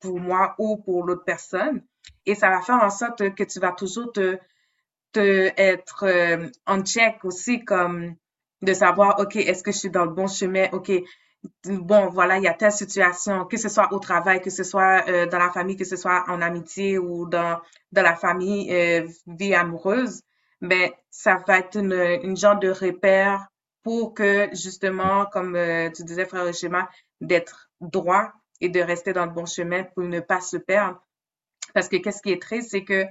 pour 0.00 0.20
moi 0.20 0.54
ou 0.58 0.76
pour 0.76 1.04
l'autre 1.04 1.24
personne. 1.24 1.82
Et 2.26 2.34
ça 2.34 2.50
va 2.50 2.62
faire 2.62 2.82
en 2.82 2.90
sorte 2.90 3.34
que 3.34 3.44
tu 3.44 3.58
vas 3.58 3.72
toujours 3.72 4.12
te, 4.12 4.38
te 5.12 5.50
être 5.56 6.04
euh, 6.04 6.48
en 6.66 6.82
check 6.82 7.24
aussi, 7.24 7.64
comme 7.64 8.14
de 8.62 8.72
savoir, 8.74 9.18
OK, 9.18 9.36
est-ce 9.36 9.62
que 9.62 9.72
je 9.72 9.78
suis 9.78 9.90
dans 9.90 10.04
le 10.04 10.12
bon 10.12 10.28
chemin? 10.28 10.68
OK, 10.72 10.92
bon, 11.64 12.08
voilà, 12.10 12.38
il 12.38 12.44
y 12.44 12.48
a 12.48 12.54
telle 12.54 12.72
situation, 12.72 13.44
que 13.46 13.56
ce 13.56 13.68
soit 13.68 13.92
au 13.92 13.98
travail, 13.98 14.40
que 14.40 14.50
ce 14.50 14.62
soit 14.62 15.04
euh, 15.08 15.26
dans 15.26 15.38
la 15.38 15.50
famille, 15.50 15.76
que 15.76 15.84
ce 15.84 15.96
soit 15.96 16.24
en 16.28 16.42
amitié 16.42 16.98
ou 16.98 17.26
dans, 17.26 17.60
dans 17.92 18.02
la 18.02 18.16
famille, 18.16 18.72
euh, 18.72 19.06
vie 19.26 19.54
amoureuse, 19.54 20.22
ben, 20.60 20.90
ça 21.10 21.42
va 21.46 21.58
être 21.58 21.76
une, 21.76 21.92
une 21.92 22.36
genre 22.36 22.58
de 22.58 22.70
repère 22.70 23.48
pour 23.82 24.12
que, 24.14 24.48
justement, 24.52 25.26
comme 25.26 25.56
euh, 25.56 25.90
tu 25.90 26.04
disais, 26.04 26.26
frère 26.26 26.52
Schéma, 26.52 26.90
d'être 27.20 27.70
droit 27.80 28.32
et 28.60 28.68
de 28.68 28.80
rester 28.80 29.12
dans 29.14 29.24
le 29.24 29.32
bon 29.32 29.46
chemin 29.46 29.84
pour 29.84 30.04
ne 30.04 30.20
pas 30.20 30.40
se 30.40 30.58
perdre. 30.58 31.02
Parce 31.72 31.88
que 31.88 31.96
qu'est-ce 31.96 32.20
qui 32.20 32.32
est 32.32 32.42
triste, 32.42 32.70
c'est 32.70 32.84
que 32.84 33.04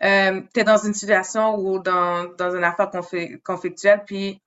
tu 0.00 0.60
es 0.60 0.64
dans 0.64 0.76
une 0.76 0.92
situation 0.92 1.56
ou 1.56 1.78
dans, 1.78 2.24
dans 2.36 2.54
une 2.54 2.64
affaire 2.64 2.90
conflictuelle, 3.42 4.02
puis 4.04 4.42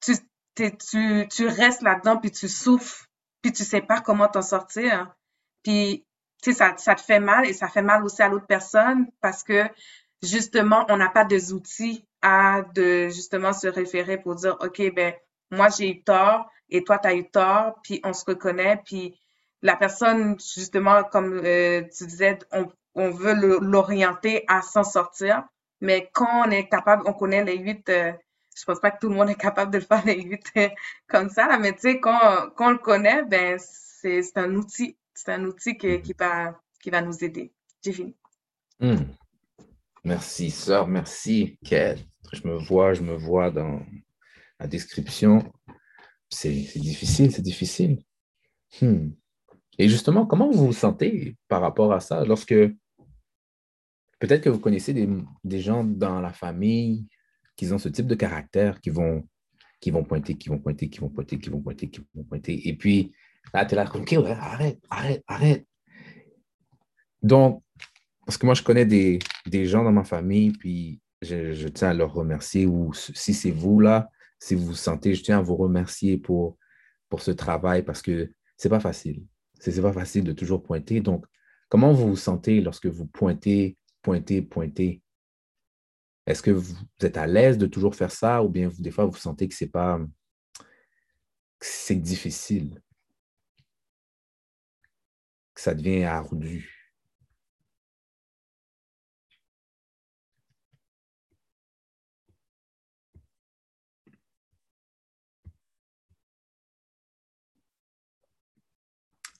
tu, 0.00 0.14
tu, 0.56 1.28
tu 1.28 1.46
restes 1.46 1.82
là-dedans, 1.82 2.18
puis 2.18 2.30
tu 2.30 2.48
souffres, 2.48 3.06
puis 3.42 3.52
tu 3.52 3.64
sais 3.64 3.80
pas 3.80 4.00
comment 4.00 4.28
t'en 4.28 4.42
sortir. 4.42 5.14
Puis, 5.62 6.06
tu 6.42 6.52
sais, 6.52 6.58
ça, 6.58 6.76
ça 6.76 6.94
te 6.94 7.00
fait 7.00 7.20
mal 7.20 7.46
et 7.46 7.52
ça 7.52 7.68
fait 7.68 7.82
mal 7.82 8.04
aussi 8.04 8.22
à 8.22 8.28
l'autre 8.28 8.46
personne 8.46 9.06
parce 9.20 9.42
que, 9.42 9.64
justement, 10.22 10.86
on 10.88 10.96
n'a 10.96 11.08
pas 11.08 11.24
des 11.24 11.52
outils 11.52 12.06
à 12.22 12.62
de, 12.74 13.08
justement, 13.08 13.52
se 13.52 13.68
référer 13.68 14.18
pour 14.18 14.34
dire, 14.36 14.56
OK, 14.60 14.82
ben, 14.94 15.14
moi, 15.50 15.68
j'ai 15.68 15.90
eu 15.90 16.02
tort 16.02 16.50
et 16.68 16.82
toi, 16.84 16.98
tu 16.98 17.08
as 17.08 17.14
eu 17.14 17.28
tort, 17.30 17.78
puis 17.82 18.00
on 18.04 18.12
se 18.12 18.24
reconnaît, 18.24 18.80
puis 18.84 19.20
la 19.62 19.76
personne, 19.76 20.36
justement, 20.38 21.04
comme 21.04 21.40
euh, 21.44 21.82
tu 21.96 22.06
disais, 22.06 22.38
on, 22.52 22.68
on 22.94 23.10
veut 23.10 23.34
l'orienter 23.60 24.44
à 24.48 24.62
s'en 24.62 24.82
sortir. 24.84 25.44
Mais 25.80 26.10
quand 26.12 26.46
on 26.46 26.50
est 26.50 26.68
capable, 26.68 27.02
on 27.06 27.12
connaît 27.12 27.44
les 27.44 27.58
huit, 27.58 27.88
euh, 27.88 28.12
je 28.56 28.64
pense 28.64 28.80
pas 28.80 28.90
que 28.90 28.98
tout 28.98 29.08
le 29.08 29.14
monde 29.14 29.28
est 29.28 29.34
capable 29.34 29.70
de 29.70 29.78
le 29.78 29.84
faire 29.84 30.04
les 30.06 30.40
comme 31.06 31.28
ça, 31.28 31.58
mais 31.58 31.74
tu 31.74 31.80
sais, 31.80 32.00
quand, 32.00 32.50
on 32.58 32.70
le 32.70 32.78
connaît, 32.78 33.22
ben, 33.24 33.58
c'est 33.58 34.36
un 34.36 34.54
outil. 34.54 34.96
C'est 35.14 35.32
un 35.32 35.44
outil 35.44 35.76
qui, 35.76 36.14
va, 36.18 36.58
qui 36.82 36.90
va 36.90 37.02
nous 37.02 37.24
aider. 37.24 37.52
J'ai 37.82 37.92
fini. 37.92 38.16
Hmm. 38.80 39.04
Merci, 40.04 40.50
sœur. 40.50 40.86
Merci, 40.86 41.58
Kate. 41.64 42.00
Je 42.32 42.46
me 42.46 42.56
vois, 42.56 42.94
je 42.94 43.02
me 43.02 43.14
vois 43.14 43.50
dans 43.50 43.80
la 44.58 44.66
description. 44.66 45.52
C'est 46.28 46.50
difficile, 46.50 47.32
c'est 47.32 47.42
difficile. 47.42 48.02
Hmm. 48.80 49.10
Et 49.78 49.88
justement, 49.88 50.26
comment 50.26 50.50
vous 50.50 50.66
vous 50.66 50.72
sentez 50.72 51.36
par 51.48 51.60
rapport 51.60 51.92
à 51.92 52.00
ça? 52.00 52.24
Lorsque 52.24 52.54
peut-être 54.18 54.42
que 54.42 54.50
vous 54.50 54.58
connaissez 54.58 54.94
des, 54.94 55.08
des 55.44 55.60
gens 55.60 55.84
dans 55.84 56.20
la 56.20 56.32
famille 56.32 57.06
qu'ils 57.56 57.74
ont 57.74 57.78
ce 57.78 57.88
type 57.88 58.06
de 58.06 58.14
caractère, 58.14 58.80
qui 58.80 58.90
vont, 58.90 59.26
qui 59.80 59.90
vont 59.90 60.04
pointer, 60.04 60.34
qui 60.34 60.48
vont 60.48 60.58
pointer, 60.58 60.88
qui 60.88 61.00
vont 61.00 61.08
pointer, 61.08 61.38
qui 61.38 61.50
vont 61.50 61.60
pointer, 61.60 61.88
qui 61.88 62.00
vont 62.14 62.24
pointer. 62.24 62.68
Et 62.68 62.76
puis, 62.76 63.12
là, 63.52 63.64
tu 63.64 63.74
es 63.74 63.76
là, 63.76 63.90
OK, 63.94 64.12
arrête, 64.12 64.80
arrête, 64.90 65.24
arrête. 65.26 65.66
Donc, 67.22 67.62
parce 68.24 68.38
que 68.38 68.46
moi, 68.46 68.54
je 68.54 68.62
connais 68.62 68.86
des, 68.86 69.18
des 69.46 69.66
gens 69.66 69.84
dans 69.84 69.92
ma 69.92 70.04
famille, 70.04 70.50
puis 70.52 71.00
je, 71.22 71.68
tiens 71.68 71.90
à 71.90 71.94
leur 71.94 72.12
remercier, 72.12 72.66
ou 72.66 72.92
si 72.92 73.34
c'est 73.34 73.50
vous 73.50 73.80
là, 73.80 74.08
si 74.38 74.54
vous 74.54 74.66
vous 74.66 74.74
sentez, 74.74 75.14
je 75.14 75.22
tiens 75.22 75.38
à 75.38 75.42
vous 75.42 75.56
remercier 75.56 76.18
pour, 76.18 76.58
pour 77.08 77.20
ce 77.20 77.30
travail, 77.30 77.84
parce 77.84 78.02
que 78.02 78.30
c'est 78.56 78.68
pas 78.68 78.80
facile. 78.80 79.24
C'est 79.58 79.80
pas 79.80 79.92
facile 79.92 80.24
de 80.24 80.32
toujours 80.32 80.62
pointer. 80.62 81.00
Donc, 81.00 81.24
comment 81.68 81.92
vous 81.92 82.08
vous 82.08 82.16
sentez 82.16 82.60
lorsque 82.60 82.86
vous 82.86 83.06
pointez, 83.06 83.76
pointez, 84.02 84.42
pointez? 84.42 85.02
Est-ce 86.26 86.42
que 86.42 86.50
vous 86.50 86.74
êtes 87.02 87.16
à 87.16 87.26
l'aise 87.26 87.58
de 87.58 87.66
toujours 87.66 87.94
faire 87.94 88.10
ça 88.12 88.42
ou 88.42 88.48
bien 88.48 88.70
des 88.78 88.90
fois 88.90 89.06
vous 89.06 89.16
sentez 89.16 89.48
que 89.48 89.54
c'est 89.54 89.68
pas 89.68 90.00
c'est 91.60 91.96
difficile, 91.96 92.80
que 95.54 95.60
ça 95.60 95.74
devient 95.74 96.04
ardu? 96.04 96.70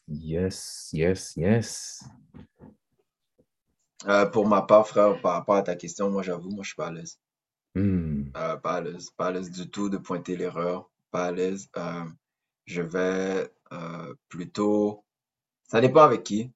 Yes, 0.09 0.91
yes, 0.93 1.37
yes. 1.37 2.03
Euh, 4.09 4.27
pour 4.27 4.47
ma 4.47 4.63
part, 4.63 4.87
frère, 4.87 5.21
par 5.21 5.33
rapport 5.33 5.57
à 5.57 5.63
ta 5.63 5.75
question, 5.75 6.11
moi, 6.11 6.23
j'avoue, 6.23 6.51
moi, 6.51 6.63
je 6.63 6.69
suis 6.69 6.77
pas 6.77 6.89
à 6.89 6.93
l'aise. 6.93 7.19
Hmm. 7.75 8.31
Euh, 8.37 8.57
pas 8.57 8.75
à 8.75 8.81
l'aise. 8.81 9.11
Pas 9.17 9.27
à 9.27 9.31
l'aise 9.33 9.51
du 9.51 9.69
tout 9.69 9.89
de 9.89 9.99
pointer 9.99 10.37
l'erreur. 10.37 10.91
Pas 11.11 11.27
à 11.27 11.33
l'aise. 11.33 11.69
Euh, 11.77 12.05
je 12.67 12.83
vais 12.83 13.51
plutôt... 14.29 15.05
Ça 15.69 15.81
dépend 15.81 16.03
avec 16.03 16.23
qui. 16.23 16.53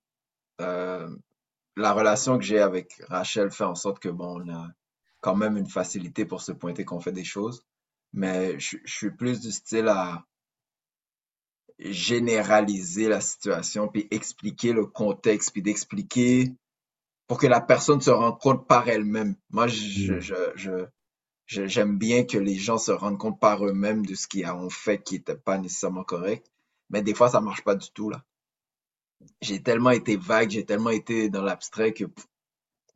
la 0.58 1.92
relation 1.92 2.38
que 2.38 2.44
j'ai 2.44 2.60
avec 2.60 3.02
Rachel 3.08 3.50
fait 3.50 3.64
en 3.64 3.74
sorte 3.74 3.98
que, 3.98 4.08
bon, 4.08 4.42
on 4.42 4.52
a 4.52 4.68
quand 5.20 5.34
même 5.34 5.56
une 5.56 5.68
facilité 5.68 6.24
pour 6.24 6.42
se 6.42 6.52
pointer 6.52 6.84
qu'on 6.84 7.00
fait 7.00 7.12
des 7.12 7.24
choses. 7.24 7.66
Mais 8.12 8.58
je, 8.58 8.76
je 8.84 8.94
suis 8.94 9.10
plus 9.10 9.40
du 9.40 9.50
style 9.50 9.88
à 9.88 10.24
généraliser 11.80 13.08
la 13.08 13.20
situation, 13.20 13.88
puis 13.88 14.06
expliquer 14.10 14.72
le 14.72 14.86
contexte, 14.86 15.52
puis 15.52 15.62
d'expliquer 15.62 16.54
pour 17.30 17.38
que 17.38 17.46
la 17.46 17.60
personne 17.60 18.00
se 18.00 18.10
rende 18.10 18.40
compte 18.40 18.66
par 18.66 18.88
elle-même. 18.88 19.36
Moi, 19.50 19.68
je, 19.68 20.14
mm. 20.14 20.20
je, 20.20 20.88
je, 21.46 21.66
j'aime 21.68 21.96
bien 21.96 22.24
que 22.24 22.36
les 22.36 22.56
gens 22.56 22.76
se 22.76 22.90
rendent 22.90 23.18
compte 23.18 23.38
par 23.38 23.64
eux-mêmes 23.64 24.04
de 24.04 24.16
ce 24.16 24.26
qu'ils 24.26 24.50
ont 24.50 24.68
fait 24.68 25.00
qui 25.00 25.14
n'était 25.14 25.36
pas 25.36 25.56
nécessairement 25.56 26.02
correct. 26.02 26.50
Mais 26.88 27.02
des 27.02 27.14
fois, 27.14 27.28
ça 27.28 27.40
marche 27.40 27.62
pas 27.62 27.76
du 27.76 27.88
tout, 27.92 28.10
là. 28.10 28.24
J'ai 29.40 29.62
tellement 29.62 29.90
été 29.90 30.16
vague, 30.16 30.50
j'ai 30.50 30.64
tellement 30.64 30.90
été 30.90 31.28
dans 31.28 31.42
l'abstrait 31.42 31.92
que, 31.92 32.02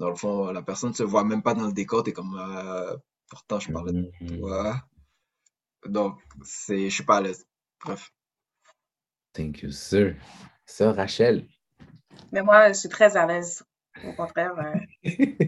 dans 0.01 0.09
le 0.09 0.17
fond, 0.17 0.51
la 0.51 0.63
personne 0.63 0.91
ne 0.91 0.97
se 0.97 1.05
voit 1.05 1.23
même 1.23 1.45
pas 1.45 1.55
dans 1.55 1.69
le 1.69 1.73
décor. 1.73 2.03
T'es 2.03 2.13
comme, 2.13 2.37
euh, 2.37 2.97
pourtant, 3.31 3.61
je 3.61 3.71
parlais 3.71 3.93
de 3.93 4.11
mm. 4.21 4.39
toi. 4.41 4.83
Donc, 5.87 6.19
c'est, 6.43 6.91
je 6.91 6.95
suis 6.97 7.05
pas 7.05 7.19
à 7.19 7.21
l'aise. 7.21 7.47
Bref. 7.85 8.13
Thank 9.33 9.63
you, 9.63 9.71
sir. 9.71 10.17
Sir 10.67 10.93
Rachel? 10.97 11.47
Mais 12.33 12.43
moi, 12.43 12.73
je 12.73 12.79
suis 12.81 12.89
très 12.89 13.17
à 13.17 13.27
l'aise 13.27 13.65
au 14.07 14.13
contraire, 14.13 14.55
euh, 14.59 15.05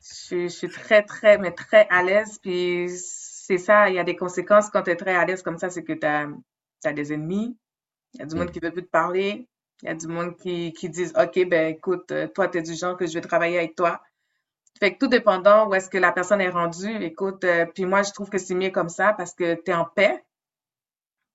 je, 0.00 0.48
suis 0.48 0.68
très, 0.68 1.02
très, 1.02 1.38
mais 1.38 1.52
très 1.52 1.86
à 1.90 2.02
l'aise. 2.02 2.38
Puis 2.38 2.88
c'est 2.90 3.58
ça, 3.58 3.88
il 3.88 3.94
y 3.94 3.98
a 3.98 4.04
des 4.04 4.16
conséquences 4.16 4.70
quand 4.70 4.82
tu 4.82 4.90
es 4.90 4.96
très 4.96 5.14
à 5.14 5.24
l'aise 5.24 5.42
comme 5.42 5.58
ça, 5.58 5.70
c'est 5.70 5.84
que 5.84 5.92
tu 5.92 6.06
as, 6.06 6.92
des 6.92 7.12
ennemis. 7.12 7.56
Il 8.14 8.20
y 8.20 8.22
a 8.22 8.26
du 8.26 8.36
monde 8.36 8.50
qui 8.50 8.60
veut 8.60 8.72
plus 8.72 8.84
te 8.84 8.90
parler. 8.90 9.48
Il 9.82 9.88
y 9.88 9.92
a 9.92 9.94
du 9.94 10.08
monde 10.08 10.36
qui, 10.36 10.72
qui 10.72 10.88
disent 10.88 11.14
OK, 11.16 11.48
ben 11.48 11.74
écoute, 11.74 12.10
euh, 12.10 12.26
toi, 12.28 12.48
tu 12.48 12.58
es 12.58 12.62
du 12.62 12.74
genre 12.74 12.96
que 12.96 13.06
je 13.06 13.14
vais 13.14 13.20
travailler 13.20 13.58
avec 13.58 13.76
toi. 13.76 14.02
Fait 14.80 14.92
que 14.94 14.98
tout 14.98 15.08
dépendant 15.08 15.68
où 15.68 15.74
est-ce 15.74 15.88
que 15.88 15.98
la 15.98 16.12
personne 16.12 16.40
est 16.40 16.50
rendue, 16.50 17.02
écoute, 17.02 17.44
euh, 17.44 17.66
puis 17.66 17.84
moi, 17.84 18.02
je 18.02 18.12
trouve 18.12 18.28
que 18.28 18.38
c'est 18.38 18.54
mieux 18.54 18.70
comme 18.70 18.88
ça 18.88 19.12
parce 19.12 19.34
que 19.34 19.54
tu 19.54 19.70
es 19.70 19.74
en 19.74 19.84
paix. 19.84 20.24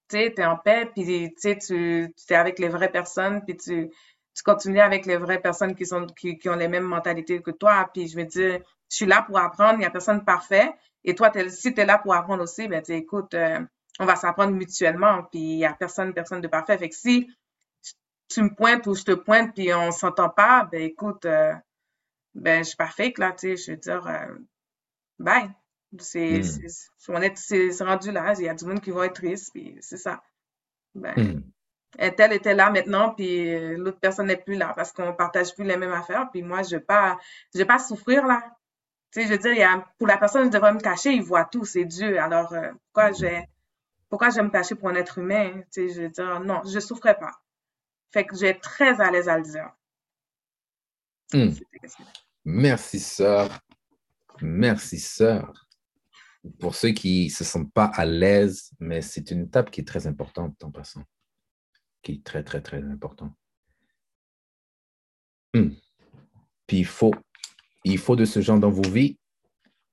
Tu 0.10 0.18
sais, 0.18 0.34
tu 0.36 0.42
es 0.42 0.46
en 0.46 0.58
paix, 0.58 0.90
puis 0.94 1.06
tu 1.06 1.32
sais, 1.38 1.58
tu 1.58 2.14
es 2.30 2.36
avec 2.36 2.60
les 2.60 2.70
vraies 2.70 2.92
personnes, 2.92 3.44
puis 3.46 3.58
tu, 3.58 3.90
tu 4.34 4.44
continues 4.44 4.80
avec 4.80 5.06
les 5.06 5.18
vraies 5.18 5.40
personnes 5.40 5.76
qui, 5.76 5.86
sont, 5.86 6.08
qui, 6.08 6.38
qui 6.38 6.50
ont 6.50 6.56
les 6.56 6.68
mêmes 6.68 6.86
mentalités 6.86 7.42
que 7.42 7.52
toi. 7.52 7.90
Puis 7.94 8.08
je 8.08 8.18
me 8.18 8.24
dis, 8.24 8.40
je 8.40 8.96
suis 8.96 9.06
là 9.06 9.22
pour 9.22 9.38
apprendre, 9.38 9.76
il 9.76 9.80
n'y 9.80 9.86
a 9.86 9.92
personne 9.92 10.24
parfait. 10.26 10.72
Et 11.04 11.16
toi, 11.16 11.32
si 11.50 11.74
tu 11.74 11.82
es 11.82 11.86
là 11.86 11.98
pour 11.98 12.14
apprendre 12.14 12.44
aussi, 12.44 12.68
ben, 12.68 12.82
écoute, 12.88 13.34
euh, 13.34 13.60
on 14.00 14.06
va 14.06 14.16
s'apprendre 14.16 14.54
mutuellement. 14.54 15.24
Puis 15.32 15.40
il 15.40 15.58
n'y 15.58 15.66
a 15.66 15.74
personne, 15.74 16.14
personne 16.14 16.42
de 16.42 16.48
parfait. 16.48 16.78
Fait 16.78 16.90
que 16.90 16.96
si 16.96 17.30
tu 18.30 18.42
me 18.42 18.56
pointes 18.56 18.88
ou 18.88 18.96
je 18.96 19.04
te 19.04 19.12
pointe 19.12 19.54
puis 19.54 19.74
on 19.74 19.92
s'entend 19.92 20.30
pas, 20.30 20.68
ben 20.72 20.82
écoute, 20.82 21.26
euh, 21.26 21.54
ben 22.34 22.64
je 22.64 22.70
suis 22.70 22.78
pas 22.78 22.88
fake 22.88 23.20
là, 23.20 23.32
tu 23.32 23.56
sais, 23.56 23.58
je 23.58 23.72
veux 23.72 23.78
dire, 23.78 24.08
euh, 24.08 24.36
bye. 25.20 25.52
C'est 26.00 26.40
mm. 26.40 27.36
c'est 27.36 27.84
rendu 27.84 28.12
là, 28.12 28.34
il 28.40 28.46
y 28.46 28.50
a 28.50 28.56
du 28.56 28.66
monde 28.66 28.82
qui 28.82 28.90
va 28.90 29.06
être 29.06 29.14
triste, 29.14 29.52
puis 29.54 29.78
c'est 29.82 29.98
ça. 29.98 30.24
Ben, 30.96 31.14
mm. 31.16 31.44
Elle 31.98 32.34
était 32.34 32.56
là 32.56 32.70
maintenant, 32.72 33.14
puis 33.14 33.54
euh, 33.54 33.78
l'autre 33.78 34.00
personne 34.00 34.28
n'est 34.28 34.38
plus 34.38 34.56
là 34.56 34.74
parce 34.76 34.92
qu'on 34.92 35.14
partage 35.14 35.54
plus 35.54 35.64
les 35.64 35.78
mêmes 35.78 35.92
affaires. 35.92 36.30
Puis 36.32 36.42
moi, 36.42 36.64
je 36.64 36.76
ne 36.76 36.80
vais 36.80 36.86
pas, 36.86 37.20
je 37.54 37.60
vais 37.60 37.66
pas 37.66 37.80
souffrir 37.80 38.26
là. 38.26 38.42
Tu 39.12 39.22
sais, 39.22 39.28
je 39.28 39.34
veux 39.34 39.38
dire, 39.38 39.52
il 39.52 39.60
y 39.60 39.64
a, 39.64 39.86
pour 39.98 40.08
la 40.08 40.18
personne, 40.18 40.46
je 40.46 40.50
devrais 40.50 40.74
me 40.74 40.80
cacher, 40.80 41.12
il 41.12 41.22
voit 41.22 41.46
tout, 41.46 41.66
c'est 41.66 41.86
Dieu. 41.86 42.20
Alors, 42.20 42.52
euh, 42.54 42.72
pourquoi, 42.86 43.12
je 43.12 43.22
vais, 43.22 43.50
pourquoi 44.10 44.30
je 44.32 44.38
vais 44.38 44.44
me 44.44 44.50
cacher 44.50 44.76
pour 44.76 44.90
un 44.90 44.96
être 44.96 45.20
humain? 45.20 45.62
Tu 45.72 45.88
sais, 45.88 45.90
je 45.90 46.02
veux 46.04 46.10
dire, 46.10 46.40
non, 46.40 46.62
je 46.66 46.76
ne 46.76 46.80
souffrais 46.80 47.18
pas. 47.18 47.32
Fait 48.12 48.26
que 48.26 48.36
j'ai 48.36 48.60
très 48.60 49.00
à 49.00 49.12
l'aise 49.12 49.30
à 49.30 49.38
le 49.38 49.44
dire. 49.44 49.70
Hmm. 51.32 51.50
Merci, 52.46 53.00
sœur. 53.00 53.50
Merci, 54.42 55.00
sœur. 55.00 55.68
Pour 56.60 56.76
ceux 56.76 56.90
qui 56.90 57.26
ne 57.26 57.30
se 57.30 57.44
sentent 57.44 57.72
pas 57.72 57.86
à 57.86 58.06
l'aise, 58.06 58.72
mais 58.80 59.02
c'est 59.02 59.32
une 59.32 59.44
étape 59.44 59.72
qui 59.72 59.82
est 59.82 59.88
très 59.88 60.08
importante 60.08 60.62
en 60.64 60.72
passant 60.72 61.04
qui 62.04 62.14
est 62.14 62.24
très, 62.24 62.44
très, 62.44 62.62
très 62.62 62.84
important. 62.84 63.34
Hmm. 65.54 65.70
Puis 66.68 66.80
il 66.80 66.86
faut, 66.86 67.14
il 67.84 67.98
faut 67.98 68.16
de 68.16 68.26
ce 68.26 68.42
genre 68.42 68.60
dans 68.60 68.70
vos 68.70 68.90
vies, 68.90 69.18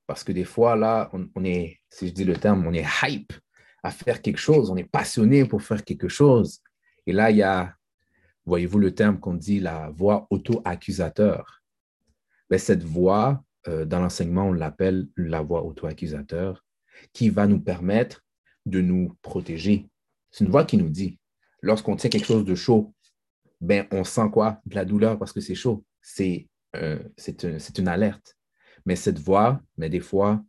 parce 0.06 0.24
que 0.24 0.32
des 0.32 0.44
fois, 0.44 0.74
là, 0.74 1.08
on, 1.12 1.44
est, 1.44 1.80
si 1.88 2.08
je 2.08 2.12
dis 2.12 2.24
le 2.24 2.36
terme, 2.36 2.66
on 2.66 2.74
est 2.74 2.86
hype 3.04 3.32
à 3.84 3.92
faire 3.92 4.20
quelque 4.20 4.38
chose, 4.38 4.68
on 4.68 4.76
est 4.76 4.90
passionné 4.90 5.44
pour 5.44 5.62
faire 5.62 5.84
quelque 5.84 6.08
chose. 6.08 6.60
Et 7.06 7.12
là, 7.12 7.30
il 7.30 7.36
y 7.36 7.42
a, 7.42 7.76
voyez-vous 8.44 8.80
le 8.80 8.92
terme 8.92 9.20
qu'on 9.20 9.34
dit, 9.34 9.60
la 9.60 9.90
voix 9.90 10.26
auto-accusateur. 10.30 11.62
Ben, 12.50 12.58
cette 12.58 12.82
voix, 12.82 13.44
euh, 13.68 13.84
dans 13.84 14.00
l'enseignement, 14.00 14.48
on 14.48 14.52
l'appelle 14.52 15.06
la 15.16 15.42
voix 15.42 15.62
auto-accusateur, 15.62 16.64
qui 17.12 17.30
va 17.30 17.46
nous 17.46 17.60
permettre 17.60 18.24
de 18.66 18.80
nous 18.80 19.16
protéger. 19.22 19.88
C'est 20.32 20.44
une 20.44 20.50
voix 20.50 20.64
qui 20.64 20.76
nous 20.76 20.90
dit, 20.90 21.19
lorsqu'on 21.62 21.96
tient 21.96 22.10
quelque 22.10 22.26
chose 22.26 22.44
de 22.44 22.54
chaud, 22.54 22.94
ben, 23.60 23.86
on 23.90 24.04
sent 24.04 24.30
quoi? 24.32 24.60
De 24.66 24.74
la 24.74 24.84
douleur 24.84 25.18
parce 25.18 25.32
que 25.32 25.40
c'est 25.40 25.54
chaud. 25.54 25.84
C'est 26.00 26.48
euh, 26.76 26.98
une 27.78 27.88
alerte. 27.88 28.36
Mais 28.86 28.96
cette 28.96 29.18
voix, 29.18 29.60
mais 29.76 29.90
des 29.90 30.00
fois, 30.00 30.42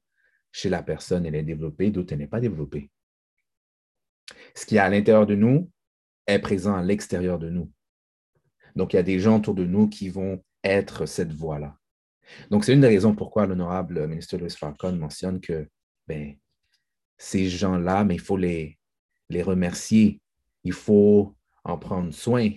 chez 0.51 0.69
la 0.69 0.83
personne, 0.83 1.25
elle 1.25 1.35
est 1.35 1.43
développée, 1.43 1.91
d'autres, 1.91 2.13
elle 2.13 2.19
n'est 2.19 2.27
pas 2.27 2.39
développée. 2.39 2.89
Ce 4.55 4.65
qui 4.65 4.75
est 4.75 4.79
à 4.79 4.89
l'intérieur 4.89 5.25
de 5.25 5.35
nous 5.35 5.69
est 6.27 6.39
présent 6.39 6.75
à 6.75 6.83
l'extérieur 6.83 7.39
de 7.39 7.49
nous. 7.49 7.71
Donc, 8.75 8.93
il 8.93 8.95
y 8.95 8.99
a 8.99 9.03
des 9.03 9.19
gens 9.19 9.37
autour 9.37 9.55
de 9.55 9.65
nous 9.65 9.89
qui 9.89 10.07
vont 10.07 10.41
être 10.63 11.05
cette 11.05 11.33
voix-là. 11.33 11.77
Donc, 12.49 12.63
c'est 12.63 12.73
une 12.73 12.81
des 12.81 12.87
raisons 12.87 13.13
pourquoi 13.13 13.45
l'honorable 13.45 14.07
ministre 14.07 14.37
Louis 14.37 14.49
Farcon 14.51 14.93
mentionne 14.93 15.41
que 15.41 15.67
ben, 16.07 16.37
ces 17.17 17.49
gens-là, 17.49 18.05
mais 18.05 18.15
il 18.15 18.21
faut 18.21 18.37
les 18.37 18.77
remercier 19.29 20.20
il 20.63 20.73
faut 20.73 21.35
en 21.63 21.77
prendre 21.77 22.13
soin. 22.13 22.49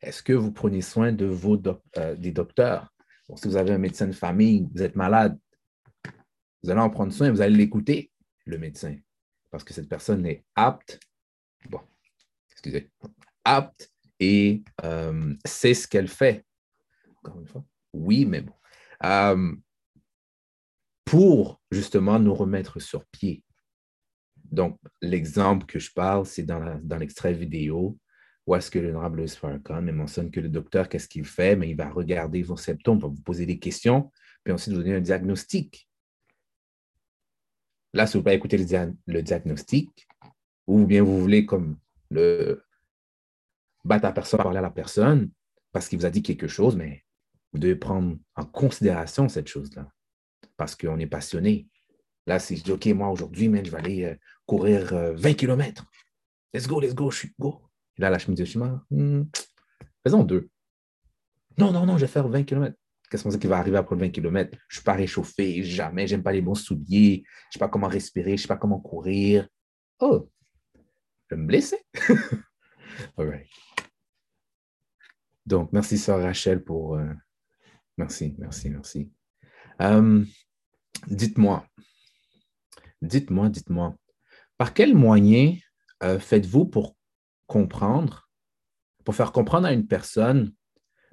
Est-ce 0.00 0.22
que 0.22 0.32
vous 0.32 0.52
prenez 0.52 0.82
soin 0.82 1.12
de 1.12 1.26
vos 1.26 1.60
euh, 1.96 2.14
des 2.16 2.32
docteurs? 2.32 2.92
si 3.36 3.46
vous 3.46 3.56
avez 3.56 3.70
un 3.70 3.78
médecin 3.78 4.08
de 4.08 4.12
famille, 4.12 4.66
vous 4.74 4.82
êtes 4.82 4.96
malade, 4.96 5.38
vous 6.62 6.70
allez 6.70 6.80
en 6.80 6.90
prendre 6.90 7.12
soin, 7.12 7.30
vous 7.30 7.40
allez 7.40 7.56
l'écouter, 7.56 8.10
le 8.44 8.58
médecin, 8.58 8.96
parce 9.50 9.62
que 9.62 9.72
cette 9.72 9.88
personne 9.88 10.26
est 10.26 10.44
apte, 10.56 10.98
bon, 11.68 11.80
excusez, 12.50 12.90
apte 13.44 13.92
et 14.18 14.64
euh, 14.84 15.34
sait 15.44 15.74
ce 15.74 15.86
qu'elle 15.86 16.08
fait. 16.08 16.44
Encore 17.18 17.40
une 17.40 17.46
fois, 17.46 17.64
oui, 17.92 18.24
mais 18.24 18.40
bon. 18.40 18.54
Euh, 19.04 19.54
pour 21.04 21.60
justement 21.70 22.18
nous 22.18 22.34
remettre 22.34 22.80
sur 22.80 23.04
pied. 23.06 23.42
Donc, 24.50 24.78
l'exemple 25.00 25.66
que 25.66 25.78
je 25.78 25.92
parle, 25.92 26.26
c'est 26.26 26.42
dans 26.42 26.98
l'extrait 26.98 27.32
vidéo 27.32 27.98
où 28.46 28.54
est-ce 28.56 28.70
que 28.70 28.80
l'honorable 28.80 29.18
Louis 29.18 29.28
Farrakhan 29.28 29.82
mentionne 29.92 30.30
que 30.30 30.40
le 30.40 30.48
docteur, 30.48 30.88
qu'est-ce 30.88 31.08
qu'il 31.08 31.24
fait? 31.24 31.54
Mais 31.54 31.70
il 31.70 31.76
va 31.76 31.88
regarder 31.88 32.42
vos 32.42 32.56
symptômes, 32.56 32.98
va 32.98 33.06
vous 33.08 33.22
poser 33.22 33.46
des 33.46 33.60
questions, 33.60 34.10
puis 34.42 34.52
ensuite 34.52 34.74
vous 34.74 34.82
donner 34.82 34.96
un 34.96 35.00
diagnostic. 35.00 35.88
Là, 37.92 38.06
si 38.06 38.16
vous 38.16 38.24
pouvez 38.24 38.34
écouter 38.34 38.56
le, 38.56 39.22
diagnostic, 39.22 40.08
ou 40.66 40.84
bien 40.84 41.02
vous 41.02 41.20
voulez 41.20 41.46
comme 41.46 41.78
le 42.10 42.64
battre 43.84 44.06
à 44.06 44.12
personne, 44.12 44.38
parler 44.38 44.58
à 44.58 44.62
la 44.62 44.70
personne, 44.70 45.30
parce 45.70 45.88
qu'il 45.88 45.98
vous 45.98 46.06
a 46.06 46.10
dit 46.10 46.22
quelque 46.22 46.48
chose, 46.48 46.74
mais 46.74 47.04
vous 47.52 47.58
devez 47.58 47.76
prendre 47.76 48.16
en 48.36 48.44
considération 48.44 49.28
cette 49.28 49.48
chose-là, 49.48 49.92
parce 50.56 50.74
qu'on 50.74 50.98
est 50.98 51.06
passionné. 51.06 51.68
Là, 52.26 52.38
si 52.38 52.56
je 52.56 52.64
dis, 52.64 52.72
OK, 52.72 52.86
moi, 52.86 53.10
aujourd'hui, 53.10 53.46
je 53.64 53.70
vais 53.70 53.78
aller 53.78 54.04
euh, 54.04 54.14
courir 54.50 54.92
20 55.14 55.28
euh, 55.28 55.34
km. 55.34 55.84
Let's 56.52 56.66
go, 56.66 56.80
let's 56.80 56.92
go, 56.92 57.08
je 57.12 57.18
suis 57.18 57.34
go. 57.38 57.62
Là, 57.98 58.10
la 58.10 58.18
chemise 58.18 58.40
de 58.40 58.44
chemin, 58.44 58.84
hmm, 58.90 59.22
faisons 60.02 60.24
deux. 60.24 60.50
Non, 61.56 61.70
non, 61.70 61.86
non, 61.86 61.96
je 61.96 62.00
vais 62.00 62.10
faire 62.10 62.26
20 62.26 62.42
km. 62.42 62.76
Qu'est-ce 63.08 63.22
qu'on 63.22 63.30
sait 63.30 63.38
qui 63.38 63.46
va 63.46 63.58
arriver 63.58 63.76
après 63.76 63.94
20 63.94 64.10
km? 64.10 64.50
Je 64.52 64.56
ne 64.56 64.78
suis 64.78 64.84
pas 64.84 64.94
réchauffé, 64.94 65.62
jamais, 65.62 66.08
j'aime 66.08 66.24
pas 66.24 66.32
les 66.32 66.40
bons 66.40 66.56
souliers, 66.56 67.22
je 67.24 67.48
ne 67.48 67.52
sais 67.52 67.58
pas 67.60 67.68
comment 67.68 67.86
respirer, 67.86 68.30
je 68.30 68.34
ne 68.34 68.38
sais 68.38 68.48
pas 68.48 68.56
comment 68.56 68.80
courir. 68.80 69.46
Oh, 70.00 70.28
je 71.28 71.36
vais 71.36 71.40
me 71.40 71.46
blesser. 71.46 71.78
All 73.16 73.28
right. 73.28 73.46
Donc, 75.46 75.72
merci, 75.72 75.96
Sœur 75.96 76.22
Rachel, 76.22 76.64
pour. 76.64 76.96
Euh, 76.96 77.12
merci, 77.96 78.34
merci, 78.36 78.68
merci. 78.70 79.12
dites-moi, 81.06 81.64
dites-moi, 83.00 83.48
dites-moi, 83.48 83.94
par 84.60 84.74
quel 84.74 84.94
moyen 84.94 85.56
euh, 86.02 86.18
faites-vous 86.18 86.66
pour 86.66 86.94
comprendre, 87.46 88.28
pour 89.06 89.14
faire 89.14 89.32
comprendre 89.32 89.66
à 89.66 89.72
une 89.72 89.86
personne 89.86 90.52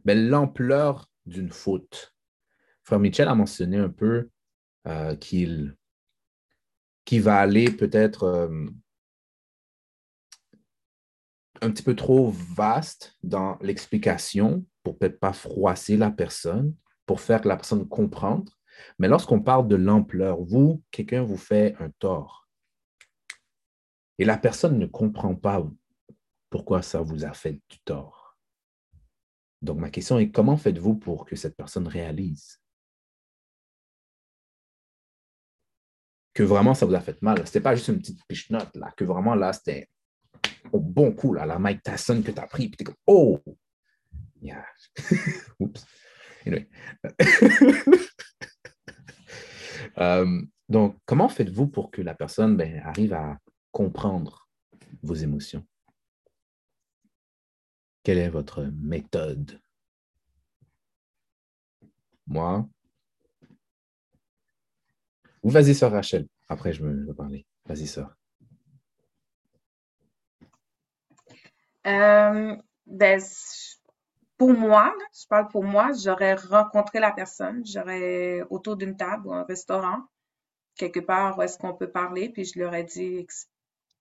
ben, 0.04 0.28
l'ampleur 0.28 1.10
d'une 1.26 1.50
faute? 1.50 2.14
Frère 2.84 3.00
Michel 3.00 3.30
a 3.30 3.36
mentionné 3.36 3.78
un 3.78 3.88
peu 3.88 4.30
euh, 4.86 5.16
qu'il 5.16 5.78
va 7.22 7.38
aller 7.38 7.72
peut-être 7.72 8.24
euh, 8.24 8.66
un 11.62 11.72
petit 11.72 11.84
peu 11.84 11.96
trop 11.96 12.30
vaste 12.54 13.16
dans 13.24 13.58
l'explication 13.62 14.66
pour 14.84 14.98
peut-être 14.98 15.22
pas 15.22 15.32
froisser 15.32 15.96
la 15.96 16.12
personne, 16.12 16.76
pour 17.06 17.22
faire 17.22 17.40
que 17.40 17.48
la 17.48 17.56
personne 17.56 17.88
comprenne. 17.88 18.44
Mais 19.00 19.08
lorsqu'on 19.08 19.40
parle 19.40 19.70
de 19.70 19.78
l'ampleur, 19.78 20.42
vous, 20.42 20.84
quelqu'un 20.92 21.24
vous 21.24 21.38
fait 21.38 21.78
un 21.80 21.92
tort 21.92 22.47
et 24.18 24.26
la 24.26 24.38
personne 24.38 24.80
ne 24.80 24.86
comprend 24.86 25.36
pas 25.36 25.66
pourquoi 26.50 26.82
ça 26.82 27.02
vous 27.02 27.26
a 27.26 27.34
fait 27.34 27.62
du 27.70 27.80
tort. 27.86 28.38
Donc, 29.62 29.80
ma 29.80 29.90
question 29.90 30.20
est 30.20 30.32
comment 30.32 30.58
faites-vous 30.58 30.96
pour 30.96 31.26
que 31.26 31.36
cette 31.36 31.56
personne 31.56 31.88
réalise 31.88 32.62
que 36.34 36.44
vraiment 36.44 36.76
ça 36.76 36.86
vous 36.86 36.94
a 36.94 37.02
fait 37.02 37.20
mal? 37.22 37.38
Ce 37.40 37.44
n'était 37.44 37.62
pas 37.62 37.76
juste 37.76 37.88
une 37.88 38.00
petite 38.00 38.24
piche-note, 38.28 38.76
là, 38.76 38.94
que 38.96 39.04
vraiment 39.04 39.36
là, 39.36 39.54
c'était 39.54 39.90
au 40.72 40.80
bon 40.80 41.12
coup, 41.12 41.34
là, 41.34 41.46
la 41.46 41.58
Mike 41.58 41.82
Tyson 41.84 42.22
que 42.22 42.32
tu 42.32 42.40
as 42.40 42.48
pris, 42.48 42.70
puis 42.70 42.78
tu 42.78 42.84
es 42.84 42.86
comme 42.86 42.96
Oh! 43.08 43.42
Yeah. 44.42 44.66
Oups. 45.60 45.86
Anyway. 46.46 46.70
Euh, 50.00 50.42
donc, 50.70 50.98
comment 51.06 51.30
faites-vous 51.30 51.68
pour 51.68 51.90
que 51.90 52.04
la 52.04 52.14
personne 52.14 52.56
ben, 52.56 52.82
arrive 52.86 53.14
à 53.14 53.40
comprendre 53.72 54.48
vos 55.04 55.14
émotions? 55.14 55.66
Quelle 58.04 58.18
est 58.20 58.30
votre 58.30 58.64
méthode? 58.64 59.62
Moi? 62.26 62.68
Ou 65.44 65.50
vas-y, 65.50 65.76
sœur 65.76 65.92
Rachel. 65.92 66.28
Après, 66.50 66.74
je 66.74 66.84
me 66.84 67.06
vais 67.06 67.14
parler. 67.14 67.46
Vas-y, 67.66 67.88
sœur. 67.88 68.16
Euh, 71.86 72.56
ben, 72.86 73.22
pour 74.38 74.52
moi, 74.52 74.94
je 75.14 75.26
parle 75.28 75.48
pour 75.48 75.64
moi, 75.64 75.92
j'aurais 75.94 76.36
rencontré 76.36 77.00
la 77.00 77.12
personne, 77.12 77.66
j'aurais 77.66 78.44
autour 78.50 78.76
d'une 78.76 78.98
table 78.98 79.28
ou 79.28 79.34
un 79.34 79.44
restaurant, 79.44 80.04
quelque 80.76 81.00
part 81.00 81.38
où 81.38 81.42
est-ce 81.42 81.58
qu'on 81.58 81.74
peut 81.74 81.90
parler, 81.90 82.30
puis 82.30 82.46
je 82.46 82.60
leur 82.60 82.74
ai 82.76 82.84
dit 82.84 83.26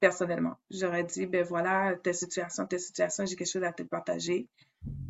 personnellement. 0.00 0.56
J'aurais 0.70 1.04
dit, 1.04 1.26
ben 1.26 1.44
voilà, 1.44 1.94
telle 2.02 2.14
situation, 2.14 2.66
telle 2.66 2.80
situation, 2.80 3.26
j'ai 3.26 3.36
quelque 3.36 3.50
chose 3.50 3.64
à 3.64 3.72
te 3.72 3.82
partager. 3.82 4.48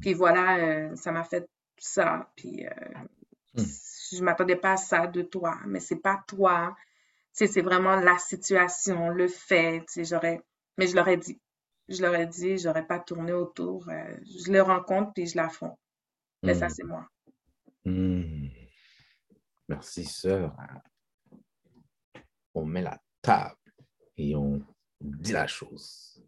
Puis 0.00 0.14
voilà, 0.14 0.58
euh, 0.58 0.96
ça 0.96 1.12
m'a 1.12 1.24
fait 1.24 1.48
ça. 1.78 2.30
Puis 2.36 2.66
euh, 2.66 2.70
hmm. 3.54 3.64
je 4.12 4.18
ne 4.18 4.24
m'attendais 4.24 4.56
pas 4.56 4.72
à 4.72 4.76
ça 4.76 5.06
de 5.06 5.22
toi, 5.22 5.58
mais 5.66 5.80
c'est 5.80 5.96
pas 5.96 6.22
toi. 6.26 6.76
C'est 7.32 7.60
vraiment 7.60 7.96
la 7.96 8.16
situation, 8.16 9.10
le 9.10 9.28
fait. 9.28 9.84
J'aurais, 9.96 10.40
mais 10.78 10.86
je 10.86 10.96
l'aurais 10.96 11.18
dit. 11.18 11.38
je 11.88 12.00
leur 12.00 12.14
ai 12.14 12.26
dit, 12.26 12.56
j'aurais 12.56 12.86
pas 12.86 12.98
tourné 12.98 13.32
autour. 13.32 13.86
Euh, 13.90 14.16
je 14.24 14.50
le 14.50 14.62
rencontre 14.62 15.12
puis 15.12 15.26
je 15.26 15.36
l'affronte. 15.36 15.78
Mais 16.42 16.54
ça, 16.54 16.66
hmm. 16.66 16.70
c'est 16.70 16.84
moi. 16.84 17.08
Hmm. 17.84 18.48
Merci, 19.68 20.04
sœur. 20.04 20.56
On 22.54 22.64
met 22.64 22.82
la 22.82 22.98
table 23.20 23.56
et 24.16 24.34
on 24.34 24.64
dit 25.00 25.32
la 25.32 25.46
chose. 25.46 26.22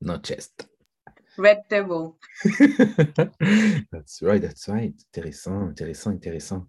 No 0.00 0.18
chest. 0.18 0.68
Red 1.36 1.68
table. 1.68 2.16
that's 3.92 4.22
right, 4.22 4.42
that's 4.42 4.68
right. 4.68 4.94
Intéressant, 5.14 5.68
intéressant, 5.68 6.10
intéressant. 6.10 6.66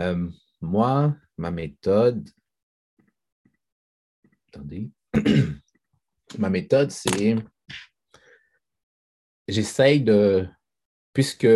Euh, 0.00 0.28
moi, 0.60 1.16
ma 1.36 1.50
méthode. 1.50 2.30
Attendez. 4.48 4.90
ma 6.38 6.48
méthode, 6.48 6.90
c'est. 6.90 7.36
J'essaye 9.48 10.00
de. 10.00 10.48
Puisque, 11.12 11.48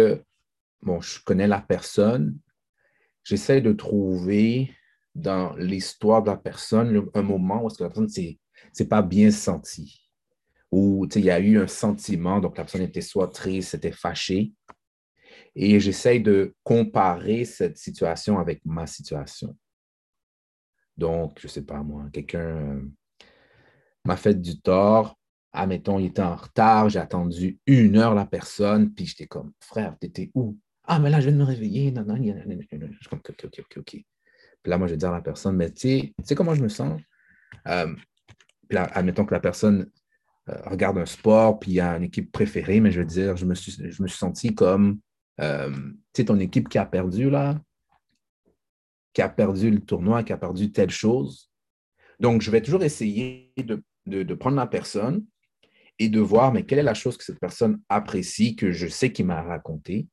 bon, 0.83 1.01
je 1.01 1.23
connais 1.25 1.49
la 1.49 1.61
personne, 1.61 2.39
j'essaie 3.25 3.61
de 3.61 3.73
trouver 3.73 4.75
dans 5.15 5.55
l'histoire 5.57 6.23
de 6.23 6.31
la 6.31 6.37
personne 6.37 7.09
un 7.15 7.23
moment 7.23 7.63
où 7.63 7.67
est-ce 7.67 7.79
que 7.79 7.85
la 7.85 7.89
personne 7.89 8.07
ne 8.07 8.39
s'est 8.79 8.89
pas 8.89 9.03
bien 9.03 9.31
sentie. 9.31 10.09
Ou 10.71 11.07
il 11.15 11.25
y 11.25 11.31
a 11.31 11.41
eu 11.41 11.59
un 11.59 11.67
sentiment, 11.67 12.41
donc 12.41 12.59
la 12.59 12.65
personne 12.65 12.83
était 12.83 13.01
soit 13.01 13.29
triste, 13.29 13.75
était 13.75 13.93
fâchée. 13.93 14.53
Et 15.55 15.81
j'essaie 15.81 16.21
de 16.21 16.55
comparer 16.63 17.45
cette 17.45 17.79
situation 17.79 18.39
avec 18.39 18.61
ma 18.65 18.87
situation. 18.87 19.57
Donc, 20.97 21.39
je 21.41 21.47
ne 21.47 21.51
sais 21.51 21.63
pas 21.63 21.83
moi, 21.83 22.07
quelqu'un 22.13 22.41
euh, 22.41 22.83
m'a 24.05 24.17
fait 24.17 24.35
du 24.35 24.61
tort. 24.61 25.19
Admettons, 25.53 25.99
il 25.99 26.07
était 26.07 26.23
en 26.23 26.37
retard, 26.37 26.89
j'ai 26.91 26.99
attendu 26.99 27.59
une 27.67 27.97
heure 27.97 28.15
la 28.15 28.27
personne, 28.27 28.93
puis 28.93 29.07
j'étais 29.07 29.27
comme, 29.27 29.53
frère, 29.61 29.97
t'étais 29.99 30.31
où? 30.35 30.59
Ah, 30.85 30.99
mais 30.99 31.09
là, 31.09 31.21
je 31.21 31.29
viens 31.29 31.33
de 31.33 31.43
me 31.43 31.45
réveiller. 31.45 31.91
Non, 31.93 32.05
non, 32.05 32.17
non, 32.17 32.35
non, 32.47 32.59
Je 32.61 32.97
suis 33.01 33.09
comme, 33.09 33.21
OK, 33.21 33.45
OK, 33.45 33.61
OK, 33.61 33.79
OK. 33.79 33.91
Puis 33.91 34.71
là, 34.71 34.77
moi, 34.77 34.87
je 34.87 34.93
vais 34.93 34.99
dire 34.99 35.11
à 35.11 35.17
la 35.17 35.23
personne, 35.23 35.57
mais 35.57 35.71
tu 35.71 36.13
sais 36.23 36.35
comment 36.35 36.55
je 36.55 36.63
me 36.63 36.69
sens? 36.69 37.01
Euh, 37.67 37.95
puis 38.69 38.77
là, 38.77 38.85
admettons 38.93 39.25
que 39.25 39.35
la 39.35 39.41
personne 39.41 39.91
euh, 40.49 40.57
regarde 40.67 40.99
un 40.99 41.07
sport, 41.07 41.59
puis 41.59 41.73
il 41.73 41.75
y 41.75 41.81
a 41.81 41.97
une 41.97 42.05
équipe 42.05 42.31
préférée, 42.31 42.81
mais 42.81 42.91
je 42.91 43.01
veux 43.01 43.07
dire, 43.07 43.37
je 43.37 43.47
me 43.47 43.55
suis, 43.55 43.73
je 43.73 44.03
me 44.03 44.09
suis 44.09 44.19
senti 44.19 44.55
comme, 44.55 45.01
euh, 45.41 45.71
tu 45.71 46.23
sais, 46.23 46.25
ton 46.27 46.39
équipe 46.39 46.69
qui 46.69 46.79
a 46.79 46.87
perdu, 46.87 47.31
là, 47.31 47.61
qui 49.13 49.23
a 49.23 49.29
perdu 49.29 49.71
le 49.71 49.81
tournoi, 49.81 50.23
qui 50.23 50.33
a 50.33 50.37
perdu 50.37 50.71
telle 50.71 50.91
chose. 50.91 51.51
Donc, 52.21 52.43
je 52.43 52.51
vais 52.51 52.63
toujours 52.63 52.83
essayer 52.83 53.53
de, 53.57 53.83
de, 54.07 54.35
prendre 54.35 54.57
la 54.57 54.67
personne 54.67 55.25
et 55.99 56.09
de 56.09 56.21
voir, 56.21 56.53
mais 56.53 56.65
quelle 56.65 56.79
est 56.79 56.85
la 56.85 56.95
chose 56.95 57.17
que 57.17 57.25
cette 57.25 57.41
personne 57.41 57.81
apprécie, 57.89 58.55
que 58.55 58.71
je 58.71 58.87
sais 58.87 59.13
qu'il 59.13 59.27
m'a 59.27 59.43
raconté, 59.43 60.07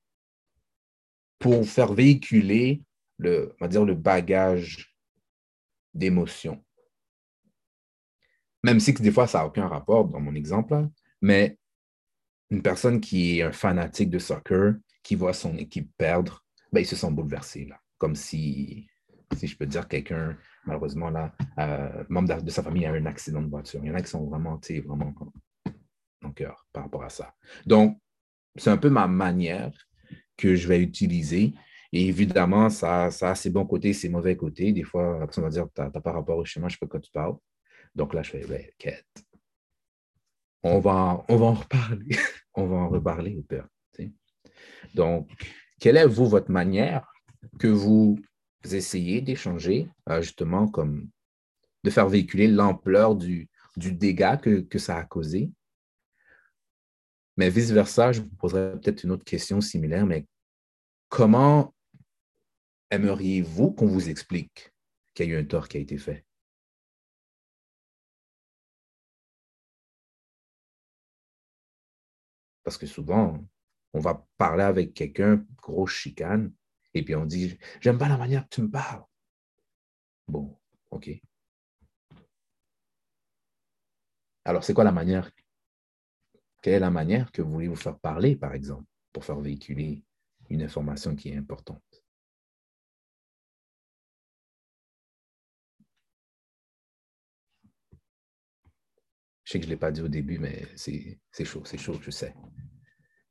pour 1.39 1.65
faire 1.67 1.93
véhiculer 1.93 2.81
le, 3.17 3.53
on 3.59 3.65
va 3.65 3.67
dire, 3.67 3.85
le 3.85 3.95
bagage 3.95 4.95
d'émotions. 5.93 6.64
Même 8.65 8.79
si 8.79 8.93
des 8.93 9.11
fois, 9.11 9.27
ça 9.27 9.39
n'a 9.39 9.45
aucun 9.45 9.67
rapport 9.67 10.05
dans 10.05 10.19
mon 10.19 10.33
exemple, 10.33 10.87
mais 11.21 11.59
une 12.49 12.63
personne 12.63 12.99
qui 12.99 13.37
est 13.37 13.43
un 13.43 13.51
fanatique 13.51 14.09
de 14.09 14.17
soccer, 14.17 14.73
qui 15.03 15.13
voit 15.13 15.33
son 15.33 15.55
équipe 15.55 15.91
perdre, 15.99 16.43
ben, 16.71 16.79
il 16.79 16.85
se 16.87 16.95
sent 16.95 17.11
bouleversé, 17.11 17.65
là. 17.65 17.79
Comme 17.99 18.15
si, 18.15 18.89
si 19.37 19.45
je 19.45 19.55
peux 19.55 19.67
dire, 19.67 19.87
quelqu'un, 19.87 20.35
malheureusement, 20.65 21.11
là, 21.11 21.31
euh, 21.59 22.03
membre 22.09 22.41
de 22.41 22.49
sa 22.49 22.63
famille 22.63 22.87
a 22.87 22.95
eu 22.95 22.99
un 22.99 23.05
accident 23.05 23.43
de 23.43 23.49
voiture. 23.49 23.81
Il 23.83 23.89
y 23.89 23.91
en 23.91 23.95
a 23.95 24.01
qui 24.01 24.09
sont 24.09 24.25
vraiment, 24.25 24.59
vraiment 24.83 25.13
en 26.23 26.31
cœur 26.31 26.67
par 26.73 26.85
rapport 26.85 27.03
à 27.03 27.09
ça. 27.09 27.35
Donc, 27.67 27.99
c'est 28.55 28.71
un 28.71 28.77
peu 28.77 28.89
ma 28.89 29.05
manière 29.05 29.73
que 30.37 30.55
je 30.55 30.67
vais 30.67 30.81
utiliser. 30.81 31.53
Et 31.93 32.07
évidemment, 32.07 32.71
ça, 32.71 33.11
ça 33.11 33.29
a 33.29 33.35
ses 33.35 33.51
bons 33.51 33.67
côtés, 33.67 33.93
ses 33.93 34.09
mauvais 34.09 34.35
côtés. 34.35 34.73
Des 34.73 34.83
fois, 34.83 35.19
la 35.19 35.27
personne 35.27 35.43
va 35.43 35.51
dire, 35.51 35.67
tu 35.75 35.81
n'as 35.81 35.91
pas 35.91 36.11
rapport 36.11 36.39
au 36.39 36.45
schéma, 36.45 36.67
je 36.67 36.73
ne 36.73 36.77
sais 36.77 36.79
pas 36.79 36.87
de 36.87 36.91
quoi 36.91 36.99
tu 36.99 37.11
parles. 37.11 37.35
Donc 37.95 38.13
là, 38.13 38.21
je 38.21 38.31
fais, 38.31 38.45
ben. 38.45 38.65
On 40.63 40.79
va, 40.79 41.23
en 41.29 41.53
reparler. 41.53 42.17
on 42.55 42.67
va 42.67 42.75
en 42.77 42.89
reparler, 42.89 43.41
père. 43.47 43.67
Donc, 44.93 45.29
quelle 45.79 45.97
est, 45.97 46.07
vous, 46.07 46.27
votre 46.27 46.51
manière 46.51 47.11
que 47.59 47.67
vous 47.67 48.17
essayez 48.63 49.21
d'échanger, 49.21 49.89
euh, 50.09 50.21
justement, 50.21 50.67
comme 50.67 51.09
de 51.83 51.89
faire 51.89 52.07
véhiculer 52.07 52.47
l'ampleur 52.47 53.15
du, 53.15 53.49
du 53.77 53.91
dégât 53.91 54.37
que, 54.37 54.61
que 54.61 54.79
ça 54.79 54.97
a 54.97 55.03
causé? 55.03 55.51
Mais 57.37 57.49
vice-versa, 57.49 58.13
je 58.13 58.21
vous 58.21 58.29
poserai 58.29 58.71
peut-être 58.79 59.03
une 59.03 59.11
autre 59.11 59.25
question 59.25 59.61
similaire, 59.61 60.05
mais 60.05 60.25
comment 61.09 61.75
aimeriez-vous 62.89 63.71
qu'on 63.71 63.87
vous 63.87 64.09
explique 64.09 64.71
qu'il 65.13 65.27
y 65.27 65.31
a 65.31 65.35
eu 65.35 65.39
un 65.39 65.45
tort 65.45 65.67
qui 65.67 65.77
a 65.77 65.81
été 65.81 65.97
fait? 65.97 66.24
Parce 72.65 72.77
que 72.79 72.87
souvent, 72.87 73.39
on 73.93 73.99
va 73.99 74.27
parler 74.37 74.63
avec 74.63 74.93
quelqu'un, 74.95 75.45
grosse 75.61 75.91
chicane, 75.91 76.51
et 76.95 77.03
puis 77.05 77.15
on 77.15 77.25
dit 77.25 77.57
J'aime 77.79 77.99
pas 77.99 78.09
la 78.09 78.17
manière 78.17 78.43
que 78.43 78.55
tu 78.55 78.63
me 78.63 78.71
parles. 78.71 79.05
Bon, 80.27 80.57
OK. 80.89 81.11
Alors, 84.43 84.63
c'est 84.63 84.73
quoi 84.73 84.83
la 84.83 84.91
manière? 84.91 85.31
Quelle 86.63 86.73
est 86.73 86.79
la 86.79 86.89
manière 86.89 87.31
que 87.31 87.43
vous 87.43 87.51
voulez 87.51 87.67
vous 87.67 87.75
faire 87.75 87.99
parler, 87.99 88.35
par 88.35 88.55
exemple, 88.55 88.85
pour 89.13 89.23
faire 89.23 89.39
véhiculer 89.39 90.03
une 90.49 90.63
information 90.63 91.15
qui 91.15 91.29
est 91.29 91.37
importante? 91.37 91.84
Je 99.45 99.51
sais 99.51 99.59
que 99.59 99.65
je 99.65 99.69
ne 99.69 99.75
l'ai 99.75 99.79
pas 99.79 99.91
dit 99.91 100.01
au 100.01 100.07
début, 100.07 100.39
mais 100.39 100.67
c'est 100.75 101.45
chaud, 101.45 101.61
c'est 101.65 101.77
chaud, 101.77 101.97
je 102.01 102.11
sais. 102.11 102.33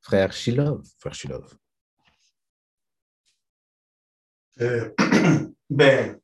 Frère 0.00 0.32
Shilov, 0.32 0.82
frère 0.98 1.14
Shilov. 1.14 1.54
Euh, 4.60 4.90
ben, 5.70 6.20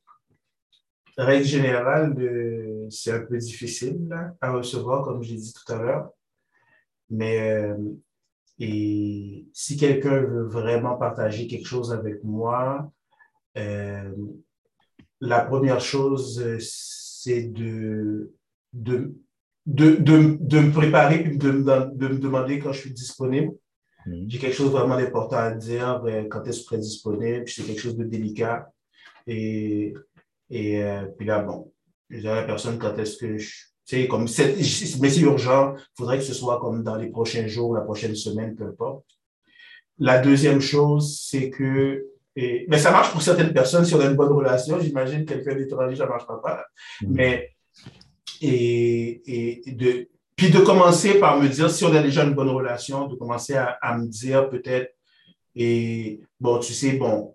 règle 1.17 1.45
générale, 1.45 2.89
c'est 2.91 3.13
un 3.13 3.27
peu 3.27 3.37
difficile 3.37 4.09
à 4.41 4.53
recevoir, 4.53 5.05
comme 5.05 5.23
je 5.23 5.33
l'ai 5.33 5.41
dit 5.41 5.53
tout 5.53 5.73
à 5.73 5.77
l'heure. 5.77 6.11
Mais 7.09 7.41
euh, 7.41 7.77
et 8.61 9.49
si 9.55 9.77
quelqu'un 9.77 10.21
veut 10.21 10.47
vraiment 10.47 10.97
partager 10.97 11.49
quelque 11.49 11.67
chose 11.67 11.93
avec 11.93 12.23
moi, 12.23 12.93
euh, 13.57 14.15
la 15.21 15.41
première 15.41 15.81
chose, 15.81 16.59
c'est 16.61 17.45
de, 17.45 18.33
de, 18.73 19.15
de, 19.67 19.97
de, 19.97 20.59
me 20.59 20.73
préparer 20.73 21.21
et 21.21 21.37
de, 21.37 21.51
de, 21.51 22.09
me 22.09 22.19
demander 22.19 22.59
quand 22.59 22.73
je 22.73 22.81
suis 22.81 22.93
disponible. 22.93 23.53
Mm-hmm. 24.07 24.25
J'ai 24.29 24.39
quelque 24.39 24.57
chose 24.57 24.71
vraiment 24.71 24.97
d'important 24.97 25.37
à 25.37 25.51
dire, 25.53 26.03
euh, 26.05 26.25
quand 26.29 26.45
est-ce 26.47 26.59
que 26.59 26.63
je 26.63 26.67
serai 26.67 26.79
disponible, 26.79 27.49
c'est 27.49 27.63
quelque 27.63 27.81
chose 27.81 27.97
de 27.97 28.05
délicat. 28.05 28.71
Et, 29.27 29.95
et 30.49 30.83
puis 31.17 31.27
là, 31.27 31.41
bon, 31.41 31.73
je 32.09 32.21
dirais 32.21 32.39
à 32.39 32.41
la 32.41 32.47
personne 32.47 32.79
quand 32.79 32.97
est-ce 32.99 33.17
que 33.17 33.39
je, 33.39 33.71
comme 34.09 34.23
mais 34.23 35.09
c'est 35.11 35.21
urgent, 35.21 35.75
il 35.77 35.97
faudrait 35.97 36.19
que 36.19 36.25
ce 36.25 36.35
soit 36.35 36.61
comme 36.61 36.83
dans 36.83 36.97
les 36.97 37.09
prochains 37.09 37.47
jours, 37.47 37.75
la 37.75 37.83
prochaine 37.83 38.15
semaine, 38.15 38.55
peu 38.55 38.65
importe. 38.65 39.05
La 39.99 40.19
deuxième 40.19 40.61
chose, 40.61 41.21
c'est 41.29 41.51
que, 41.51 42.07
mais 42.37 42.79
ça 42.79 42.91
marche 42.91 43.13
pour 43.13 43.23
certaines 43.23 43.53
personnes 43.53 43.85
si 43.85 43.95
on 43.95 44.01
a 44.01 44.07
une 44.07 44.17
bonne 44.17 44.33
relation. 44.33 44.81
J'imagine 44.81 45.25
quelqu'un 45.25 45.55
d'étranger, 45.55 45.97
ça 45.97 46.05
ne 46.05 46.09
marchera 46.09 46.41
pas. 46.41 46.65
Mm-hmm. 47.03 47.09
Mais, 47.09 47.51
et, 48.41 49.23
et, 49.27 49.73
de, 49.73 50.09
puis 50.37 50.51
de 50.51 50.59
commencer 50.61 51.21
par 51.21 51.41
me 51.41 51.49
dire, 51.49 51.71
si 51.71 51.85
on 51.85 51.95
a 51.95 52.03
déjà 52.03 52.25
une 52.25 52.35
bonne 52.35 52.49
relation, 52.49 53.07
de 53.07 53.15
commencer 53.17 53.55
à, 53.55 53.79
à 53.83 53.99
me 53.99 54.07
dire 54.07 54.49
peut-être, 54.49 54.95
et 55.55 56.21
bon, 56.39 56.59
tu 56.59 56.73
sais, 56.73 56.93
bon, 56.93 57.35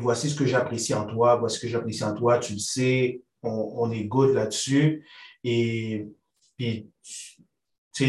voici 0.00 0.30
ce 0.30 0.36
que 0.36 0.46
j'apprécie 0.46 0.94
en 0.94 1.06
toi, 1.06 1.36
voici 1.36 1.56
ce 1.56 1.62
que 1.62 1.68
j'apprécie 1.68 2.04
en 2.04 2.14
toi, 2.14 2.38
tu 2.38 2.54
le 2.54 2.58
sais, 2.58 3.22
on, 3.42 3.90
est 3.90 4.04
good 4.04 4.34
là-dessus. 4.34 5.06
Et 5.42 6.06
puis, 6.56 6.88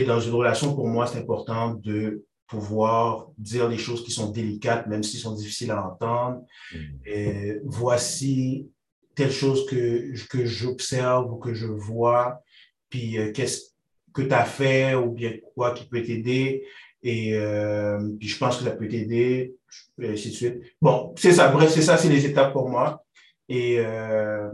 dans 0.06 0.20
une 0.20 0.34
relation, 0.34 0.74
pour 0.74 0.88
moi, 0.88 1.08
c'est 1.08 1.20
important 1.20 1.74
de 1.74 2.26
pouvoir 2.48 3.30
dire 3.38 3.68
les 3.68 3.78
choses 3.78 4.04
qui 4.04 4.12
sont 4.12 4.32
délicates, 4.32 4.88
même 4.88 5.04
s'ils 5.04 5.20
sont 5.20 5.34
difficiles 5.34 5.72
à 5.72 5.88
entendre. 5.88 6.44
Mm. 6.72 6.78
Et 7.06 7.60
voici 7.64 8.70
telle 9.16 9.32
chose 9.32 9.66
que, 9.66 10.14
que 10.28 10.46
j'observe 10.46 11.32
ou 11.32 11.38
que 11.38 11.54
je 11.54 11.68
vois, 11.68 12.42
puis 12.90 13.18
euh, 13.18 13.32
qu'est-ce 13.32 13.72
que 14.14 14.22
tu 14.22 14.34
as 14.34 14.46
fait 14.46 14.96
ou 14.96 15.12
bien 15.12 15.34
quoi 15.54 15.74
qui 15.74 15.86
peut 15.86 16.02
t'aider. 16.02 16.66
Et 17.04 17.36
euh, 17.36 18.00
puis 18.20 18.28
je 18.28 18.38
pense 18.38 18.58
que 18.58 18.64
ça 18.64 18.72
peut 18.72 18.88
t'aider, 18.88 19.56
et 20.02 20.10
ainsi 20.10 20.30
de 20.30 20.34
suite. 20.34 20.62
Bon, 20.82 21.14
c'est 21.18 21.34
ça, 21.34 21.50
bref, 21.50 21.70
c'est 21.70 21.82
ça, 21.82 21.98
c'est 21.98 22.10
les 22.10 22.26
étapes 22.26 22.52
pour 22.52 22.70
moi. 22.70 23.06
Et, 23.48 23.78
euh, 23.80 24.50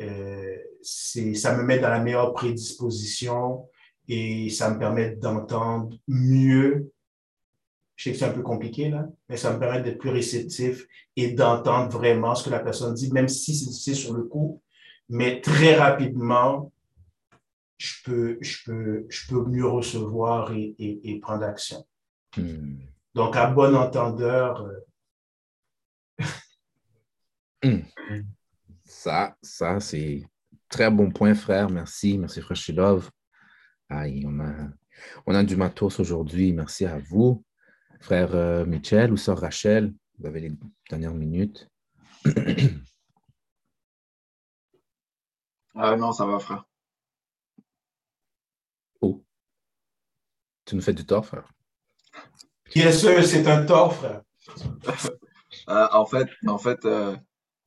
euh, 0.00 0.56
ça 0.82 1.56
me 1.56 1.62
met 1.62 1.78
dans 1.78 1.88
la 1.88 2.00
meilleure 2.00 2.32
prédisposition 2.32 3.66
et 4.08 4.50
ça 4.50 4.70
me 4.70 4.78
permet 4.78 5.16
d'entendre 5.16 5.96
mieux. 6.06 6.92
Je 7.96 8.04
sais 8.04 8.12
que 8.12 8.18
c'est 8.18 8.26
un 8.26 8.32
peu 8.32 8.42
compliqué, 8.42 8.90
là, 8.90 9.08
mais 9.28 9.38
ça 9.38 9.52
me 9.52 9.58
permet 9.58 9.80
d'être 9.80 9.98
plus 9.98 10.10
réceptif 10.10 10.86
et 11.16 11.32
d'entendre 11.32 11.90
vraiment 11.90 12.34
ce 12.34 12.44
que 12.44 12.50
la 12.50 12.60
personne 12.60 12.94
dit, 12.94 13.10
même 13.10 13.28
si 13.28 13.54
c'est 13.54 13.94
sur 13.94 14.12
le 14.12 14.24
coup. 14.24 14.62
Mais 15.08 15.40
très 15.40 15.76
rapidement, 15.76 16.72
je 17.78 17.94
peux, 18.04 18.38
je 18.40 18.64
peux, 18.64 19.06
je 19.08 19.28
peux 19.28 19.44
mieux 19.46 19.66
recevoir 19.66 20.52
et, 20.52 20.74
et, 20.78 21.18
prendre 21.20 21.44
action. 21.44 21.86
Hmm. 22.36 22.76
Donc, 23.14 23.36
à 23.36 23.46
bon 23.46 23.74
entendeur. 23.74 24.68
Euh, 26.20 26.24
hmm. 27.64 27.82
Ça, 28.84 29.36
ça, 29.42 29.80
c'est 29.80 30.22
très 30.68 30.90
bon 30.90 31.10
point, 31.10 31.34
frère. 31.34 31.70
Merci. 31.70 32.18
Merci, 32.18 32.42
frère 32.42 32.56
Shilov. 32.56 33.10
Aïe, 33.88 34.24
on 34.26 34.40
a, 34.40 34.68
on 35.26 35.34
a 35.34 35.44
du 35.44 35.56
matos 35.56 36.00
aujourd'hui. 36.00 36.52
Merci 36.52 36.84
à 36.84 36.98
vous. 36.98 37.44
Frère 38.06 38.36
euh, 38.36 38.64
Michel 38.64 39.12
ou 39.12 39.16
sœur 39.16 39.40
Rachel, 39.40 39.92
vous 40.20 40.26
avez 40.26 40.38
les 40.38 40.52
dernières 40.88 41.12
minutes. 41.12 41.68
ah 45.74 45.96
non, 45.96 46.12
ça 46.12 46.24
va, 46.24 46.38
frère. 46.38 46.64
Oh. 49.00 49.24
Tu 50.66 50.76
nous 50.76 50.82
fais 50.82 50.92
du 50.92 51.04
tort, 51.04 51.26
frère. 51.26 51.52
Bien 52.72 52.92
sûr, 52.92 53.24
c'est 53.24 53.44
un 53.48 53.66
tort, 53.66 53.92
frère. 53.96 54.22
Euh, 55.68 55.88
en 55.90 56.04
fait, 56.04 56.28
en 56.46 56.58
fait 56.58 56.84
euh, 56.84 57.16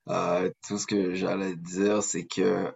euh, 0.09 0.51
tout 0.65 0.77
ce 0.77 0.85
que 0.85 1.15
j'allais 1.15 1.55
dire, 1.55 2.03
c'est 2.03 2.27
que 2.27 2.71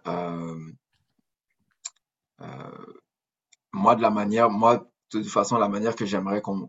moi, 3.72 3.94
de 3.94 4.02
la 4.02 4.10
manière, 4.10 4.50
moi, 4.50 4.78
de 4.78 4.84
toute 5.08 5.28
façon, 5.28 5.56
la 5.56 5.68
manière 5.68 5.94
que 5.94 6.04
j'aimerais 6.04 6.42
qu'on 6.42 6.68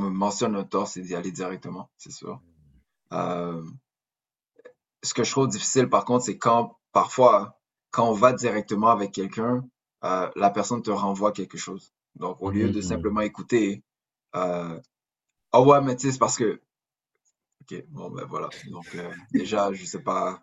me 0.00 0.10
mentionne 0.10 0.56
un 0.56 0.64
tort, 0.64 0.88
c'est 0.88 1.00
d'y 1.00 1.14
aller 1.14 1.32
directement, 1.32 1.90
c'est 1.96 2.12
sûr. 2.12 2.40
ce 3.10 5.14
que 5.14 5.24
je 5.24 5.30
trouve 5.30 5.48
difficile, 5.48 5.88
par 5.88 6.04
contre, 6.04 6.24
c'est 6.24 6.38
quand, 6.38 6.78
parfois, 6.92 7.58
quand 7.90 8.08
on 8.08 8.12
va 8.12 8.32
directement 8.32 8.88
avec 8.88 9.12
quelqu'un, 9.12 9.64
la 10.02 10.50
personne 10.50 10.82
te 10.82 10.90
renvoie 10.90 11.32
quelque 11.32 11.58
chose. 11.58 11.92
Donc, 12.16 12.36
au 12.40 12.50
lieu 12.50 12.70
de 12.70 12.80
mm-hmm. 12.80 12.88
simplement 12.88 13.20
écouter, 13.20 13.84
euh, 14.34 14.80
oh 15.52 15.64
ouais, 15.64 15.80
mais 15.80 15.96
tu 15.96 16.06
sais, 16.06 16.12
c'est 16.12 16.18
parce 16.18 16.36
que. 16.36 16.60
Ok, 17.62 17.84
bon, 17.88 18.10
ben 18.10 18.24
voilà. 18.24 18.48
Donc, 18.70 18.94
euh, 18.94 19.12
déjà, 19.32 19.72
je 19.72 19.84
sais 19.84 20.02
pas. 20.02 20.42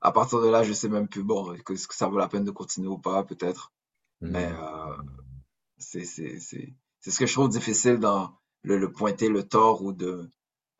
À 0.00 0.12
partir 0.12 0.40
de 0.40 0.48
là, 0.48 0.62
je 0.62 0.72
sais 0.72 0.88
même 0.88 1.08
plus, 1.08 1.22
bon, 1.22 1.54
est-ce 1.54 1.88
que 1.88 1.94
ça 1.94 2.08
vaut 2.08 2.18
la 2.18 2.28
peine 2.28 2.44
de 2.44 2.50
continuer 2.50 2.88
ou 2.88 2.98
pas, 2.98 3.24
peut-être. 3.24 3.72
Mais 4.20 4.50
hmm. 4.50 4.56
euh, 4.56 4.96
c'est 5.78 6.04
ce 6.04 7.18
que 7.18 7.26
je 7.26 7.32
trouve 7.32 7.48
difficile 7.48 7.98
dans 7.98 8.38
le, 8.66 8.76
le 8.76 8.92
pointer 8.92 9.28
le 9.28 9.42
tort 9.42 9.82
ou 9.82 9.92
de 9.92 10.28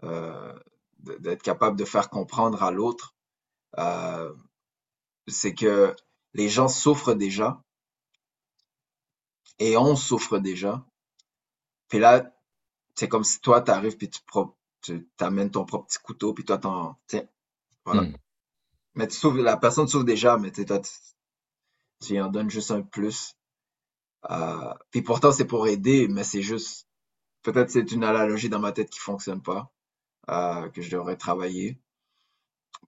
euh, 0.03 0.59
d'être 0.99 1.43
capable 1.43 1.78
de 1.78 1.84
faire 1.84 2.11
comprendre 2.11 2.62
à 2.62 2.70
l'autre. 2.70 3.14
Euh, 3.78 4.34
c'est 5.28 5.55
que 5.55 5.95
les 6.34 6.49
gens 6.49 6.68
souffrent 6.68 7.14
déjà 7.14 7.62
et 9.59 9.76
on 9.76 9.97
souffre 9.97 10.39
déjà 10.39 10.84
puis 11.89 11.99
là, 11.99 12.32
c'est 12.95 13.09
comme 13.09 13.24
si 13.24 13.41
toi, 13.41 13.61
tu 13.61 13.70
arrives 13.70 13.97
puis 13.97 14.11
tu, 14.11 14.20
tu 14.82 15.07
amènes 15.18 15.51
ton 15.51 15.64
propre 15.64 15.87
petit 15.87 15.99
couteau, 15.99 16.34
puis 16.34 16.45
toi, 16.45 16.59
t'en. 16.59 16.99
Tiens, 17.07 17.26
voilà. 17.84 18.03
Hmm. 18.03 18.16
Mais 18.95 19.07
tu 19.09 19.16
sauves, 19.16 19.39
la 19.39 19.57
personne 19.57 19.89
sauve 19.89 20.05
déjà, 20.05 20.39
mais 20.39 20.51
toi, 20.51 20.80
tu, 20.80 20.91
tu 22.01 22.20
en 22.20 22.28
donnes 22.28 22.51
juste 22.51 22.70
un 22.70 22.82
plus. 22.82 23.37
Euh, 24.30 24.74
puis 24.91 25.03
pourtant, 25.03 25.32
c'est 25.32 25.45
pour 25.45 25.68
aider, 25.68 26.09
mais 26.09 26.24
c'est 26.24 26.43
juste. 26.43 26.86
Peut-être 27.47 27.70
c'est 27.70 27.92
une 27.92 28.03
analogie 28.03 28.49
dans 28.49 28.59
ma 28.59 28.72
tête 28.72 28.90
qui 28.90 28.99
fonctionne 28.99 29.40
pas, 29.40 29.72
euh, 30.28 30.68
que 30.70 30.82
je 30.82 30.90
devrais 30.90 31.16
travailler 31.16 31.78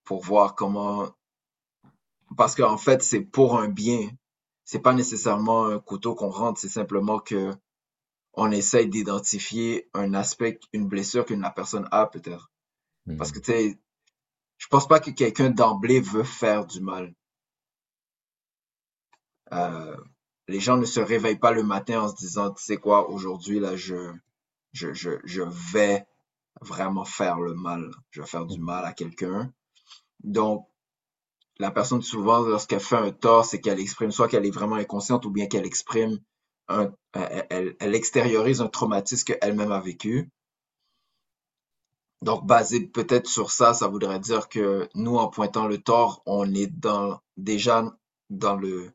pour 0.02 0.20
voir 0.24 0.56
comment. 0.56 1.14
Parce 2.36 2.56
qu'en 2.56 2.76
fait, 2.76 3.00
c'est 3.00 3.20
pour 3.20 3.60
un 3.60 3.68
bien. 3.68 4.10
C'est 4.64 4.80
pas 4.80 4.94
nécessairement 4.94 5.66
un 5.66 5.78
couteau 5.78 6.16
qu'on 6.16 6.30
rentre, 6.30 6.58
c'est 6.58 6.68
simplement 6.68 7.20
que 7.20 7.54
on 8.32 8.50
essaye 8.50 8.88
d'identifier 8.88 9.88
un 9.94 10.12
aspect, 10.12 10.58
une 10.72 10.88
blessure 10.88 11.24
que 11.24 11.34
la 11.34 11.50
personne 11.50 11.86
a 11.92 12.06
peut-être. 12.06 12.50
Parce 13.16 13.30
que, 13.30 13.38
hmm. 13.38 13.42
tu 13.42 13.52
sais, 13.52 13.78
je 14.56 14.66
pense 14.66 14.88
pas 14.88 14.98
que 14.98 15.12
quelqu'un 15.12 15.50
d'emblée 15.50 16.00
veut 16.00 16.24
faire 16.24 16.66
du 16.66 16.80
mal. 16.80 17.14
Euh, 19.52 19.96
les 20.48 20.58
gens 20.58 20.78
ne 20.78 20.84
se 20.84 20.98
réveillent 20.98 21.38
pas 21.38 21.52
le 21.52 21.62
matin 21.62 22.00
en 22.00 22.08
se 22.08 22.16
disant, 22.16 22.52
tu 22.52 22.64
sais 22.64 22.76
quoi, 22.76 23.08
aujourd'hui, 23.08 23.60
là, 23.60 23.76
je, 23.76 24.12
je, 24.72 25.42
vais 25.72 26.06
vraiment 26.60 27.04
faire 27.04 27.40
le 27.40 27.54
mal. 27.54 27.90
Je 28.10 28.20
vais 28.20 28.26
faire 28.26 28.46
du 28.46 28.60
mal 28.60 28.84
à 28.84 28.92
quelqu'un. 28.92 29.52
Donc, 30.22 30.68
la 31.58 31.70
personne, 31.70 32.02
souvent, 32.02 32.40
lorsqu'elle 32.40 32.80
fait 32.80 32.96
un 32.96 33.10
tort, 33.10 33.44
c'est 33.44 33.60
qu'elle 33.60 33.80
exprime 33.80 34.12
soit 34.12 34.28
qu'elle 34.28 34.46
est 34.46 34.50
vraiment 34.50 34.76
inconsciente 34.76 35.24
ou 35.26 35.30
bien 35.30 35.46
qu'elle 35.46 35.66
exprime 35.66 36.18
elle, 36.68 37.76
elle, 37.80 37.94
extériorise 37.94 38.60
un 38.60 38.68
traumatisme 38.68 39.24
qu'elle-même 39.24 39.72
a 39.72 39.80
vécu. 39.80 40.30
Donc, 42.20 42.46
basé 42.46 42.86
peut-être 42.86 43.26
sur 43.28 43.50
ça, 43.50 43.74
ça 43.74 43.88
voudrait 43.88 44.18
dire 44.18 44.48
que 44.48 44.88
nous, 44.94 45.16
en 45.16 45.28
pointant 45.28 45.66
le 45.66 45.78
tort, 45.78 46.22
on 46.26 46.52
est 46.52 46.72
déjà 47.36 47.96
dans 48.28 48.56
le, 48.56 48.92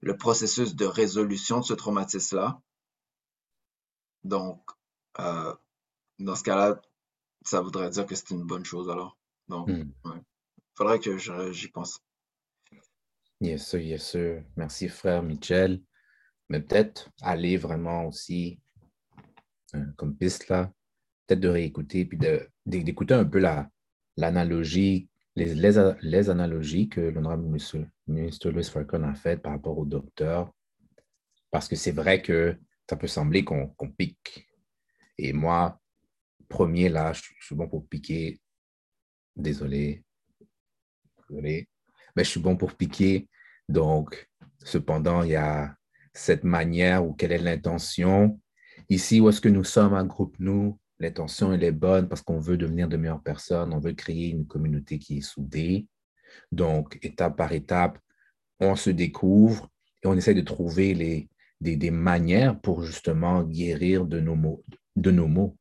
le 0.00 0.16
processus 0.16 0.74
de 0.76 0.86
résolution 0.86 1.60
de 1.60 1.64
ce 1.64 1.74
traumatisme-là. 1.74 2.60
Donc, 4.24 4.60
euh, 5.20 5.54
dans 6.18 6.36
ce 6.36 6.42
cas-là, 6.44 6.80
ça 7.42 7.60
voudrait 7.60 7.90
dire 7.90 8.06
que 8.06 8.14
c'est 8.14 8.30
une 8.30 8.44
bonne 8.44 8.64
chose 8.64 8.90
alors. 8.90 9.18
Donc, 9.48 9.68
il 9.68 9.84
hmm. 9.84 10.22
faudrait 10.74 10.98
que 10.98 11.16
j'y 11.18 11.68
pense. 11.68 12.00
Yes, 13.40 13.66
sir, 13.66 13.80
yes. 13.80 14.16
Merci, 14.56 14.88
frère 14.88 15.22
Michel 15.22 15.82
mais 16.50 16.60
peut-être 16.60 17.10
aller 17.22 17.56
vraiment 17.56 18.06
aussi 18.06 18.60
euh, 19.74 19.86
comme 19.96 20.16
piste 20.16 20.48
là, 20.48 20.70
peut-être 21.26 21.40
de 21.40 21.48
réécouter, 21.48 22.04
puis 22.04 22.18
d'écouter 22.66 23.14
un 23.14 23.24
peu 23.24 23.40
l'analogie, 24.16 25.08
les, 25.36 25.54
les, 25.54 26.28
analogies 26.28 26.88
que 26.88 27.00
l'honorable 27.00 27.44
ministre, 28.08 28.50
Louis 28.50 28.64
Farcon 28.64 29.04
a 29.04 29.14
faites 29.14 29.40
par 29.40 29.52
rapport 29.52 29.78
au 29.78 29.86
docteur, 29.86 30.52
parce 31.52 31.68
que 31.68 31.76
c'est 31.76 31.92
vrai 31.92 32.20
que 32.20 32.56
ça 32.88 32.96
peut 32.96 33.06
sembler 33.06 33.44
qu'on 33.44 33.72
pique. 33.96 34.48
Et 35.22 35.32
moi, 35.32 35.78
premier 36.48 36.88
là, 36.88 37.12
je, 37.12 37.22
suis 37.40 37.54
bon 37.54 37.68
pour 37.68 37.86
piquer. 37.86 38.40
Désolé. 39.36 40.02
Désolé. 41.28 41.68
Mais 42.16 42.24
je 42.24 42.30
suis 42.30 42.40
bon 42.40 42.56
pour 42.56 42.74
piquer. 42.74 43.28
Donc, 43.68 44.28
cependant, 44.64 45.22
il 45.22 45.30
y 45.30 45.36
a 45.36 45.74
cette 46.12 46.44
manière 46.44 47.04
ou 47.04 47.12
quelle 47.12 47.32
est 47.32 47.38
l'intention. 47.38 48.40
Ici, 48.88 49.20
où 49.20 49.28
est-ce 49.28 49.40
que 49.40 49.48
nous 49.48 49.64
sommes 49.64 49.94
un 49.94 50.04
groupe, 50.04 50.36
nous, 50.38 50.78
l'intention, 50.98 51.52
elle 51.52 51.64
est 51.64 51.72
bonne 51.72 52.08
parce 52.08 52.22
qu'on 52.22 52.40
veut 52.40 52.56
devenir 52.56 52.88
de 52.88 52.96
meilleures 52.96 53.22
personnes, 53.22 53.72
on 53.72 53.78
veut 53.78 53.92
créer 53.92 54.30
une 54.30 54.46
communauté 54.46 54.98
qui 54.98 55.18
est 55.18 55.22
soudée. 55.22 55.86
Donc, 56.50 56.98
étape 57.02 57.36
par 57.36 57.52
étape, 57.52 57.98
on 58.58 58.74
se 58.74 58.90
découvre 58.90 59.70
et 60.02 60.06
on 60.06 60.16
essaie 60.16 60.34
de 60.34 60.40
trouver 60.40 60.94
les, 60.94 61.28
des, 61.60 61.90
manières 61.90 62.58
pour 62.60 62.82
justement 62.82 63.42
guérir 63.42 64.06
de 64.06 64.20
nos, 64.20 64.34
mots, 64.34 64.64
de 64.96 65.10
nos 65.10 65.26
mots. 65.26 65.56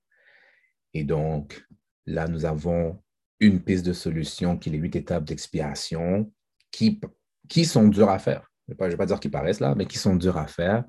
Et 0.93 1.03
donc, 1.03 1.65
là, 2.05 2.27
nous 2.27 2.45
avons 2.45 3.01
une 3.39 3.61
piste 3.61 3.85
de 3.85 3.93
solution 3.93 4.57
qui 4.57 4.69
est 4.69 4.71
les 4.73 4.77
huit 4.79 4.95
étapes 4.95 5.25
d'expiation 5.25 6.31
qui, 6.71 6.99
qui 7.47 7.65
sont 7.65 7.87
dures 7.87 8.09
à 8.09 8.19
faire 8.19 8.49
je 8.69 8.85
ne 8.85 8.89
vais 8.91 8.97
pas 8.97 9.05
dire 9.05 9.19
qu'ils 9.19 9.31
paraissent 9.31 9.59
là, 9.59 9.75
mais 9.75 9.85
qui 9.85 9.97
sont 9.97 10.15
durs 10.15 10.37
à 10.37 10.47
faire, 10.47 10.83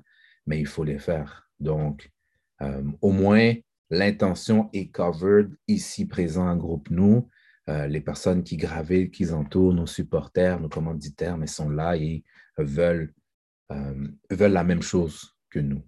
mais 0.45 0.59
il 0.59 0.67
faut 0.67 0.83
les 0.83 0.99
faire. 0.99 1.49
Donc, 1.59 2.09
euh, 2.61 2.83
au 3.01 3.11
moins, 3.11 3.53
l'intention 3.89 4.69
est 4.73 4.89
covered 4.89 5.55
ici 5.67 6.05
présent 6.05 6.47
en 6.47 6.55
groupe 6.55 6.89
nous. 6.89 7.27
Euh, 7.69 7.87
les 7.87 8.01
personnes 8.01 8.43
qui 8.43 8.57
gravitent, 8.57 9.11
qui 9.11 9.31
entourent, 9.31 9.73
nos 9.73 9.87
supporters, 9.87 10.59
nos 10.59 10.69
commanditaires, 10.69 11.37
mais 11.37 11.47
sont 11.47 11.69
là 11.69 11.95
et 11.95 12.23
veulent, 12.57 13.13
euh, 13.71 14.07
veulent 14.29 14.51
la 14.51 14.63
même 14.63 14.81
chose 14.81 15.35
que 15.49 15.59
nous. 15.59 15.83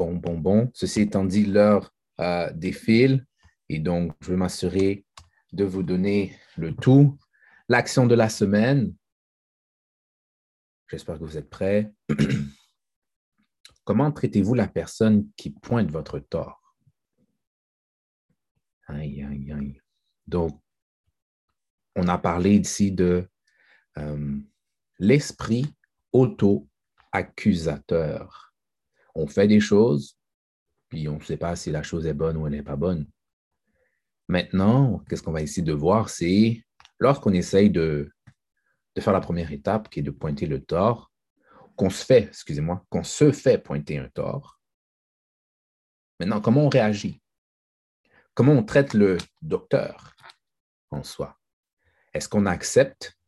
Bon, 0.00 0.14
bon, 0.14 0.38
bon. 0.38 0.70
Ceci 0.72 1.02
étant 1.02 1.26
dit, 1.26 1.44
l'heure 1.44 1.92
défile 2.54 3.26
et 3.68 3.80
donc 3.80 4.14
je 4.22 4.30
vais 4.30 4.38
m'assurer 4.38 5.04
de 5.52 5.64
vous 5.64 5.82
donner 5.82 6.34
le 6.56 6.74
tout. 6.74 7.18
L'action 7.68 8.06
de 8.06 8.14
la 8.14 8.30
semaine, 8.30 8.94
J'espère 10.90 11.18
que 11.18 11.24
vous 11.24 11.36
êtes 11.36 11.50
prêts. 11.50 11.92
Comment 13.84 14.10
traitez-vous 14.10 14.54
la 14.54 14.68
personne 14.68 15.28
qui 15.36 15.50
pointe 15.50 15.90
votre 15.90 16.18
tort? 16.18 16.74
Aïe, 18.86 19.22
aïe, 19.22 19.52
aïe. 19.52 19.78
Donc, 20.26 20.58
on 21.94 22.08
a 22.08 22.16
parlé 22.16 22.56
ici 22.56 22.90
de 22.90 23.28
euh, 23.98 24.38
l'esprit 24.98 25.66
auto-accusateur. 26.12 28.49
On 29.20 29.26
fait 29.26 29.46
des 29.46 29.60
choses, 29.60 30.16
puis 30.88 31.06
on 31.06 31.16
ne 31.16 31.22
sait 31.22 31.36
pas 31.36 31.54
si 31.54 31.70
la 31.70 31.82
chose 31.82 32.06
est 32.06 32.14
bonne 32.14 32.38
ou 32.38 32.46
elle 32.46 32.54
n'est 32.54 32.62
pas 32.62 32.76
bonne. 32.76 33.06
Maintenant, 34.28 35.04
qu'est-ce 35.06 35.22
qu'on 35.22 35.32
va 35.32 35.42
essayer 35.42 35.62
de 35.62 35.74
voir, 35.74 36.08
c'est 36.08 36.64
lorsqu'on 36.98 37.34
essaye 37.34 37.68
de, 37.68 38.10
de 38.96 39.00
faire 39.02 39.12
la 39.12 39.20
première 39.20 39.52
étape, 39.52 39.90
qui 39.90 40.00
est 40.00 40.02
de 40.02 40.10
pointer 40.10 40.46
le 40.46 40.64
tort, 40.64 41.12
qu'on 41.76 41.90
se 41.90 42.02
fait, 42.02 42.28
excusez-moi, 42.28 42.82
qu'on 42.88 43.02
se 43.02 43.30
fait 43.30 43.58
pointer 43.58 43.98
un 43.98 44.08
tort. 44.08 44.58
Maintenant, 46.18 46.40
comment 46.40 46.64
on 46.64 46.70
réagit? 46.70 47.20
Comment 48.32 48.52
on 48.52 48.64
traite 48.64 48.94
le 48.94 49.18
docteur 49.42 50.14
en 50.90 51.02
soi? 51.02 51.38
Est-ce 52.14 52.28
qu'on 52.28 52.46
accepte 52.46 53.18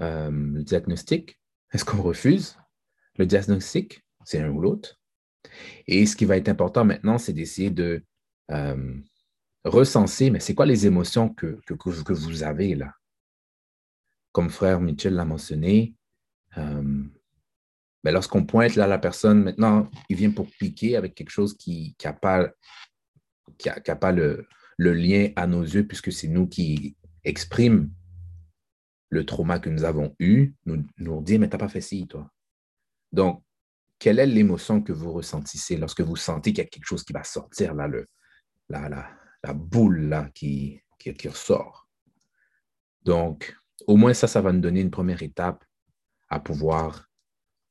euh, 0.00 0.30
le 0.30 0.62
diagnostic? 0.62 1.40
Est-ce 1.72 1.86
qu'on 1.86 2.02
refuse 2.02 2.58
le 3.16 3.24
diagnostic? 3.24 4.04
C'est 4.24 4.40
un 4.40 4.50
ou 4.50 4.60
l'autre? 4.60 5.00
Et 5.86 6.06
ce 6.06 6.16
qui 6.16 6.24
va 6.24 6.36
être 6.36 6.48
important 6.48 6.84
maintenant, 6.84 7.18
c'est 7.18 7.32
d'essayer 7.32 7.70
de 7.70 8.04
euh, 8.50 8.96
recenser, 9.64 10.30
mais 10.30 10.40
c'est 10.40 10.54
quoi 10.54 10.66
les 10.66 10.86
émotions 10.86 11.28
que, 11.28 11.58
que, 11.66 12.12
vous 12.12 12.42
avez 12.42 12.74
là? 12.74 12.92
Comme 14.32 14.50
frère 14.50 14.80
Mitchell 14.80 15.14
l'a 15.14 15.24
mentionné, 15.24 15.94
euh, 16.58 17.04
ben, 18.04 18.12
lorsqu'on 18.12 18.44
pointe 18.44 18.76
là 18.76 18.86
la 18.86 18.98
personne, 18.98 19.42
maintenant, 19.42 19.90
il 20.08 20.16
vient 20.16 20.30
pour 20.30 20.48
piquer 20.60 20.96
avec 20.96 21.14
quelque 21.14 21.30
chose 21.30 21.56
qui 21.56 21.96
n'a 22.04 22.12
pas, 22.12 22.48
qui 23.58 23.68
a, 23.68 23.96
pas 23.96 24.12
le, 24.12 24.46
le, 24.76 24.92
lien 24.92 25.30
à 25.36 25.46
nos 25.46 25.62
yeux, 25.62 25.86
puisque 25.86 26.12
c'est 26.12 26.28
nous 26.28 26.46
qui 26.46 26.96
exprime 27.24 27.90
le 29.08 29.24
trauma 29.24 29.58
que 29.58 29.70
nous 29.70 29.84
avons 29.84 30.14
eu, 30.18 30.54
nous, 30.66 30.84
nous 30.98 31.22
dit, 31.22 31.38
mais 31.38 31.48
tu 31.48 31.54
n'as 31.54 31.58
pas 31.58 31.68
fait 31.68 31.80
ci, 31.80 32.06
toi. 32.06 32.30
Donc, 33.12 33.42
quelle 33.98 34.18
est 34.18 34.26
l'émotion 34.26 34.82
que 34.82 34.92
vous 34.92 35.12
ressentissez 35.12 35.76
lorsque 35.76 36.00
vous 36.00 36.16
sentez 36.16 36.52
qu'il 36.52 36.64
y 36.64 36.66
a 36.66 36.70
quelque 36.70 36.86
chose 36.86 37.04
qui 37.04 37.12
va 37.12 37.24
sortir, 37.24 37.74
là, 37.74 37.88
le, 37.88 38.06
la, 38.68 38.88
la, 39.42 39.52
boule 39.54 40.08
là, 40.08 40.28
qui, 40.34 40.80
qui, 40.98 41.28
ressort? 41.28 41.88
Donc, 43.02 43.56
au 43.86 43.96
moins 43.96 44.14
ça, 44.14 44.26
ça 44.26 44.40
va 44.40 44.52
nous 44.52 44.60
donner 44.60 44.80
une 44.80 44.90
première 44.90 45.22
étape 45.22 45.64
à 46.28 46.40
pouvoir 46.40 47.08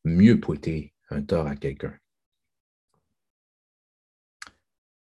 mieux 0.03 0.39
pointer 0.39 0.93
un 1.09 1.21
tort 1.21 1.47
à 1.47 1.55
quelqu'un. 1.55 1.93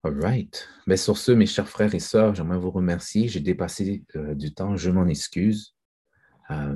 All 0.03 0.19
right. 0.21 0.67
Mais 0.85 0.97
sur 0.97 1.17
ce, 1.17 1.31
mes 1.31 1.45
chers 1.45 1.67
frères 1.67 1.93
et 1.93 1.99
sœurs, 1.99 2.35
j'aimerais 2.35 2.59
vous 2.59 2.71
remercier. 2.71 3.27
J'ai 3.27 3.41
dépassé 3.41 4.05
euh, 4.15 4.35
du 4.35 4.53
temps, 4.53 4.75
je 4.75 4.89
m'en 4.89 5.07
excuse. 5.07 5.75
Euh, 6.49 6.75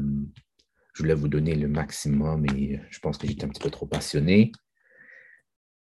je 1.02 1.06
voulais 1.06 1.16
vous 1.16 1.30
donner 1.30 1.56
le 1.56 1.68
maximum 1.68 2.46
et 2.56 2.80
je 2.92 3.00
pense 3.00 3.18
que 3.18 3.26
j'étais 3.26 3.46
un 3.46 3.48
petit 3.48 3.64
peu 3.64 3.72
trop 3.72 3.88
passionné. 3.88 4.52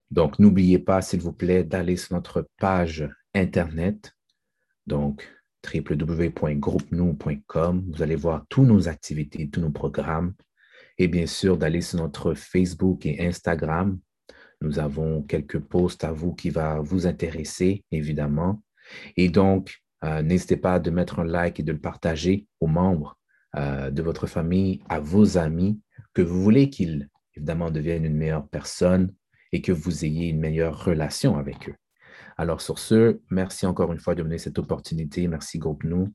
Donc, 0.09 0.39
n'oubliez 0.39 0.79
pas, 0.79 1.03
s'il 1.03 1.21
vous 1.21 1.33
plaît, 1.33 1.63
d'aller 1.63 1.97
sur 1.97 2.15
notre 2.15 2.49
page 2.57 3.07
Internet, 3.35 4.15
donc 4.87 5.31
www.groupenou.com. 5.71 7.91
Vous 7.93 8.01
allez 8.01 8.15
voir 8.15 8.43
toutes 8.49 8.65
nos 8.65 8.87
activités, 8.87 9.51
tous 9.51 9.61
nos 9.61 9.69
programmes 9.69 10.33
et 10.97 11.07
bien 11.07 11.27
sûr 11.27 11.57
d'aller 11.57 11.81
sur 11.81 11.99
notre 11.99 12.33
Facebook 12.33 13.05
et 13.05 13.23
Instagram. 13.23 13.99
Nous 14.61 14.79
avons 14.79 15.21
quelques 15.21 15.59
posts 15.59 16.05
à 16.05 16.11
vous 16.11 16.33
qui 16.33 16.49
vont 16.49 16.81
vous 16.81 17.05
intéresser, 17.05 17.83
évidemment. 17.91 18.63
Et 19.15 19.29
donc, 19.29 19.83
euh, 20.03 20.23
n'hésitez 20.23 20.57
pas 20.57 20.79
de 20.79 20.89
mettre 20.89 21.19
un 21.19 21.25
like 21.25 21.59
et 21.59 21.63
de 21.63 21.71
le 21.71 21.79
partager 21.79 22.47
aux 22.59 22.65
membres 22.65 23.19
euh, 23.55 23.91
de 23.91 24.01
votre 24.01 24.27
famille, 24.27 24.81
à 24.89 24.99
vos 24.99 25.37
amis, 25.37 25.79
que 26.13 26.21
vous 26.21 26.41
voulez 26.41 26.69
qu'ils, 26.69 27.09
évidemment, 27.35 27.71
deviennent 27.71 28.05
une 28.05 28.17
meilleure 28.17 28.47
personne 28.47 29.13
et 29.51 29.61
que 29.61 29.71
vous 29.71 30.05
ayez 30.05 30.29
une 30.29 30.39
meilleure 30.39 30.83
relation 30.83 31.37
avec 31.37 31.69
eux. 31.69 31.75
Alors, 32.37 32.61
sur 32.61 32.79
ce, 32.79 33.19
merci 33.29 33.65
encore 33.65 33.93
une 33.93 33.99
fois 33.99 34.15
de 34.15 34.23
donner 34.23 34.39
cette 34.39 34.57
opportunité. 34.57 35.27
Merci, 35.27 35.59
groupe 35.59 35.83
nous. 35.83 36.11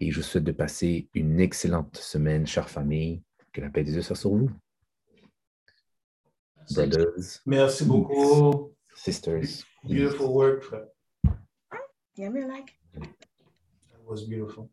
Et 0.00 0.10
je 0.10 0.20
souhaite 0.20 0.44
de 0.44 0.52
passer 0.52 1.08
une 1.14 1.38
excellente 1.38 1.96
semaine, 1.96 2.46
chère 2.46 2.68
famille. 2.68 3.22
Que 3.52 3.60
la 3.60 3.70
paix 3.70 3.84
des 3.84 3.94
yeux 3.94 4.02
soit 4.02 4.16
sur 4.16 4.30
vous. 4.30 4.50
Brothers. 6.70 7.40
Merci 7.46 7.84
beaucoup. 7.84 8.72
Sisters. 8.94 9.64
Beautiful 9.84 10.28
work, 10.28 10.64
Yeah, 12.16 12.30
me 12.30 12.46
like. 12.46 12.78
That 12.94 14.04
was 14.06 14.24
beautiful. 14.28 14.70